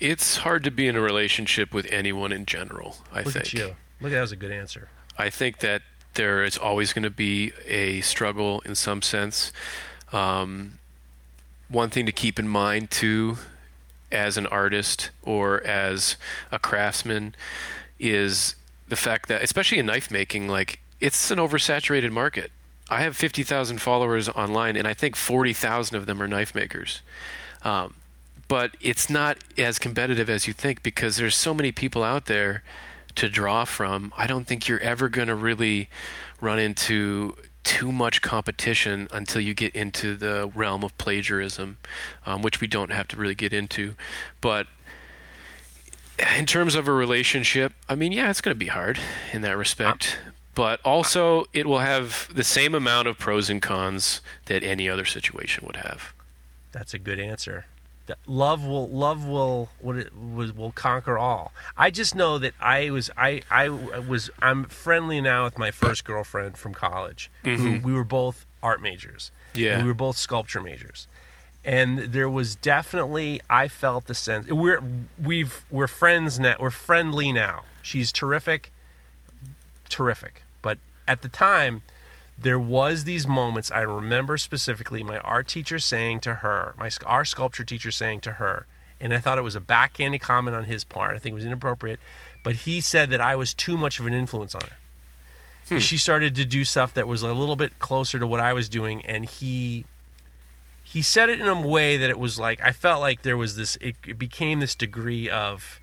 [0.00, 2.96] It's hard to be in a relationship with anyone in general.
[3.12, 3.46] I Look think.
[3.46, 3.76] at you.
[4.00, 4.88] Look, that was a good answer.
[5.16, 5.82] I think that
[6.14, 9.52] there is always going to be a struggle in some sense.
[10.12, 10.78] Um,
[11.68, 13.38] one thing to keep in mind too,
[14.10, 16.16] as an artist or as
[16.50, 17.34] a craftsman,
[17.98, 18.54] is
[18.88, 22.50] the fact that, especially in knife making, like it's an oversaturated market.
[22.90, 27.02] I have 50,000 followers online, and I think 40,000 of them are knife makers.
[27.62, 27.94] Um,
[28.48, 32.62] but it's not as competitive as you think because there's so many people out there
[33.16, 34.12] to draw from.
[34.16, 35.90] I don't think you're ever going to really
[36.40, 41.76] run into too much competition until you get into the realm of plagiarism,
[42.24, 43.94] um, which we don't have to really get into.
[44.40, 44.66] But
[46.36, 48.98] in terms of a relationship, I mean, yeah, it's going to be hard
[49.32, 50.18] in that respect.
[50.54, 55.04] But also, it will have the same amount of pros and cons that any other
[55.04, 56.12] situation would have.
[56.72, 57.66] That's a good answer.
[58.26, 61.52] Love will love will what it will conquer all.
[61.76, 66.04] I just know that I was I I was I'm friendly now with my first
[66.04, 67.30] girlfriend from college.
[67.44, 67.86] Who, mm-hmm.
[67.86, 69.30] we were both art majors.
[69.54, 69.82] Yeah.
[69.82, 71.06] We were both sculpture majors.
[71.64, 74.82] And there was definitely I felt the sense we're
[75.22, 76.56] we've we're friends now.
[76.58, 77.62] We're friendly now.
[77.82, 78.72] She's terrific.
[79.88, 80.42] Terrific.
[80.62, 81.82] But at the time
[82.40, 87.24] there was these moments I remember specifically my art teacher saying to her, my our
[87.24, 88.66] sculpture teacher saying to her,
[89.00, 91.16] and I thought it was a backhanded comment on his part.
[91.16, 91.98] I think it was inappropriate,
[92.44, 94.76] but he said that I was too much of an influence on her.
[95.68, 95.78] Hmm.
[95.78, 98.68] She started to do stuff that was a little bit closer to what I was
[98.68, 99.84] doing, and he
[100.88, 103.56] he said it in a way that it was like I felt like there was
[103.56, 103.76] this.
[103.80, 105.80] It, it became this degree of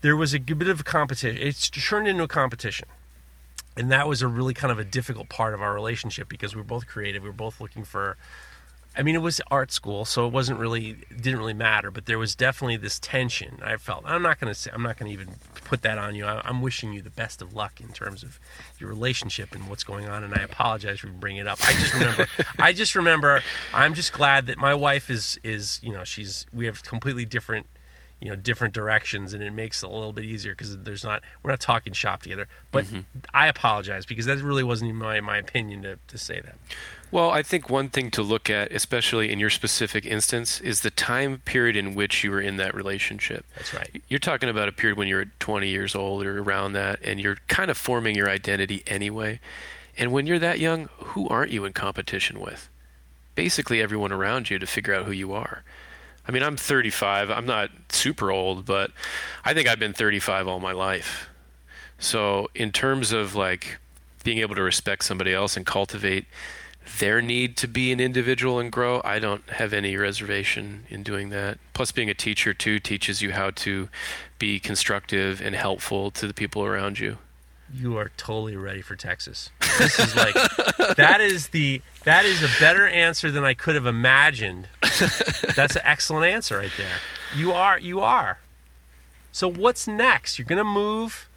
[0.00, 1.40] there was a bit of a competition.
[1.40, 2.88] It's turned into a competition
[3.78, 6.60] and that was a really kind of a difficult part of our relationship because we
[6.60, 8.16] were both creative we were both looking for
[8.98, 12.18] i mean it was art school so it wasn't really didn't really matter but there
[12.18, 14.02] was definitely this tension i felt.
[14.04, 16.26] I'm not going to say i'm not going to even put that on you.
[16.26, 18.38] I, i'm wishing you the best of luck in terms of
[18.78, 21.58] your relationship and what's going on and i apologize for bringing it up.
[21.64, 22.26] I just remember
[22.58, 23.42] i just remember
[23.72, 27.66] i'm just glad that my wife is is you know she's we have completely different
[28.20, 31.22] you know different directions and it makes it a little bit easier because there's not
[31.42, 32.48] we're not talking shop together.
[32.72, 33.00] But mm-hmm.
[33.32, 36.56] i apologize because that really wasn't even my, my opinion to, to say that
[37.10, 40.90] Well, I think one thing to look at, especially in your specific instance, is the
[40.90, 43.46] time period in which you were in that relationship.
[43.56, 47.00] that's right You're talking about a period when you're 20 years old or around that,
[47.02, 49.40] and you're kind of forming your identity anyway.
[49.96, 52.68] And when you're that young, who aren't you in competition with?
[53.34, 55.64] Basically, everyone around you to figure out who you are.
[56.26, 57.30] I mean, I'm 35.
[57.30, 58.90] I'm not super old, but
[59.44, 61.30] I think I've been 35 all my life.
[61.98, 63.78] So, in terms of like
[64.24, 66.26] being able to respect somebody else and cultivate
[66.98, 71.30] their need to be an individual and grow, I don't have any reservation in doing
[71.30, 71.58] that.
[71.74, 73.88] Plus, being a teacher too teaches you how to
[74.38, 77.18] be constructive and helpful to the people around you.
[77.74, 79.50] you are totally ready for texas.
[79.78, 80.34] This is like
[80.96, 84.68] that is the that is a better answer than i could have imagined.
[85.54, 86.96] That's an excellent answer right there.
[87.36, 88.38] You are you are.
[89.32, 90.38] So what's next?
[90.38, 91.28] You're gonna move.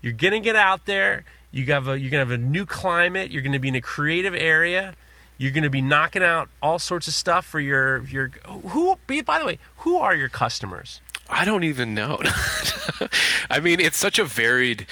[0.00, 3.42] You're gonna get out there you have a you're gonna have a new climate you're
[3.42, 4.94] gonna be in a creative area
[5.38, 9.38] you're gonna be knocking out all sorts of stuff for your your who be by
[9.38, 11.00] the way who are your customers
[11.30, 12.18] I don't even know.
[13.50, 14.86] I mean, it's such a varied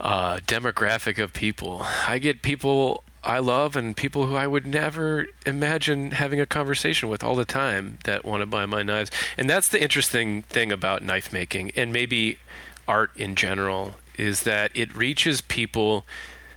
[0.00, 1.82] uh, demographic of people.
[2.06, 7.08] I get people I love and people who I would never imagine having a conversation
[7.08, 9.10] with all the time that want to buy my knives.
[9.36, 12.38] And that's the interesting thing about knife making and maybe
[12.86, 16.04] art in general is that it reaches people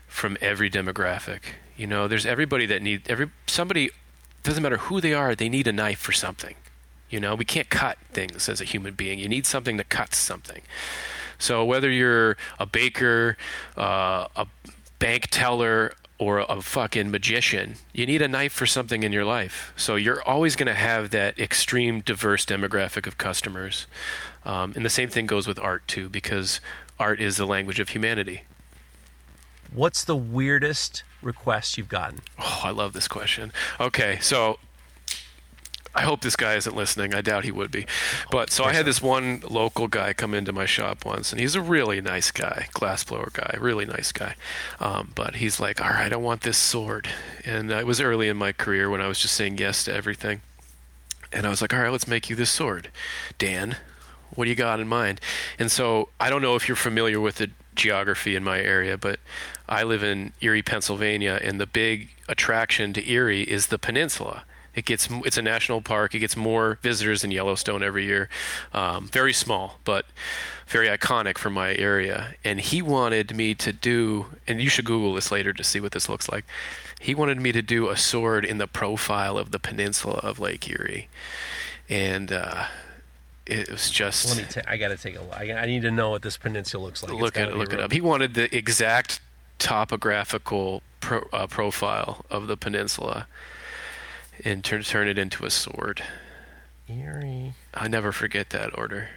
[0.08, 1.42] from every demographic.
[1.78, 3.92] You know, there's everybody that need every somebody
[4.44, 6.56] doesn't matter who they are, they need a knife for something.
[7.10, 9.20] You know, we can't cut things as a human being.
[9.20, 10.62] You need something that cuts something.
[11.38, 13.38] So whether you're a baker,
[13.78, 14.48] uh, a
[15.00, 19.74] bank teller, or a fucking magician, you need a knife for something in your life.
[19.76, 23.88] So you're always going to have that extreme diverse demographic of customers.
[24.46, 26.62] Um, and the same thing goes with art too, because
[27.02, 28.44] art is the language of humanity.
[29.74, 32.20] What's the weirdest request you've gotten?
[32.38, 33.52] Oh, I love this question.
[33.80, 34.60] Okay, so
[35.96, 37.16] I hope this guy isn't listening.
[37.16, 37.88] I doubt he would be.
[38.30, 41.56] But so I had this one local guy come into my shop once, and he's
[41.56, 44.36] a really nice guy, glass blower guy, really nice guy.
[44.80, 47.10] Um, but he's like, "All right, I want this sword,"
[47.44, 49.94] and uh, it was early in my career when I was just saying yes to
[49.94, 50.42] everything.
[51.34, 52.90] And I was like, "All right, let's make you this sword,
[53.40, 53.78] Dan.
[54.36, 55.22] What do you got in mind?"
[55.60, 59.20] And so I don't know if you're familiar with the geography in my area, but
[59.70, 64.44] I live in Erie, Pennsylvania, and the big attraction to Erie is the peninsula.
[64.74, 66.16] It gets it's a national park.
[66.16, 68.30] It gets more visitors than Yellowstone every year.
[68.74, 70.06] Um, very small, but
[70.68, 72.36] very iconic for my area.
[72.44, 75.92] And he wanted me to do, and you should Google this later to see what
[75.92, 76.46] this looks like.
[77.00, 80.70] He wanted me to do a sword in the profile of the peninsula of Lake
[80.70, 81.10] Erie,
[81.90, 82.66] and uh,
[83.46, 84.28] it was just.
[84.30, 84.46] Let me.
[84.50, 85.36] Ta- I gotta take a look.
[85.36, 87.12] I, I need to know what this peninsula looks like.
[87.14, 87.92] Look gotta it look it real- up.
[87.92, 89.20] He wanted the exact
[89.60, 93.28] topographical pro, uh, profile of the peninsula
[94.44, 96.04] and turn turn it into a sword.
[96.90, 97.54] Erie.
[97.74, 99.10] I never forget that order.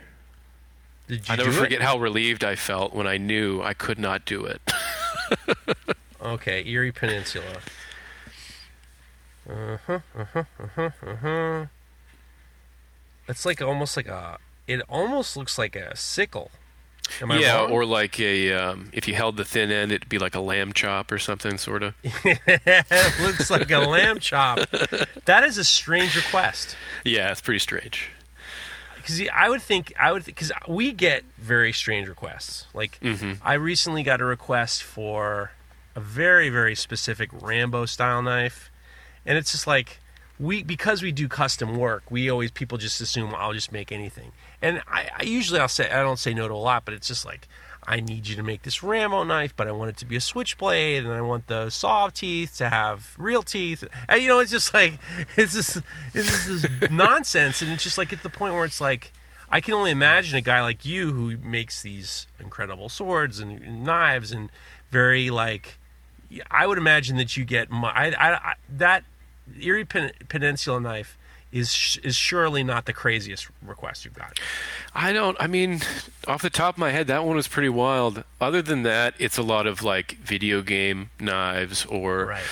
[1.08, 1.82] Did you I never forget it?
[1.82, 4.60] how relieved I felt when I knew I could not do it.
[6.22, 7.44] Okay, Erie Peninsula.
[9.48, 9.98] Uh huh.
[10.18, 10.44] Uh huh.
[10.58, 10.90] Uh huh.
[11.06, 11.66] Uh huh.
[13.28, 14.38] It's like almost like a.
[14.66, 16.50] It almost looks like a sickle.
[17.20, 17.70] Am I yeah, wrong?
[17.70, 20.72] or like a um, if you held the thin end, it'd be like a lamb
[20.72, 21.94] chop or something, sort of.
[22.02, 24.58] it looks like a lamb chop.
[25.26, 26.76] That is a strange request.
[27.04, 28.10] Yeah, it's pretty strange.
[28.96, 32.66] Because I would think I would because we get very strange requests.
[32.72, 32.98] Like
[33.42, 35.52] I recently got a request for
[35.94, 38.70] a very very specific Rambo style knife,
[39.26, 39.98] and it's just like
[40.38, 44.32] we because we do custom work, we always people just assume I'll just make anything.
[44.60, 47.08] And I, I usually I'll say I don't say no to a lot, but it's
[47.08, 47.48] just like
[47.86, 50.20] I need you to make this Rambo knife, but I want it to be a
[50.20, 53.84] switchblade, and I want the saw teeth to have real teeth.
[54.08, 54.98] And you know, it's just like
[55.36, 55.78] it's just
[56.14, 59.12] it's just this nonsense, and it's just like at the point where it's like
[59.50, 63.84] I can only imagine a guy like you who makes these incredible swords and, and
[63.84, 64.50] knives and
[64.90, 65.78] very like
[66.50, 69.04] I would imagine that you get mu- I, I, I that
[69.60, 71.16] Erie Pen- Peninsula knife
[71.52, 74.38] is sh- is surely not the craziest request you've got.
[74.94, 75.36] I don't.
[75.40, 75.80] I mean,
[76.26, 78.24] off the top of my head, that one was pretty wild.
[78.40, 82.42] Other than that, it's a lot of like video game knives or Right.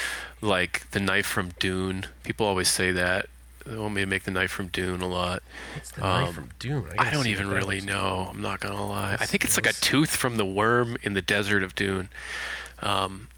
[0.40, 2.06] like the knife from Dune.
[2.22, 3.26] People always say that.
[3.66, 5.40] They want me to make the knife from Dune a lot.
[5.76, 6.86] It's the knife Um, from Dune.
[6.92, 8.28] I gotta don't even really looks know.
[8.30, 9.16] I'm not gonna lie.
[9.20, 12.08] I think it's like a tooth from the worm in the desert of Dune.
[12.80, 13.28] Um,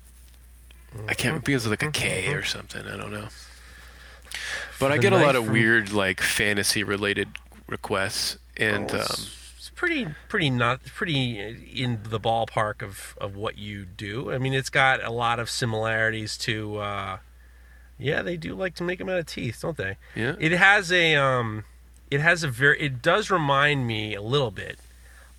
[1.08, 1.36] I can't.
[1.36, 2.86] It begins with like a K or something.
[2.86, 3.28] I don't know.
[4.80, 7.28] But I get a lot of weird like fantasy related
[7.68, 11.38] requests, and Oh, um, it's, it's pretty pretty not pretty
[11.74, 14.32] in the ballpark of of what you do.
[14.32, 16.78] I mean, it's got a lot of similarities to.
[16.78, 17.18] Uh,
[17.98, 19.96] yeah, they do like to make them out of teeth, don't they?
[20.16, 20.34] yeah.
[20.40, 21.64] It has a um,
[22.10, 22.80] it has a very.
[22.80, 24.78] It does remind me a little bit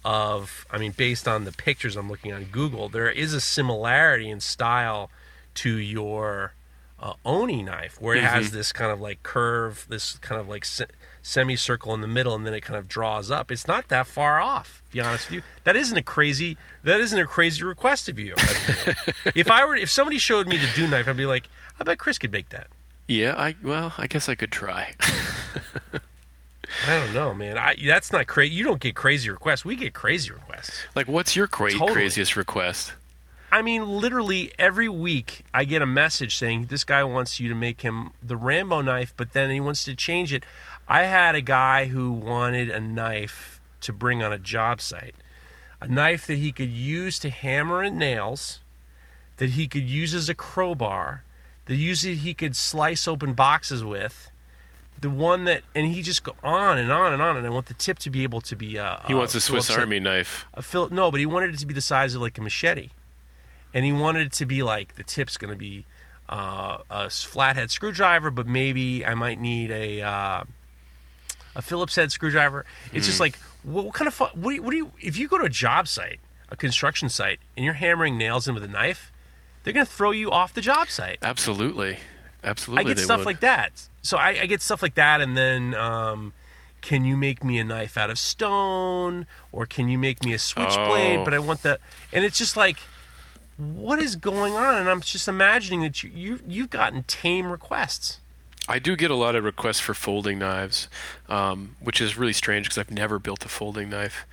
[0.05, 0.65] of.
[0.71, 4.39] I mean, based on the pictures I'm looking on Google, there is a similarity in
[4.39, 5.09] style
[5.55, 6.53] to your
[6.99, 10.63] uh, Oni knife, where it has this kind of like curve, this kind of like
[10.65, 10.87] se-
[11.21, 13.51] semicircle in the middle, and then it kind of draws up.
[13.51, 14.81] It's not that far off.
[14.87, 16.57] To be honest with you, that isn't a crazy.
[16.83, 18.33] That isn't a crazy request of you.
[19.35, 21.49] if I were, if somebody showed me the Dune knife, I'd be like,
[21.79, 22.67] I bet Chris could make that.
[23.07, 24.95] Yeah, I well, I guess I could try.
[26.87, 27.57] I don't know, man.
[27.57, 28.55] I that's not crazy.
[28.55, 29.63] You don't get crazy requests.
[29.63, 30.71] We get crazy requests.
[30.95, 31.93] like, what's your cra- Totally.
[31.93, 32.93] craziest request?
[33.55, 37.55] I mean, literally every week I get a message saying this guy wants you to
[37.55, 40.43] make him the Rambo knife, but then he wants to change it.
[40.89, 45.15] I had a guy who wanted a knife to bring on a job site,
[45.79, 48.59] a knife that he could use to hammer in nails,
[49.37, 51.23] that he could use as a crowbar,
[51.67, 54.31] that it he could slice open boxes with.
[54.99, 57.67] The one that, and he just go on and on and on, and I want
[57.67, 58.77] the tip to be able to be.
[58.77, 60.45] Uh, He wants uh, a Swiss Army knife.
[60.53, 62.89] a Phil, no, but he wanted it to be the size of like a machete,
[63.75, 65.85] and he wanted it to be like the tip's going to be
[66.29, 70.43] uh, a flathead screwdriver, but maybe I might need a uh,
[71.55, 72.65] a Phillips head screwdriver.
[72.93, 75.27] It's just like what, what kind of what do, you, what do you if you
[75.27, 76.19] go to a job site,
[76.49, 79.11] a construction site, and you're hammering nails in with a knife,
[79.63, 81.19] they're going to throw you off the job site.
[81.21, 81.97] Absolutely,
[82.43, 82.91] absolutely.
[82.91, 83.25] I get stuff would.
[83.25, 83.89] like that.
[84.01, 86.31] So I, I get stuff like that, and then um,
[86.81, 90.39] can you make me a knife out of stone, or can you make me a
[90.39, 91.19] switchblade?
[91.19, 91.25] Oh.
[91.25, 91.79] But I want the,
[92.13, 92.77] and it's just like,
[93.57, 94.75] what is going on?
[94.75, 98.19] And I'm just imagining that you, you you've gotten tame requests.
[98.67, 100.87] I do get a lot of requests for folding knives,
[101.29, 104.25] um, which is really strange because I've never built a folding knife.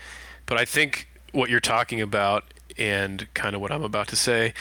[0.47, 2.45] But I think what you're talking about
[2.79, 4.55] and kind of what I'm about to say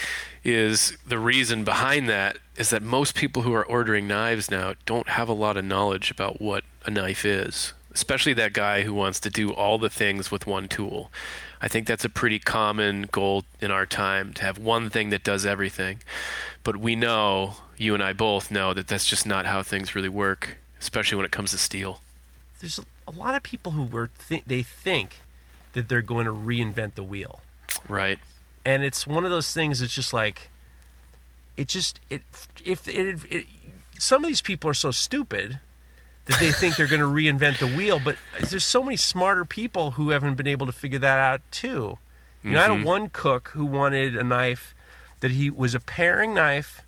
[0.44, 5.10] is the reason behind that is that most people who are ordering knives now don't
[5.10, 9.20] have a lot of knowledge about what a knife is, especially that guy who wants
[9.22, 11.12] to do all the things with one tool.
[11.62, 15.24] I think that's a pretty common goal in our time to have one thing that
[15.24, 16.00] does everything.
[16.64, 20.10] But we know, you and I both know, that that's just not how things really
[20.10, 22.02] work, especially when it comes to steel.
[22.60, 25.20] There's a, lot of people who were th- they think
[25.74, 27.42] that they're going to reinvent the wheel.
[27.88, 28.20] Right.
[28.66, 30.50] and it's one of those things that's just like
[31.58, 32.22] it just it
[32.64, 33.46] if it, it
[33.98, 35.60] some of these people are so stupid
[36.32, 38.16] that they think they're going to reinvent the wheel but
[38.50, 41.98] there's so many smarter people who haven't been able to figure that out too
[42.44, 44.74] you know i had one cook who wanted a knife
[45.20, 46.82] that he was a paring knife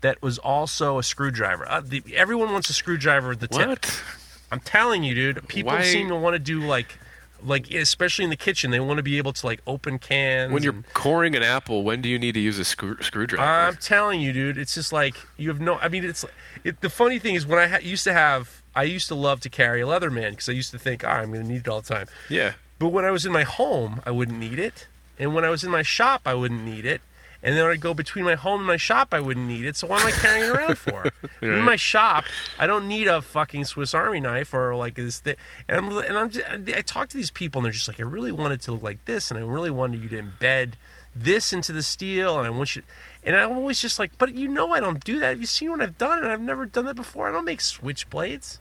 [0.00, 4.02] that was also a screwdriver uh, the, everyone wants a screwdriver at the tip What?
[4.50, 6.98] i'm telling you dude people Why- seem to want to do like
[7.44, 10.62] like especially in the kitchen they want to be able to like open cans When
[10.62, 13.42] you're and- coring an apple, when do you need to use a screw- screwdriver?
[13.42, 14.56] I'm telling you, dude.
[14.56, 15.74] It's just like you have no.
[15.76, 16.24] I mean, it's
[16.64, 19.40] it, the funny thing is when I ha- used to have, I used to love
[19.40, 21.68] to carry a Leatherman because I used to think, oh, I'm going to need it
[21.68, 22.06] all the time.
[22.28, 22.52] yeah.
[22.78, 24.86] But when I was in my home, I wouldn't need it,
[25.18, 27.00] and when I was in my shop, I wouldn't need it.
[27.42, 29.76] And then I'd go between my home and my shop, I wouldn't need it.
[29.76, 31.10] So why am I carrying it around for?
[31.42, 32.24] In my shop,
[32.58, 35.36] I don't need a fucking Swiss Army knife or like this thing.
[35.68, 38.04] And I'm and I'm just, I talk to these people and they're just like, I
[38.04, 40.72] really want it to look like this, and I really wanted you to embed
[41.14, 42.82] this into the steel, and I want you.
[43.22, 45.28] And I'm always just like, but you know I don't do that.
[45.28, 46.18] Have you seen what I've done?
[46.18, 47.28] And I've never done that before.
[47.28, 48.58] I don't make switchblades.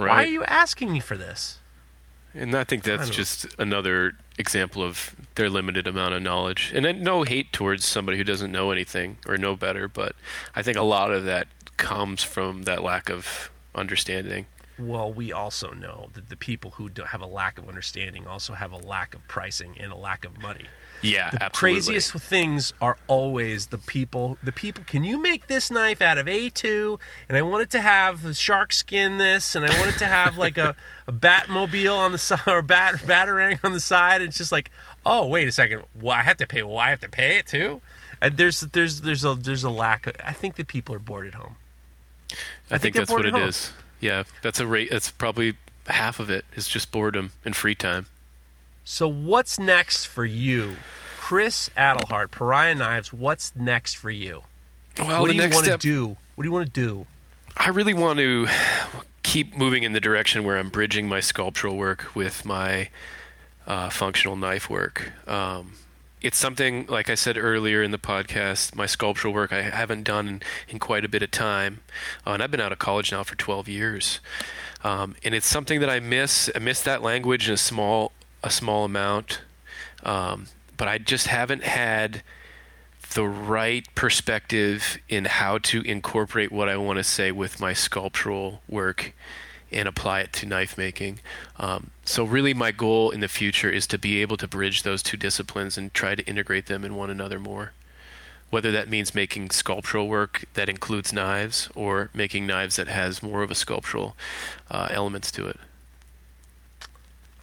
[0.00, 0.08] Right.
[0.10, 1.58] Why are you asking me for this?
[2.34, 6.70] And I think that's don't- just another example of their limited amount of knowledge.
[6.74, 10.14] And then no hate towards somebody who doesn't know anything or know better, but
[10.54, 14.46] I think a lot of that comes from that lack of understanding.
[14.78, 18.72] Well, we also know that the people who have a lack of understanding also have
[18.72, 20.66] a lack of pricing and a lack of money.
[21.02, 21.80] Yeah, The absolutely.
[21.80, 24.36] craziest things are always the people.
[24.42, 24.84] The people.
[24.86, 26.98] Can you make this knife out of A2?
[27.28, 30.06] And I want it to have the shark skin this, and I want it to
[30.06, 34.20] have like a, a Batmobile on the side or bat batarang on the side.
[34.22, 34.70] It's just like,
[35.06, 36.62] oh wait a second, well I have to pay.
[36.62, 37.80] Well I have to pay it too.
[38.20, 40.06] And there's there's there's a there's a lack.
[40.06, 41.56] Of, I think that people are bored at home.
[42.70, 43.42] I, think, think that's what it home.
[43.48, 43.72] is.
[44.00, 44.90] Yeah, that's a rate.
[44.90, 45.56] That's probably
[45.86, 48.06] half of it is just boredom and free time.
[48.84, 50.76] So what's next for you,
[51.18, 53.12] Chris Adelhart, Pariah Knives?
[53.12, 54.42] What's next for you?
[54.98, 56.16] Well, what do you want to do?
[56.34, 57.06] What do you want to do?
[57.56, 58.48] I really want to
[59.22, 62.88] keep moving in the direction where I'm bridging my sculptural work with my
[63.66, 65.12] uh, functional knife work.
[65.28, 65.74] Um,
[66.22, 70.28] it's something, like I said earlier in the podcast, my sculptural work I haven't done
[70.28, 71.80] in, in quite a bit of time.
[72.26, 74.20] Uh, and I've been out of college now for 12 years.
[74.84, 76.50] Um, and it's something that I miss.
[76.54, 78.12] I miss that language in a small,
[78.42, 79.40] a small amount.
[80.02, 80.46] Um,
[80.76, 82.22] but I just haven't had
[83.14, 88.62] the right perspective in how to incorporate what I want to say with my sculptural
[88.68, 89.12] work
[89.72, 91.20] and apply it to knife making.
[91.58, 95.02] Um, so, really, my goal in the future is to be able to bridge those
[95.02, 97.72] two disciplines and try to integrate them in one another more.
[98.50, 103.42] Whether that means making sculptural work that includes knives or making knives that has more
[103.42, 104.16] of a sculptural
[104.70, 105.56] uh, elements to it.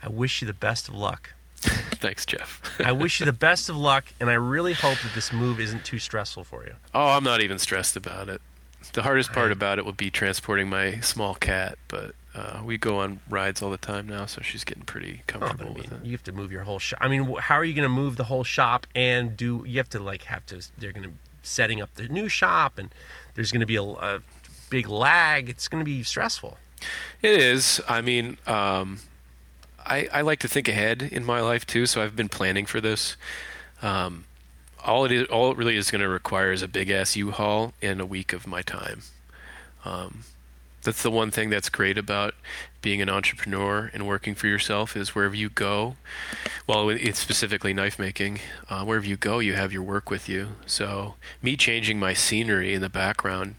[0.03, 1.31] I wish you the best of luck.
[1.61, 2.61] Thanks, Jeff.
[2.79, 5.83] I wish you the best of luck, and I really hope that this move isn't
[5.85, 6.73] too stressful for you.
[6.93, 8.41] Oh, I'm not even stressed about it.
[8.93, 12.99] The hardest part about it would be transporting my small cat, but uh, we go
[12.99, 15.91] on rides all the time now, so she's getting pretty Oh, comfortable I mean, with
[15.93, 16.05] it.
[16.05, 16.99] you have to move your whole shop.
[17.01, 19.63] I mean, how are you going to move the whole shop and do?
[19.67, 20.61] You have to like have to.
[20.77, 22.93] They're going to setting up the new shop, and
[23.33, 24.19] there's going to be a, a
[24.69, 25.49] big lag.
[25.49, 26.57] It's going to be stressful.
[27.23, 27.81] It is.
[27.89, 28.99] I mean, um,
[29.87, 32.81] I, I like to think ahead in my life too, so I've been planning for
[32.81, 33.15] this.
[33.81, 34.25] Um,
[34.83, 37.73] all it is, all it really is going to require is a big ass U-Haul
[37.81, 39.01] and a week of my time.
[39.85, 40.23] Um,
[40.83, 42.33] that's the one thing that's great about
[42.81, 45.97] being an entrepreneur and working for yourself is wherever you go.
[46.65, 48.39] Well, it's specifically knife making.
[48.69, 50.49] Uh, wherever you go, you have your work with you.
[50.65, 53.55] So me changing my scenery in the background,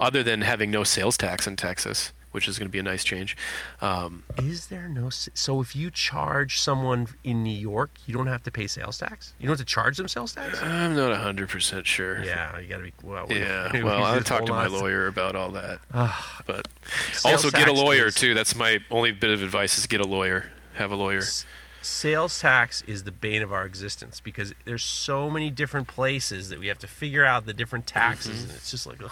[0.00, 3.04] other than having no sales tax in Texas, which is going to be a nice
[3.04, 3.36] change.
[3.80, 5.08] Um, Is there no?
[5.10, 9.32] So if you charge someone in New York, you don't have to pay sales tax.
[9.38, 10.60] You don't have to charge them sales tax.
[10.62, 12.22] I'm not hundred percent sure.
[12.24, 12.92] Yeah, you got to be.
[13.02, 15.78] Well, Yeah, we- well, I'll talk to my lawyer about all that.
[16.46, 16.66] but
[17.24, 18.34] also get a lawyer is- too.
[18.34, 20.50] That's my only bit of advice: is get a lawyer.
[20.74, 21.22] Have a lawyer.
[21.82, 26.60] Sales tax is the bane of our existence because there's so many different places that
[26.60, 28.48] we have to figure out the different taxes, Mm-hmm.
[28.50, 29.10] and it's just like, ugh.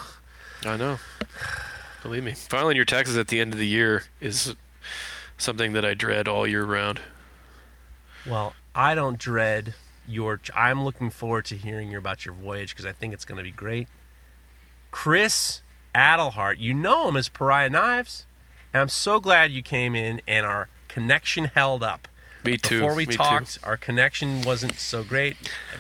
[0.65, 0.99] I know.
[2.03, 4.55] Believe me, filing your taxes at the end of the year is
[5.37, 7.01] something that I dread all year round.
[8.27, 9.75] Well, I don't dread
[10.09, 10.41] your.
[10.55, 13.45] I'm looking forward to hearing you about your voyage because I think it's going to
[13.45, 13.89] be great.
[14.91, 15.63] Chris
[15.95, 18.27] Adelhart, you know him as Pariah Knives,
[18.73, 22.09] and I'm so glad you came in and our connection held up.
[22.45, 22.81] Me too.
[22.81, 23.61] Before we me talked, too.
[23.65, 25.37] our connection wasn't so great,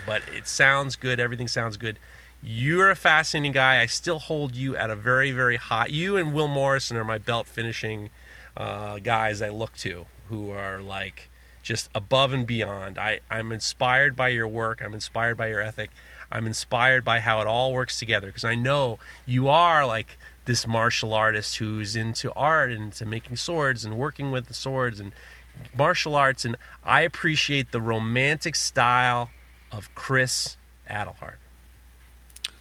[0.06, 1.18] but it sounds good.
[1.18, 1.98] Everything sounds good.
[2.42, 3.80] You're a fascinating guy.
[3.80, 5.86] I still hold you at a very, very high.
[5.86, 8.08] You and Will Morrison are my belt finishing
[8.56, 11.28] uh, guys I look to, who are like
[11.62, 12.98] just above and beyond.
[12.98, 14.80] I, I'm inspired by your work.
[14.82, 15.90] I'm inspired by your ethic.
[16.32, 20.66] I'm inspired by how it all works together because I know you are like this
[20.66, 25.12] martial artist who's into art and into making swords and working with the swords and
[25.76, 26.46] martial arts.
[26.46, 29.30] And I appreciate the romantic style
[29.70, 30.56] of Chris
[30.88, 31.38] Adelhart.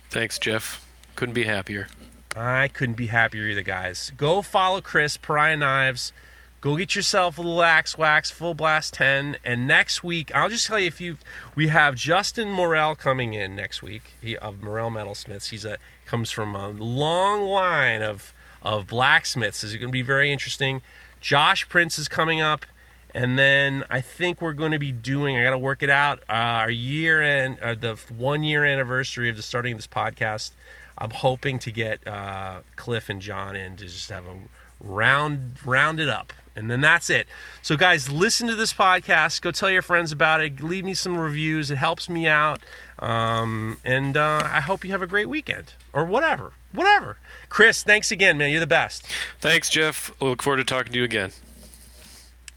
[0.09, 0.85] Thanks, Jeff.
[1.15, 1.87] Couldn't be happier.
[2.35, 4.11] I couldn't be happier either, guys.
[4.17, 6.13] Go follow Chris, Pariah Knives.
[6.61, 9.37] Go get yourself a little Axe Wax Full Blast 10.
[9.45, 11.17] And next week, I'll just tell you if you,
[11.55, 15.49] we have Justin Morel coming in next week he, of Morel Metalsmiths.
[15.49, 19.63] He's a comes from a long line of of blacksmiths.
[19.63, 20.81] It's going to be very interesting.
[21.21, 22.65] Josh Prince is coming up,
[23.13, 25.37] and then I think we're going to be doing.
[25.37, 26.19] I got to work it out.
[26.29, 30.51] Uh, our year end, uh, the one year anniversary of the starting of this podcast.
[30.97, 34.35] I'm hoping to get uh, Cliff and John in to just have a
[34.81, 37.27] round round it up, and then that's it.
[37.61, 39.41] So, guys, listen to this podcast.
[39.41, 40.61] Go tell your friends about it.
[40.61, 41.71] Leave me some reviews.
[41.71, 42.59] It helps me out.
[42.99, 47.17] Um, and uh, I hope you have a great weekend or whatever, whatever.
[47.47, 48.51] Chris, thanks again, man.
[48.51, 49.05] You're the best.
[49.39, 50.11] Thanks, Jeff.
[50.21, 51.31] Look forward to talking to you again.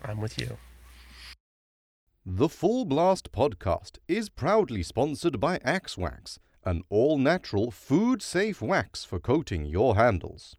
[0.04, 0.58] I'm with you.
[2.26, 8.62] The Full Blast podcast is proudly sponsored by Axe Wax, an all natural, food safe
[8.62, 10.56] wax for coating your handles.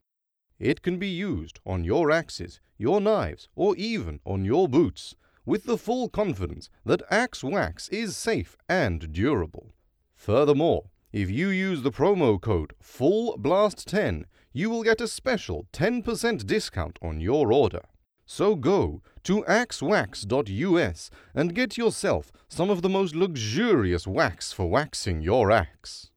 [0.60, 5.16] It can be used on your axes, your knives, or even on your boots,
[5.46, 9.74] with the full confidence that Axe Wax is safe and durable.
[10.16, 16.98] Furthermore, if you use the promo code FULLBLAST10, you will get a special 10% discount
[17.02, 17.82] on your order.
[18.26, 25.22] So go to axewax.us and get yourself some of the most luxurious wax for waxing
[25.22, 26.10] your axe.